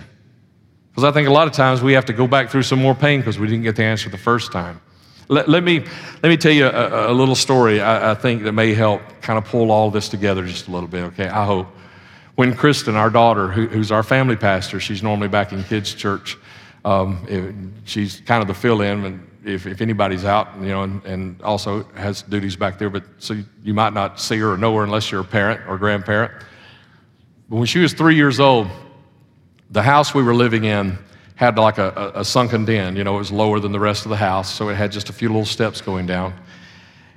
Because 0.92 1.06
I 1.06 1.12
think 1.12 1.28
a 1.28 1.32
lot 1.32 1.48
of 1.48 1.54
times 1.54 1.82
we 1.82 1.94
have 1.94 2.06
to 2.06 2.14
go 2.14 2.28
back 2.28 2.50
through 2.50 2.64
some 2.64 2.80
more 2.80 2.94
pain 2.94 3.22
because 3.22 3.40
we 3.40 3.48
didn't 3.48 3.64
get 3.64 3.78
the 3.78 3.84
answer 3.84 4.10
the 4.10 4.18
first 4.18 4.52
time. 4.52 4.82
Let, 5.32 5.48
let, 5.48 5.64
me, 5.64 5.86
let 6.24 6.30
me 6.30 6.38
tell 6.38 6.52
you 6.52 6.66
a, 6.66 7.12
a 7.12 7.14
little 7.14 7.36
story 7.36 7.82
I, 7.82 8.12
I, 8.12 8.16
think 8.16 8.44
that 8.44 8.54
may 8.54 8.74
help 8.74 9.02
kind 9.22 9.38
of 9.38 9.46
pull 9.46 9.72
all 9.72 9.92
this 9.92 10.10
together 10.10 10.44
just 10.44 10.68
a 10.68 10.72
little 10.72 10.90
bit, 10.90 11.04
okay? 11.04 11.28
I 11.28 11.46
hope. 11.46 11.68
When 12.34 12.56
Kristen, 12.56 12.96
our 12.96 13.12
daughter, 13.12 13.48
who, 13.48 13.68
who's 13.68 13.92
our 13.92 14.02
family 14.02 14.36
pastor, 14.36 14.80
she's 14.80 15.04
normally 15.04 15.28
back 15.28 15.52
in 15.52 15.64
kids' 15.64 15.94
church. 15.94 16.36
Um, 16.84 17.26
it, 17.30 17.54
she's 17.88 18.22
kind 18.22 18.42
of 18.42 18.48
the 18.48 18.56
fill 18.56 18.82
in 18.82 19.30
if, 19.46 19.68
if 19.68 19.82
anybody's 19.82 20.26
out, 20.26 20.48
you 20.60 20.70
know, 20.70 20.84
and, 20.84 21.06
and, 21.06 21.42
also 21.44 21.84
has 21.96 22.24
duties 22.24 22.56
back 22.56 22.80
there, 22.80 22.90
but 22.90 23.04
so 23.20 23.36
you 23.64 23.74
might 23.74 23.94
not 23.94 24.20
see 24.20 24.38
her 24.38 24.54
or 24.54 24.58
know 24.58 24.76
her 24.76 24.84
unless 24.84 25.12
you're 25.12 25.22
a 25.22 25.26
parent 25.26 25.62
or 25.68 25.78
grandparent. 25.78 26.32
But 27.50 27.58
when 27.58 27.66
she 27.66 27.80
was 27.80 27.94
three 27.94 28.16
years 28.16 28.40
old, 28.40 28.68
the 29.70 29.84
house 29.84 30.14
we 30.14 30.24
were 30.24 30.36
living 30.36 30.64
in 30.64 30.98
had 31.40 31.58
like 31.58 31.78
a, 31.78 32.12
a, 32.16 32.26
sunken 32.26 32.66
den. 32.66 32.98
You 32.98 33.06
know, 33.06 33.16
it 33.16 33.20
was 33.20 33.32
lower 33.32 33.62
than 33.62 33.72
the 33.72 33.80
rest 33.80 34.06
of 34.06 34.10
the 34.10 34.18
house, 34.18 34.54
so 34.54 34.68
it 34.68 34.76
had 34.76 34.92
just 34.92 35.10
a 35.10 35.14
few 35.14 35.30
little 35.30 35.46
steps 35.46 35.80
going 35.80 36.06
down. 36.06 36.34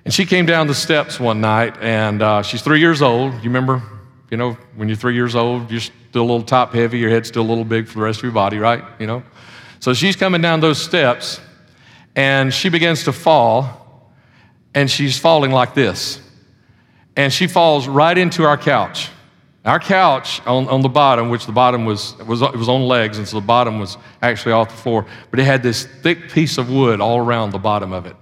And 0.05 0.15
she 0.15 0.27
came 0.27 0.47
down 0.47 0.69
the 0.69 0.77
steps 0.77 1.19
one 1.19 1.41
night, 1.41 1.77
and 1.81 2.23
uh, 2.23 2.43
she's 2.43 2.63
three 2.63 2.79
years 2.79 3.03
old. 3.03 3.35
You 3.35 3.51
remember, 3.51 3.83
you 4.31 4.37
know, 4.37 4.53
when 4.77 4.89
you're 4.89 4.97
three 4.97 5.17
years 5.17 5.35
old, 5.35 5.73
you're 5.73 5.81
still 5.81 6.23
a 6.23 6.29
little 6.31 6.45
top 6.45 6.73
heavy, 6.73 7.01
your 7.01 7.11
head's 7.11 7.27
still 7.27 7.43
a 7.43 7.51
little 7.51 7.65
big 7.65 7.89
for 7.89 7.95
the 7.95 8.05
rest 8.05 8.21
of 8.21 8.23
your 8.23 8.31
body, 8.31 8.59
right? 8.59 8.85
You 9.01 9.09
know? 9.09 9.25
So 9.81 9.93
she's 9.93 10.15
coming 10.15 10.41
down 10.41 10.61
those 10.61 10.81
steps, 10.81 11.41
and 12.15 12.55
she 12.55 12.69
begins 12.69 13.03
to 13.05 13.13
fall, 13.13 14.13
and 14.73 14.89
she's 14.89 15.19
falling 15.19 15.51
like 15.51 15.75
this. 15.75 16.21
And 17.17 17.33
she 17.33 17.49
falls 17.49 17.89
right 17.89 18.17
into 18.17 18.45
our 18.45 18.57
couch. 18.57 19.11
Our 19.65 19.79
couch 19.79 20.45
on, 20.45 20.67
on 20.69 20.83
the 20.83 20.89
bottom, 20.89 21.29
which 21.29 21.47
the 21.47 21.53
bottom 21.53 21.85
was, 21.85 22.17
was, 22.19 22.43
it 22.43 22.57
was 22.57 22.69
on 22.69 22.83
legs, 22.83 23.19
and 23.19 23.29
so 23.29 23.39
the 23.39 23.47
bottom 23.47 23.79
was 23.79 23.97
actually 24.21 24.53
off 24.53 24.71
the 24.71 24.77
floor, 24.77 25.07
but 25.31 25.39
it 25.39 25.45
had 25.45 25.63
this 25.63 25.85
thick 25.85 26.31
piece 26.31 26.59
of 26.59 26.69
wood 26.69 27.01
all 27.01 27.19
around 27.19 27.51
the 27.51 27.59
bottom 27.59 27.93
of 27.93 28.07
it. 28.07 28.17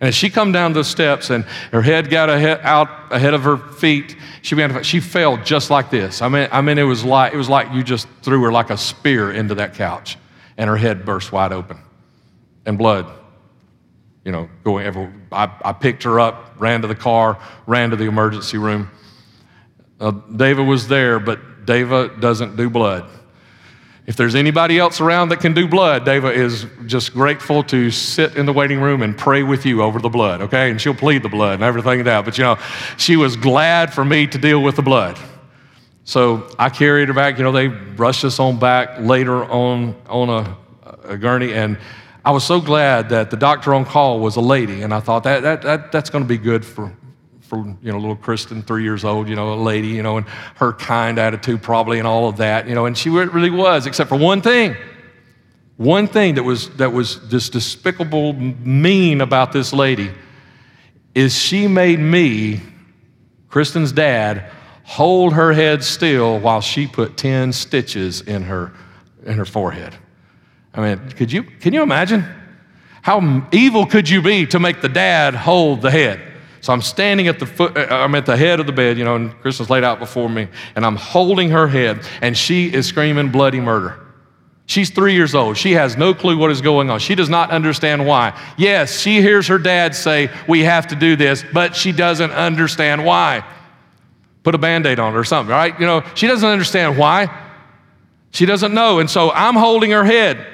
And 0.00 0.08
as 0.08 0.16
she 0.16 0.28
come 0.28 0.50
down 0.50 0.72
those 0.72 0.88
steps 0.88 1.30
and 1.30 1.44
her 1.70 1.82
head 1.82 2.10
got 2.10 2.28
ahead, 2.28 2.58
out 2.64 2.88
ahead 3.12 3.34
of 3.34 3.44
her 3.44 3.56
feet, 3.56 4.16
she 4.42 4.56
began 4.56 4.74
to, 4.74 4.82
she 4.82 4.98
fell 4.98 5.36
just 5.36 5.70
like 5.70 5.90
this. 5.90 6.20
I 6.20 6.28
mean, 6.28 6.48
I 6.50 6.60
mean, 6.60 6.78
it 6.78 6.82
was 6.82 7.04
like 7.04 7.32
it 7.32 7.36
was 7.36 7.48
like 7.48 7.72
you 7.72 7.84
just 7.84 8.08
threw 8.22 8.42
her 8.42 8.50
like 8.50 8.70
a 8.70 8.76
spear 8.76 9.30
into 9.30 9.54
that 9.54 9.74
couch, 9.74 10.18
and 10.56 10.68
her 10.68 10.76
head 10.76 11.04
burst 11.04 11.30
wide 11.30 11.52
open, 11.52 11.78
and 12.66 12.76
blood, 12.76 13.06
you 14.24 14.32
know, 14.32 14.50
going 14.64 14.84
everywhere. 14.84 15.14
I, 15.30 15.48
I 15.64 15.72
picked 15.72 16.02
her 16.02 16.18
up, 16.18 16.56
ran 16.58 16.82
to 16.82 16.88
the 16.88 16.96
car, 16.96 17.38
ran 17.68 17.90
to 17.90 17.96
the 17.96 18.06
emergency 18.06 18.58
room. 18.58 18.90
Uh, 20.02 20.10
David 20.10 20.66
was 20.66 20.88
there, 20.88 21.20
but 21.20 21.64
David 21.64 22.20
doesn't 22.20 22.56
do 22.56 22.68
blood. 22.68 23.08
If 24.04 24.16
there's 24.16 24.34
anybody 24.34 24.80
else 24.80 25.00
around 25.00 25.28
that 25.28 25.38
can 25.38 25.54
do 25.54 25.68
blood, 25.68 26.04
David 26.04 26.36
is 26.36 26.66
just 26.86 27.14
grateful 27.14 27.62
to 27.64 27.88
sit 27.92 28.34
in 28.34 28.44
the 28.44 28.52
waiting 28.52 28.80
room 28.80 29.00
and 29.02 29.16
pray 29.16 29.44
with 29.44 29.64
you 29.64 29.80
over 29.80 30.00
the 30.00 30.08
blood, 30.08 30.42
okay? 30.42 30.72
And 30.72 30.80
she'll 30.80 30.92
plead 30.92 31.22
the 31.22 31.28
blood 31.28 31.54
and 31.54 31.62
everything 31.62 32.02
that. 32.02 32.24
But 32.24 32.36
you 32.36 32.42
know, 32.42 32.58
she 32.96 33.14
was 33.16 33.36
glad 33.36 33.94
for 33.94 34.04
me 34.04 34.26
to 34.26 34.38
deal 34.38 34.60
with 34.60 34.74
the 34.74 34.82
blood. 34.82 35.16
So 36.02 36.48
I 36.58 36.68
carried 36.68 37.06
her 37.06 37.14
back. 37.14 37.38
You 37.38 37.44
know, 37.44 37.52
they 37.52 37.68
rushed 37.68 38.24
us 38.24 38.40
on 38.40 38.58
back 38.58 38.98
later 38.98 39.44
on 39.44 39.94
on 40.08 40.28
a, 40.28 40.56
a 41.04 41.16
gurney, 41.16 41.54
and 41.54 41.78
I 42.24 42.32
was 42.32 42.42
so 42.42 42.60
glad 42.60 43.10
that 43.10 43.30
the 43.30 43.36
doctor 43.36 43.72
on 43.72 43.84
call 43.84 44.18
was 44.18 44.34
a 44.34 44.40
lady, 44.40 44.82
and 44.82 44.92
I 44.92 44.98
thought 44.98 45.22
that, 45.22 45.42
that, 45.42 45.62
that 45.62 45.92
that's 45.92 46.10
going 46.10 46.24
to 46.24 46.28
be 46.28 46.38
good 46.38 46.64
for 46.64 46.92
for 47.52 47.66
you 47.82 47.92
know 47.92 47.98
little 47.98 48.16
Kristen, 48.16 48.62
three 48.62 48.82
years 48.82 49.04
old, 49.04 49.28
you 49.28 49.36
know, 49.36 49.52
a 49.52 49.56
lady, 49.56 49.88
you 49.88 50.02
know, 50.02 50.16
and 50.16 50.26
her 50.54 50.72
kind 50.72 51.18
attitude 51.18 51.62
probably 51.62 51.98
and 51.98 52.08
all 52.08 52.26
of 52.26 52.38
that, 52.38 52.66
you 52.66 52.74
know, 52.74 52.86
and 52.86 52.96
she 52.96 53.10
really 53.10 53.50
was, 53.50 53.84
except 53.84 54.08
for 54.08 54.16
one 54.16 54.40
thing. 54.40 54.74
One 55.76 56.06
thing 56.06 56.36
that 56.36 56.44
was 56.44 56.70
that 56.76 56.94
was 56.94 57.28
this 57.28 57.50
despicable 57.50 58.32
mean 58.32 59.20
about 59.20 59.52
this 59.52 59.74
lady 59.74 60.10
is 61.14 61.38
she 61.38 61.68
made 61.68 61.98
me, 61.98 62.62
Kristen's 63.50 63.92
dad, 63.92 64.50
hold 64.84 65.34
her 65.34 65.52
head 65.52 65.84
still 65.84 66.40
while 66.40 66.62
she 66.62 66.86
put 66.86 67.18
10 67.18 67.52
stitches 67.52 68.22
in 68.22 68.44
her 68.44 68.72
in 69.26 69.36
her 69.36 69.44
forehead. 69.44 69.94
I 70.72 70.80
mean, 70.80 71.10
could 71.10 71.30
you 71.30 71.42
can 71.42 71.74
you 71.74 71.82
imagine? 71.82 72.24
How 73.02 73.46
evil 73.52 73.84
could 73.84 74.08
you 74.08 74.22
be 74.22 74.46
to 74.46 74.58
make 74.58 74.80
the 74.80 74.88
dad 74.88 75.34
hold 75.34 75.82
the 75.82 75.90
head? 75.90 76.31
So 76.62 76.72
I'm 76.72 76.80
standing 76.80 77.26
at 77.26 77.40
the 77.40 77.46
foot, 77.46 77.76
uh, 77.76 77.88
I'm 77.90 78.14
at 78.14 78.24
the 78.24 78.36
head 78.36 78.60
of 78.60 78.66
the 78.66 78.72
bed, 78.72 78.96
you 78.96 79.04
know, 79.04 79.16
and 79.16 79.38
Kristen's 79.40 79.68
laid 79.68 79.82
out 79.82 79.98
before 79.98 80.30
me, 80.30 80.46
and 80.76 80.86
I'm 80.86 80.94
holding 80.94 81.50
her 81.50 81.66
head, 81.66 82.06
and 82.22 82.38
she 82.38 82.72
is 82.72 82.86
screaming 82.86 83.30
bloody 83.30 83.60
murder. 83.60 83.98
She's 84.66 84.88
three 84.88 85.14
years 85.14 85.34
old. 85.34 85.56
She 85.58 85.72
has 85.72 85.96
no 85.96 86.14
clue 86.14 86.38
what 86.38 86.52
is 86.52 86.60
going 86.60 86.88
on. 86.88 87.00
She 87.00 87.16
does 87.16 87.28
not 87.28 87.50
understand 87.50 88.06
why. 88.06 88.40
Yes, 88.56 89.00
she 89.00 89.20
hears 89.20 89.48
her 89.48 89.58
dad 89.58 89.94
say, 89.96 90.30
We 90.48 90.60
have 90.60 90.86
to 90.86 90.96
do 90.96 91.16
this, 91.16 91.44
but 91.52 91.74
she 91.74 91.90
doesn't 91.90 92.30
understand 92.30 93.04
why. 93.04 93.44
Put 94.44 94.54
a 94.54 94.58
band 94.58 94.86
aid 94.86 95.00
on 95.00 95.14
her 95.14 95.18
or 95.18 95.24
something, 95.24 95.50
right? 95.52 95.78
You 95.78 95.86
know, 95.86 96.04
she 96.14 96.28
doesn't 96.28 96.48
understand 96.48 96.96
why. 96.96 97.28
She 98.30 98.46
doesn't 98.46 98.72
know. 98.72 99.00
And 99.00 99.10
so 99.10 99.32
I'm 99.32 99.56
holding 99.56 99.90
her 99.90 100.04
head. 100.04 100.46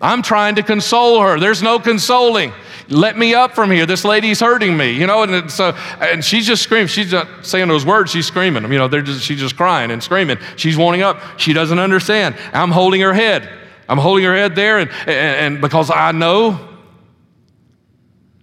I'm 0.00 0.20
trying 0.20 0.56
to 0.56 0.62
console 0.62 1.20
her. 1.22 1.40
There's 1.40 1.62
no 1.62 1.78
consoling. 1.78 2.52
Let 2.88 3.16
me 3.16 3.34
up 3.34 3.54
from 3.54 3.70
here. 3.70 3.86
This 3.86 4.04
lady's 4.04 4.40
hurting 4.40 4.76
me, 4.76 4.92
you 4.92 5.06
know. 5.06 5.22
And 5.22 5.50
so, 5.50 5.68
uh, 5.68 5.74
and 6.00 6.24
she's 6.24 6.46
just 6.46 6.62
screaming. 6.62 6.88
She's 6.88 7.12
not 7.12 7.28
saying 7.46 7.68
those 7.68 7.86
words. 7.86 8.10
She's 8.10 8.26
screaming. 8.26 8.62
You 8.64 8.78
know, 8.78 8.88
they're 8.88 9.02
just, 9.02 9.22
she's 9.22 9.40
just 9.40 9.56
crying 9.56 9.90
and 9.90 10.02
screaming. 10.02 10.38
She's 10.56 10.76
wanting 10.76 11.02
up. 11.02 11.20
She 11.38 11.52
doesn't 11.52 11.78
understand. 11.78 12.36
I'm 12.52 12.70
holding 12.70 13.00
her 13.00 13.14
head. 13.14 13.48
I'm 13.88 13.98
holding 13.98 14.24
her 14.24 14.34
head 14.34 14.56
there, 14.56 14.78
and, 14.78 14.90
and, 15.06 15.08
and 15.08 15.60
because 15.60 15.90
I 15.90 16.12
know 16.12 16.58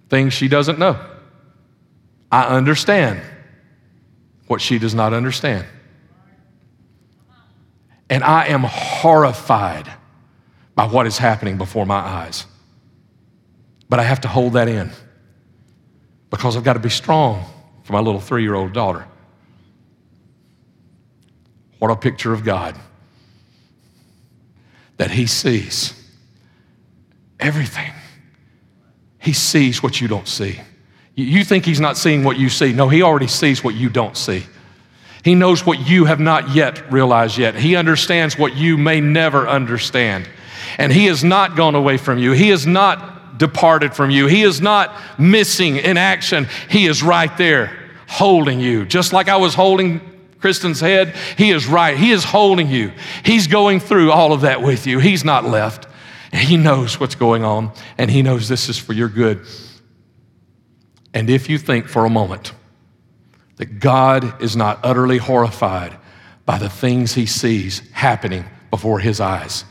things 0.09 0.33
she 0.33 0.47
doesn't 0.47 0.77
know. 0.77 0.99
I 2.31 2.43
understand 2.43 3.21
what 4.47 4.61
she 4.61 4.77
does 4.77 4.93
not 4.93 5.13
understand. 5.13 5.65
And 8.09 8.23
I 8.23 8.47
am 8.47 8.63
horrified 8.63 9.91
by 10.75 10.85
what 10.85 11.07
is 11.07 11.17
happening 11.17 11.57
before 11.57 11.85
my 11.85 11.99
eyes. 11.99 12.45
But 13.91 13.99
I 13.99 14.03
have 14.03 14.21
to 14.21 14.29
hold 14.29 14.53
that 14.53 14.69
in 14.69 14.89
because 16.29 16.55
I've 16.55 16.63
got 16.63 16.73
to 16.73 16.79
be 16.79 16.89
strong 16.89 17.43
for 17.83 17.91
my 17.91 17.99
little 17.99 18.21
three 18.21 18.41
year 18.41 18.55
old 18.55 18.71
daughter. 18.71 19.05
What 21.77 21.91
a 21.91 21.97
picture 21.97 22.31
of 22.31 22.45
God. 22.45 22.77
That 24.95 25.11
He 25.11 25.25
sees 25.25 25.93
everything. 27.37 27.91
He 29.19 29.33
sees 29.33 29.83
what 29.83 29.99
you 29.99 30.07
don't 30.07 30.27
see. 30.27 30.61
You 31.15 31.43
think 31.43 31.65
He's 31.65 31.81
not 31.81 31.97
seeing 31.97 32.23
what 32.23 32.39
you 32.39 32.47
see. 32.47 32.71
No, 32.71 32.87
He 32.87 33.01
already 33.01 33.27
sees 33.27 33.61
what 33.61 33.75
you 33.75 33.89
don't 33.89 34.15
see. 34.15 34.45
He 35.25 35.35
knows 35.35 35.65
what 35.65 35.85
you 35.85 36.05
have 36.05 36.21
not 36.21 36.55
yet 36.55 36.89
realized 36.89 37.37
yet. 37.37 37.55
He 37.55 37.75
understands 37.75 38.37
what 38.37 38.55
you 38.55 38.77
may 38.77 39.01
never 39.01 39.49
understand. 39.49 40.29
And 40.77 40.93
He 40.93 41.07
has 41.07 41.25
not 41.25 41.57
gone 41.57 41.75
away 41.75 41.97
from 41.97 42.19
you. 42.19 42.31
He 42.31 42.47
has 42.51 42.65
not 42.65 43.10
departed 43.37 43.93
from 43.93 44.09
you. 44.09 44.27
He 44.27 44.43
is 44.43 44.61
not 44.61 44.95
missing 45.19 45.77
in 45.77 45.97
action. 45.97 46.47
He 46.69 46.85
is 46.85 47.03
right 47.03 47.35
there 47.37 47.77
holding 48.07 48.59
you. 48.59 48.85
Just 48.85 49.13
like 49.13 49.29
I 49.29 49.37
was 49.37 49.53
holding 49.53 50.01
Kristen's 50.39 50.79
head, 50.79 51.15
He 51.37 51.51
is 51.51 51.67
right. 51.67 51.97
He 51.97 52.11
is 52.11 52.23
holding 52.23 52.67
you. 52.67 52.91
He's 53.23 53.47
going 53.47 53.79
through 53.79 54.11
all 54.11 54.33
of 54.33 54.41
that 54.41 54.61
with 54.61 54.87
you. 54.87 54.99
He's 54.99 55.23
not 55.23 55.45
left. 55.45 55.87
He 56.33 56.57
knows 56.57 56.99
what's 56.99 57.15
going 57.15 57.43
on, 57.43 57.71
and 57.97 58.09
He 58.09 58.21
knows 58.21 58.47
this 58.47 58.69
is 58.69 58.77
for 58.77 58.93
your 58.93 59.09
good. 59.09 59.45
And 61.13 61.29
if 61.29 61.49
you 61.49 61.57
think 61.57 61.87
for 61.87 62.05
a 62.05 62.09
moment 62.09 62.53
that 63.57 63.79
God 63.79 64.41
is 64.41 64.55
not 64.55 64.79
utterly 64.83 65.17
horrified 65.17 65.95
by 66.45 66.57
the 66.57 66.69
things 66.69 67.13
He 67.13 67.25
sees 67.25 67.79
happening 67.91 68.45
before 68.71 68.99
His 68.99 69.19
eyes 69.19 69.65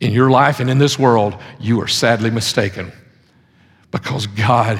in 0.00 0.12
your 0.12 0.30
life 0.30 0.60
and 0.60 0.68
in 0.68 0.78
this 0.78 0.98
world, 0.98 1.36
you 1.58 1.80
are 1.80 1.88
sadly 1.88 2.30
mistaken 2.30 2.92
because 3.90 4.26
God 4.26 4.78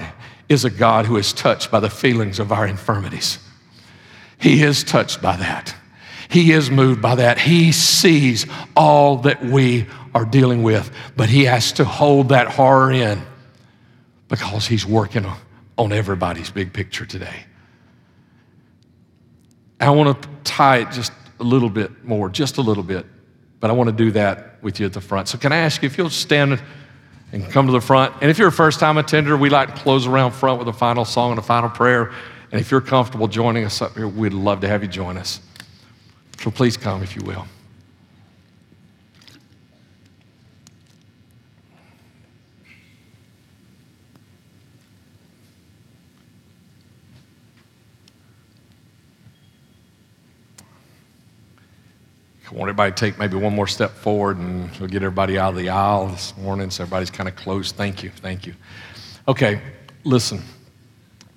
is 0.49 0.65
a 0.65 0.71
God 0.71 1.07
who 1.07 1.17
is 1.17 1.33
touched 1.33 1.71
by 1.71 1.81
the 1.81 1.91
feelings 1.91 2.39
of 2.39 2.53
our 2.53 2.67
infirmities. 2.67 3.39
He 4.39 4.63
is 4.63 4.85
touched 4.85 5.23
by 5.23 5.37
that. 5.37 5.75
He 6.29 6.53
is 6.53 6.71
moved 6.71 7.01
by 7.01 7.17
that. 7.17 7.39
He 7.39 7.73
sees 7.73 8.47
all 8.77 9.19
that 9.19 9.45
we 9.45 9.87
are 10.15 10.25
dealing 10.25 10.63
with, 10.63 10.91
but 11.17 11.29
He 11.29 11.45
has 11.45 11.73
to 11.73 11.85
hold 11.85 12.31
that 12.31 12.49
horror 12.49 12.93
in 12.93 13.23
because 14.29 14.67
He's 14.67 14.85
working 14.85 15.27
on 15.79 15.93
everybody's 15.93 16.51
big 16.51 16.73
picture 16.73 17.07
today. 17.07 17.45
I 19.81 19.91
want 19.91 20.23
to 20.23 20.29
tie 20.45 20.79
it 20.79 20.91
just 20.91 21.13
a 21.39 21.45
little 21.45 21.69
bit 21.69 22.05
more, 22.05 22.29
just 22.29 22.57
a 22.57 22.63
little 22.63 22.83
bit, 22.83 23.07
but 23.67 23.73
I 23.73 23.75
want 23.75 23.91
to 23.91 23.97
do 23.97 24.13
that 24.13 24.63
with 24.63 24.79
you 24.79 24.87
at 24.87 24.93
the 24.93 25.01
front. 25.01 25.27
So, 25.27 25.39
can 25.39 25.51
I 25.51 25.57
ask 25.57 25.83
you 25.83 25.87
if 25.87 25.99
you'll 25.99 26.09
stand 26.09 26.63
and 27.33 27.51
come 27.51 27.67
to 27.67 27.73
the 27.73 27.81
front? 27.81 28.15
And 28.21 28.31
if 28.31 28.39
you're 28.39 28.47
a 28.47 28.53
first 28.53 28.79
time 28.79 28.97
attender, 28.97 29.37
we 29.37 29.51
like 29.51 29.75
to 29.75 29.81
close 29.81 30.07
around 30.07 30.31
front 30.31 30.61
with 30.61 30.69
a 30.69 30.73
final 30.73 31.05
song 31.05 31.31
and 31.31 31.41
a 31.41 31.43
final 31.43 31.69
prayer. 31.69 32.13
And 32.53 32.61
if 32.61 32.71
you're 32.71 32.81
comfortable 32.81 33.27
joining 33.27 33.65
us 33.65 33.83
up 33.83 33.97
here, 33.97 34.07
we'd 34.07 34.33
love 34.33 34.61
to 34.61 34.69
have 34.69 34.85
you 34.85 34.89
join 34.89 35.19
us. 35.19 35.41
So 36.39 36.53
please 36.53 36.77
come 36.77 37.03
if 37.03 37.17
you 37.17 37.23
will. 37.25 37.45
I 52.47 52.55
want 52.55 52.69
everybody 52.69 52.93
to 52.93 52.97
take 52.97 53.19
maybe 53.19 53.37
one 53.37 53.55
more 53.55 53.67
step 53.67 53.91
forward 53.91 54.39
and 54.39 54.71
we'll 54.79 54.89
get 54.89 55.03
everybody 55.03 55.39
out 55.39 55.51
of 55.51 55.57
the 55.57 55.69
aisle 55.69 56.09
this 56.09 56.37
morning 56.37 56.71
so 56.71 56.85
everybody's 56.85 57.11
kind 57.11 57.29
of 57.29 57.37
close. 57.37 57.73
Thank 57.73 58.03
you. 58.03 58.11
Thank 58.11 58.47
you. 58.47 58.55
Okay, 59.29 59.61
listen 60.05 60.43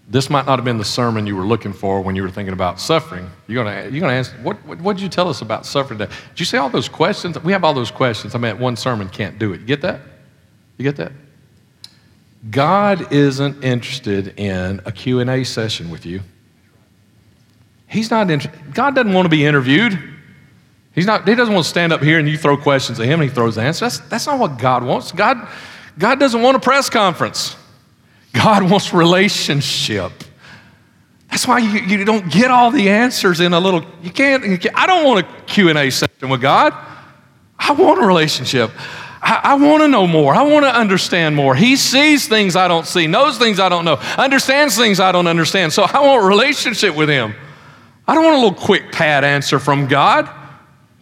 this 0.10 0.30
might 0.30 0.47
not 0.47 0.57
have 0.57 0.66
been 0.66 0.80
the 0.80 0.84
sermon 0.84 1.28
you 1.28 1.36
were 1.36 1.45
looking 1.45 1.72
for 1.72 2.01
when 2.01 2.16
you 2.16 2.24
were 2.24 2.32
thinking 2.32 2.53
about 2.53 2.80
suffering. 2.80 3.30
You're 3.47 3.64
gonna, 3.64 3.89
you're 3.89 4.01
gonna 4.01 4.14
ask, 4.14 4.32
what, 4.41 4.57
what, 4.66 4.82
what 4.82 4.95
did 4.95 5.03
you 5.03 5.10
tell 5.10 5.30
us 5.30 5.41
about 5.41 5.68
suffering? 5.68 5.99
Did 5.99 6.10
you 6.36 6.45
say 6.45 6.57
all 6.57 6.70
those 6.70 6.89
questions? 6.89 7.39
We 7.43 7.51
have 7.51 7.64
all 7.64 7.76
those 7.76 7.91
questions. 7.91 8.34
I 8.34 8.39
mean, 8.39 8.57
one 8.57 8.76
sermon 8.76 9.07
can't 9.07 9.38
do 9.38 9.53
it. 9.53 9.62
You 9.62 9.68
get 9.68 9.82
that? 9.82 10.01
You 10.78 10.84
get 10.84 10.95
that? 10.95 11.12
God 12.49 13.14
isn't 13.14 13.64
interested 13.64 14.39
in 14.39 14.82
a 14.86 14.91
Q&A 14.91 15.43
session 15.43 15.91
with 15.91 16.05
you. 16.07 16.22
He's 17.86 18.10
not 18.10 18.32
interested. 18.32 18.74
God 18.74 18.95
doesn't 18.95 19.14
want 19.14 19.26
to 19.26 19.30
be 19.30 19.45
interviewed. 19.45 19.99
He's 20.93 21.05
not, 21.05 21.27
he 21.27 21.35
doesn't 21.35 21.53
want 21.53 21.65
to 21.65 21.69
stand 21.69 21.93
up 21.93 22.01
here 22.01 22.19
and 22.19 22.27
you 22.27 22.37
throw 22.37 22.57
questions 22.57 22.99
at 22.99 23.05
him 23.05 23.21
and 23.21 23.29
he 23.29 23.33
throws 23.33 23.57
answers. 23.57 23.97
That's, 23.97 24.09
that's 24.09 24.25
not 24.27 24.39
what 24.39 24.57
God 24.57 24.83
wants. 24.83 25.11
God, 25.11 25.47
God 25.97 26.19
doesn't 26.19 26.41
want 26.41 26.57
a 26.57 26.59
press 26.59 26.89
conference. 26.89 27.55
God 28.33 28.69
wants 28.69 28.93
relationship. 28.93 30.11
That's 31.29 31.47
why 31.47 31.59
you, 31.59 31.79
you 31.81 32.05
don't 32.05 32.31
get 32.31 32.49
all 32.49 32.71
the 32.71 32.89
answers 32.89 33.39
in 33.39 33.53
a 33.53 33.59
little, 33.59 33.85
you 34.01 34.09
can't, 34.09 34.43
you 34.45 34.57
can't 34.57 34.75
I 34.75 34.87
don't 34.87 35.05
want 35.05 35.25
a 35.25 35.43
Q&A 35.43 35.89
session 35.91 36.29
with 36.29 36.41
God. 36.41 36.73
I 37.57 37.73
want 37.73 38.01
a 38.01 38.05
relationship. 38.05 38.71
I, 39.21 39.41
I 39.43 39.53
want 39.55 39.83
to 39.83 39.87
know 39.87 40.07
more. 40.07 40.33
I 40.33 40.43
want 40.43 40.65
to 40.65 40.73
understand 40.73 41.35
more. 41.35 41.53
He 41.53 41.75
sees 41.75 42.27
things 42.27 42.55
I 42.55 42.67
don't 42.67 42.87
see, 42.87 43.05
knows 43.05 43.37
things 43.37 43.59
I 43.59 43.69
don't 43.69 43.85
know, 43.85 43.95
understands 44.17 44.75
things 44.75 44.99
I 44.99 45.11
don't 45.11 45.27
understand. 45.27 45.73
So 45.73 45.83
I 45.83 45.99
want 45.99 46.23
a 46.23 46.27
relationship 46.27 46.95
with 46.95 47.09
him. 47.09 47.35
I 48.07 48.15
don't 48.15 48.23
want 48.23 48.37
a 48.37 48.39
little 48.39 48.59
quick 48.59 48.91
pad 48.91 49.23
answer 49.23 49.59
from 49.59 49.87
God. 49.87 50.27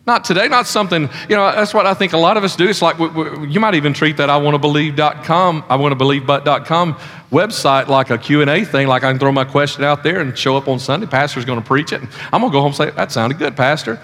Not 0.08 0.24
today, 0.24 0.48
not 0.48 0.68
something, 0.68 1.10
you 1.28 1.36
know, 1.36 1.52
that's 1.52 1.74
what 1.74 1.86
I 1.86 1.94
think 1.94 2.14
a 2.14 2.18
lot 2.18 2.38
of 2.38 2.46
us 2.46 2.56
do. 2.56 2.66
It's 2.70 2.82
like 2.82 2.98
we, 2.98 3.10
we, 3.10 3.50
you 3.50 3.60
might 3.60 3.76
even 3.76 3.92
treat 3.92 4.16
that 4.18 4.30
I 4.30 4.38
want 4.38 4.56
to 4.56 4.60
believe.com, 4.60 5.66
I 5.68 5.76
want 5.76 5.92
to 5.92 5.98
believe 5.98 6.26
but.com 6.26 6.94
website 7.30 7.88
like 7.88 8.10
a 8.10 8.18
Q&A 8.18 8.64
thing, 8.64 8.88
like 8.88 9.04
I 9.04 9.12
can 9.12 9.20
throw 9.20 9.34
my 9.34 9.44
question 9.44 9.84
out 9.84 10.04
there 10.04 10.22
and 10.22 10.38
show 10.38 10.56
up 10.56 10.70
on 10.70 10.80
Sunday. 10.80 11.08
Pastor's 11.08 11.44
going 11.44 11.60
to 11.60 11.66
preach 11.66 11.92
it. 11.92 12.02
I'm 12.32 12.40
going 12.40 12.52
to 12.52 12.56
go 12.56 12.62
home 12.62 12.68
and 12.68 12.76
say, 12.76 12.90
that 12.92 13.12
sounded 13.12 13.38
good, 13.38 13.58
Pastor. 13.58 14.00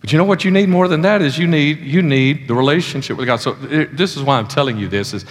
But 0.00 0.10
you 0.10 0.16
know 0.16 0.24
what 0.24 0.42
you 0.42 0.50
need 0.50 0.70
more 0.70 0.88
than 0.88 1.02
that 1.02 1.20
is 1.20 1.36
you 1.36 1.46
need, 1.46 1.80
you 1.80 2.00
need 2.00 2.48
the 2.48 2.54
relationship 2.54 3.18
with 3.18 3.26
God. 3.26 3.36
So 3.36 3.58
it, 3.64 3.94
this 3.94 4.16
is 4.16 4.22
why 4.22 4.38
I'm 4.38 4.48
telling 4.48 4.78
you 4.78 4.88
this 4.88 5.12
is, 5.12 5.26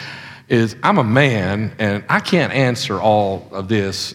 is 0.50 0.76
I'm 0.84 1.00
a 1.00 1.04
man 1.04 1.76
and 1.80 2.06
I 2.10 2.20
can't 2.20 2.54
answer 2.54 3.02
all 3.02 3.50
of 3.52 3.70
this 3.70 4.14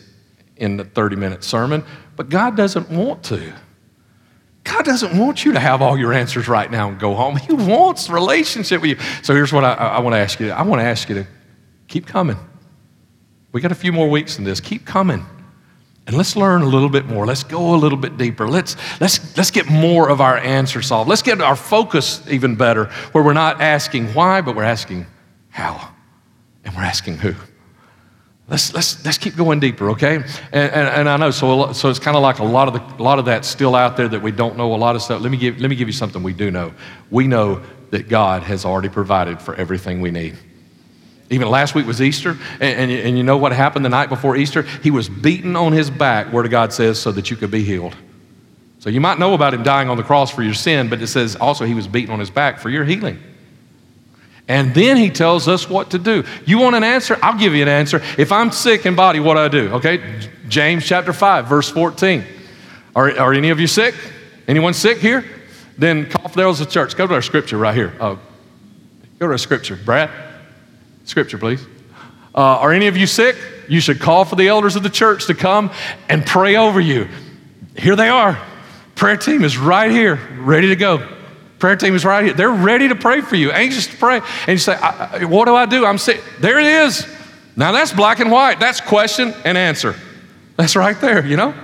in 0.57 0.77
the 0.77 0.85
30 0.85 1.17
minute 1.17 1.43
sermon, 1.43 1.83
but 2.15 2.29
God 2.29 2.57
doesn't 2.57 2.91
want 2.91 3.25
to. 3.25 3.53
God 4.71 4.85
doesn't 4.85 5.19
want 5.19 5.45
you 5.45 5.53
to 5.53 5.61
have 5.61 5.83
all 5.83 5.99
your 5.99 6.13
answers 6.13 6.47
right 6.47 6.71
now 6.71 6.89
and 6.89 6.99
go 6.99 7.15
home. 7.15 7.37
He 7.37 7.53
wants 7.53 8.09
relationship 8.09 8.81
with 8.81 8.91
you. 8.91 8.99
So 9.23 9.35
here's 9.35 9.53
what 9.53 9.65
I, 9.65 9.73
I 9.73 9.99
want 9.99 10.15
to 10.15 10.19
ask 10.19 10.39
you. 10.39 10.51
I 10.53 10.63
want 10.63 10.81
to 10.81 10.87
ask 10.87 11.09
you 11.09 11.17
to 11.17 11.27
keep 11.89 12.07
coming. 12.07 12.37
We 13.51 13.61
got 13.61 13.73
a 13.73 13.77
few 13.77 13.93
more 13.93 14.09
weeks 14.09 14.39
in 14.39 14.45
this. 14.45 14.61
Keep 14.61 14.87
coming. 14.87 15.27
And 16.07 16.17
let's 16.17 16.37
learn 16.37 16.63
a 16.63 16.67
little 16.67 16.89
bit 16.89 17.07
more. 17.07 17.27
Let's 17.27 17.43
go 17.43 17.75
a 17.75 17.77
little 17.77 17.99
bit 17.99 18.17
deeper. 18.17 18.49
Let's, 18.49 18.77
let's, 19.01 19.37
let's 19.37 19.51
get 19.51 19.69
more 19.69 20.09
of 20.09 20.21
our 20.21 20.39
answer 20.39 20.83
solved. 20.83 21.11
Let's 21.11 21.23
get 21.23 21.41
our 21.41 21.57
focus 21.57 22.23
even 22.29 22.55
better, 22.55 22.87
where 23.13 23.25
we're 23.25 23.33
not 23.33 23.61
asking 23.61 24.07
why, 24.15 24.41
but 24.41 24.55
we're 24.55 24.63
asking 24.63 25.07
how. 25.49 25.93
And 26.65 26.77
we're 26.77 26.83
asking 26.83 27.19
who. 27.19 27.35
Let's, 28.51 28.75
let's, 28.75 29.05
let's 29.05 29.17
keep 29.17 29.37
going 29.37 29.61
deeper, 29.61 29.91
okay? 29.91 30.17
And, 30.17 30.27
and, 30.53 30.89
and 30.89 31.09
I 31.09 31.17
know, 31.17 31.31
so, 31.31 31.73
so 31.73 31.89
it's 31.89 32.01
kind 32.01 32.17
of 32.17 32.23
like 32.23 32.41
a 32.41 32.45
lot, 32.45 32.67
of 32.67 32.75
the, 32.75 33.01
a 33.01 33.05
lot 33.05 33.21
of 33.21 33.27
that 33.27 33.45
still 33.45 33.77
out 33.77 33.97
there 33.97 34.09
that 34.09 34.21
we 34.21 34.33
don't 34.33 34.57
know 34.57 34.75
a 34.75 34.77
lot 34.77 34.97
of 34.97 35.03
stuff. 35.03 35.23
Let 35.23 35.31
me, 35.31 35.39
give, 35.39 35.61
let 35.61 35.71
me 35.71 35.77
give 35.77 35.87
you 35.87 35.93
something 35.93 36.21
we 36.21 36.33
do 36.33 36.51
know. 36.51 36.75
We 37.13 37.29
know 37.29 37.63
that 37.91 38.09
God 38.09 38.43
has 38.43 38.65
already 38.65 38.89
provided 38.89 39.41
for 39.41 39.55
everything 39.55 40.01
we 40.01 40.11
need. 40.11 40.37
Even 41.31 41.49
last 41.49 41.77
week 41.77 41.87
was 41.87 42.03
Easter, 42.03 42.37
and, 42.55 42.63
and, 42.63 42.91
and 42.91 43.17
you 43.17 43.23
know 43.23 43.37
what 43.37 43.53
happened 43.53 43.85
the 43.85 43.89
night 43.89 44.09
before 44.09 44.37
Easter? 44.37 44.63
He 44.63 44.91
was 44.91 45.09
beaten 45.09 45.55
on 45.55 45.73
his 45.73 45.89
back, 45.89 46.33
Word 46.33 46.45
of 46.45 46.51
God 46.51 46.73
says, 46.73 47.01
so 47.01 47.13
that 47.13 47.31
you 47.31 47.37
could 47.37 47.53
be 47.53 47.63
healed. 47.63 47.95
So 48.81 48.91
you 48.91 49.01
might 49.01 49.21
know 49.21 49.35
about 49.35 49.55
him 49.55 49.63
dying 49.63 49.89
on 49.89 49.97
the 49.97 50.03
cross 50.03 50.29
for 50.33 50.43
your 50.43 50.55
sin, 50.55 50.89
but 50.89 51.01
it 51.01 51.07
says 51.07 51.37
also 51.37 51.67
he 51.67 51.75
was 51.75 51.87
beaten 51.87 52.13
on 52.13 52.19
his 52.19 52.31
back 52.31 52.59
for 52.59 52.69
your 52.69 52.85
healing. 52.85 53.23
And 54.51 54.75
then 54.75 54.97
he 54.97 55.11
tells 55.11 55.47
us 55.47 55.71
what 55.71 55.91
to 55.91 55.99
do. 56.01 56.25
You 56.45 56.59
want 56.59 56.75
an 56.75 56.83
answer? 56.83 57.17
I'll 57.23 57.39
give 57.39 57.55
you 57.55 57.63
an 57.63 57.69
answer. 57.69 58.03
If 58.19 58.33
I'm 58.33 58.51
sick 58.51 58.85
in 58.85 58.97
body, 58.97 59.21
what 59.21 59.35
do 59.35 59.41
I 59.41 59.47
do? 59.47 59.75
Okay, 59.75 60.19
James 60.49 60.85
chapter 60.85 61.13
5, 61.13 61.47
verse 61.47 61.71
14. 61.71 62.25
Are, 62.97 63.17
are 63.17 63.33
any 63.33 63.51
of 63.51 63.61
you 63.61 63.69
sick? 63.69 63.95
Anyone 64.49 64.75
sick 64.75 64.99
here? 64.99 65.25
Then 65.79 66.11
call 66.11 66.27
for 66.27 66.37
those 66.37 66.61
of 66.61 66.67
the 66.67 66.73
church. 66.73 66.97
Go 66.97 67.07
to 67.07 67.15
our 67.15 67.23
scripture 67.23 67.59
right 67.59 67.77
here. 67.77 67.95
Uh, 68.01 68.17
go 69.21 69.27
to 69.27 69.33
our 69.33 69.39
scripture. 69.39 69.77
Brad, 69.77 70.11
scripture, 71.05 71.39
please. 71.39 71.65
Uh, 72.35 72.41
are 72.41 72.73
any 72.73 72.89
of 72.89 72.97
you 72.97 73.07
sick? 73.07 73.37
You 73.69 73.79
should 73.79 74.01
call 74.01 74.25
for 74.25 74.35
the 74.35 74.49
elders 74.49 74.75
of 74.75 74.83
the 74.83 74.91
church 74.91 75.29
to 75.29 75.35
come 75.35 75.71
and 76.09 76.27
pray 76.27 76.57
over 76.57 76.81
you. 76.81 77.09
Here 77.79 77.95
they 77.95 78.09
are. 78.09 78.37
Prayer 78.97 79.17
team 79.17 79.45
is 79.45 79.57
right 79.57 79.93
here, 79.93 80.19
ready 80.41 80.71
to 80.71 80.77
go. 80.77 81.20
Prayer 81.61 81.77
team 81.77 81.95
is 81.95 82.05
right 82.05 82.25
here. 82.25 82.35
They're 82.35 82.51
ready 82.51 82.89
to 82.89 82.95
pray 82.95 83.21
for 83.21 83.37
you, 83.37 83.53
anxious 83.53 83.87
to 83.87 83.97
pray. 83.97 84.17
And 84.17 84.49
you 84.49 84.59
say, 84.59 84.77
What 85.27 85.45
do 85.45 85.55
I 85.55 85.67
do? 85.67 85.85
I'm 85.85 85.99
sick. 85.99 86.23
There 86.41 86.59
it 86.59 86.67
is. 86.67 87.07
Now 87.55 87.71
that's 87.71 87.93
black 87.93 88.19
and 88.19 88.33
white. 88.33 88.59
That's 88.59 88.81
question 88.81 89.35
and 89.45 89.57
answer. 89.59 89.95
That's 90.57 90.75
right 90.75 90.99
there, 91.01 91.25
you 91.25 91.37
know? 91.37 91.55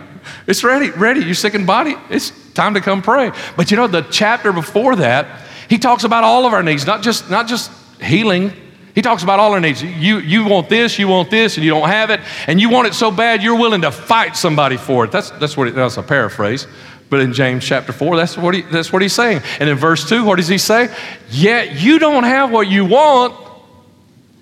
It's 0.46 0.62
ready, 0.62 0.90
ready. 0.90 1.20
You're 1.20 1.34
sick 1.34 1.54
in 1.54 1.64
body. 1.64 1.96
It's 2.10 2.30
time 2.52 2.74
to 2.74 2.80
come 2.80 3.00
pray. 3.00 3.32
But 3.56 3.70
you 3.70 3.76
know, 3.76 3.86
the 3.86 4.02
chapter 4.02 4.52
before 4.52 4.96
that, 4.96 5.40
he 5.68 5.78
talks 5.78 6.04
about 6.04 6.24
all 6.24 6.46
of 6.46 6.52
our 6.52 6.62
needs, 6.62 6.86
not 6.86 7.02
just, 7.02 7.30
not 7.30 7.48
just 7.48 7.70
healing. 8.00 8.52
He 8.94 9.02
talks 9.02 9.22
about 9.22 9.40
all 9.40 9.52
our 9.52 9.60
needs. 9.60 9.82
You, 9.82 10.18
you 10.18 10.44
want 10.44 10.68
this, 10.68 10.98
you 10.98 11.08
want 11.08 11.30
this, 11.30 11.56
and 11.56 11.64
you 11.64 11.70
don't 11.70 11.88
have 11.88 12.10
it, 12.10 12.20
and 12.46 12.60
you 12.60 12.70
want 12.70 12.88
it 12.88 12.94
so 12.94 13.10
bad 13.10 13.42
you're 13.42 13.58
willing 13.58 13.82
to 13.82 13.90
fight 13.90 14.36
somebody 14.36 14.76
for 14.76 15.04
it. 15.04 15.12
That's, 15.12 15.30
that's 15.32 15.56
what 15.56 15.68
it, 15.68 15.74
that's 15.74 15.96
a 15.96 16.02
paraphrase. 16.02 16.66
But 17.08 17.20
in 17.20 17.32
James 17.32 17.64
chapter 17.64 17.92
4, 17.92 18.16
that's 18.16 18.36
what, 18.36 18.54
he, 18.54 18.62
that's 18.62 18.92
what 18.92 19.00
he's 19.00 19.12
saying. 19.12 19.42
And 19.60 19.68
in 19.68 19.76
verse 19.76 20.08
2, 20.08 20.24
what 20.24 20.36
does 20.36 20.48
he 20.48 20.58
say? 20.58 20.94
Yet 21.30 21.80
you 21.80 21.98
don't 21.98 22.24
have 22.24 22.50
what 22.50 22.68
you 22.68 22.84
want. 22.84 23.34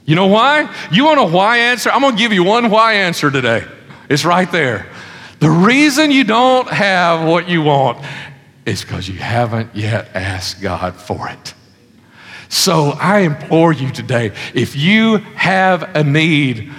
You 0.07 0.15
know 0.15 0.27
why? 0.27 0.75
You 0.91 1.05
want 1.05 1.21
a 1.21 1.25
why 1.25 1.59
answer? 1.59 1.91
I'm 1.91 2.01
going 2.01 2.17
to 2.17 2.19
give 2.19 2.33
you 2.33 2.45
one 2.45 2.71
why 2.71 2.95
answer 2.95 3.31
today. 3.31 3.65
It's 4.09 4.25
right 4.25 4.51
there. 4.51 4.87
The 5.41 5.51
reason 5.51 6.11
you 6.11 6.25
don't 6.25 6.69
have 6.69 7.27
what 7.27 7.49
you 7.49 7.63
want 7.63 8.05
is 8.65 8.83
because 8.83 9.09
you 9.09 9.19
haven't 9.19 9.75
yet 9.75 10.09
asked 10.15 10.63
God 10.63 10.95
for 10.95 11.29
it. 11.29 11.55
So 12.49 12.91
I 12.91 13.21
implore 13.21 13.73
you 13.73 13.91
today 13.91 14.33
if 14.55 14.77
you 14.77 15.19
have 15.35 15.97
a 15.97 16.05
need, 16.05 16.73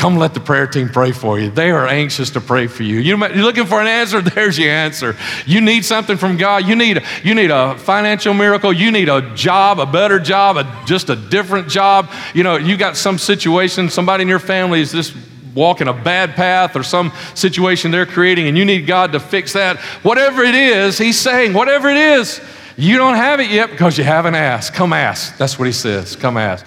come 0.00 0.16
let 0.16 0.32
the 0.32 0.40
prayer 0.40 0.66
team 0.66 0.88
pray 0.88 1.12
for 1.12 1.38
you. 1.38 1.50
They 1.50 1.70
are 1.70 1.86
anxious 1.86 2.30
to 2.30 2.40
pray 2.40 2.68
for 2.68 2.82
you. 2.82 3.00
You're 3.00 3.18
looking 3.18 3.66
for 3.66 3.82
an 3.82 3.86
answer, 3.86 4.22
there's 4.22 4.58
your 4.58 4.70
answer. 4.70 5.14
You 5.44 5.60
need 5.60 5.84
something 5.84 6.16
from 6.16 6.38
God. 6.38 6.66
You 6.66 6.74
need, 6.74 7.02
you 7.22 7.34
need 7.34 7.50
a 7.50 7.76
financial 7.76 8.32
miracle. 8.32 8.72
You 8.72 8.90
need 8.90 9.10
a 9.10 9.34
job, 9.34 9.78
a 9.78 9.84
better 9.84 10.18
job, 10.18 10.56
a, 10.56 10.82
just 10.86 11.10
a 11.10 11.16
different 11.16 11.68
job. 11.68 12.10
You 12.32 12.44
know, 12.44 12.56
you 12.56 12.78
got 12.78 12.96
some 12.96 13.18
situation, 13.18 13.90
somebody 13.90 14.22
in 14.22 14.28
your 14.28 14.38
family 14.38 14.80
is 14.80 14.90
just 14.90 15.14
walking 15.54 15.86
a 15.86 15.92
bad 15.92 16.30
path 16.30 16.76
or 16.76 16.82
some 16.82 17.12
situation 17.34 17.90
they're 17.90 18.06
creating 18.06 18.46
and 18.48 18.56
you 18.56 18.64
need 18.64 18.86
God 18.86 19.12
to 19.12 19.20
fix 19.20 19.52
that. 19.52 19.78
Whatever 20.02 20.42
it 20.44 20.54
is, 20.54 20.96
He's 20.96 21.20
saying, 21.20 21.52
whatever 21.52 21.90
it 21.90 21.98
is, 21.98 22.40
you 22.78 22.96
don't 22.96 23.16
have 23.16 23.38
it 23.38 23.50
yet 23.50 23.70
because 23.70 23.98
you 23.98 24.04
haven't 24.04 24.34
asked. 24.34 24.72
Come 24.72 24.94
ask. 24.94 25.36
That's 25.36 25.58
what 25.58 25.66
He 25.66 25.72
says. 25.72 26.16
Come 26.16 26.38
ask. 26.38 26.64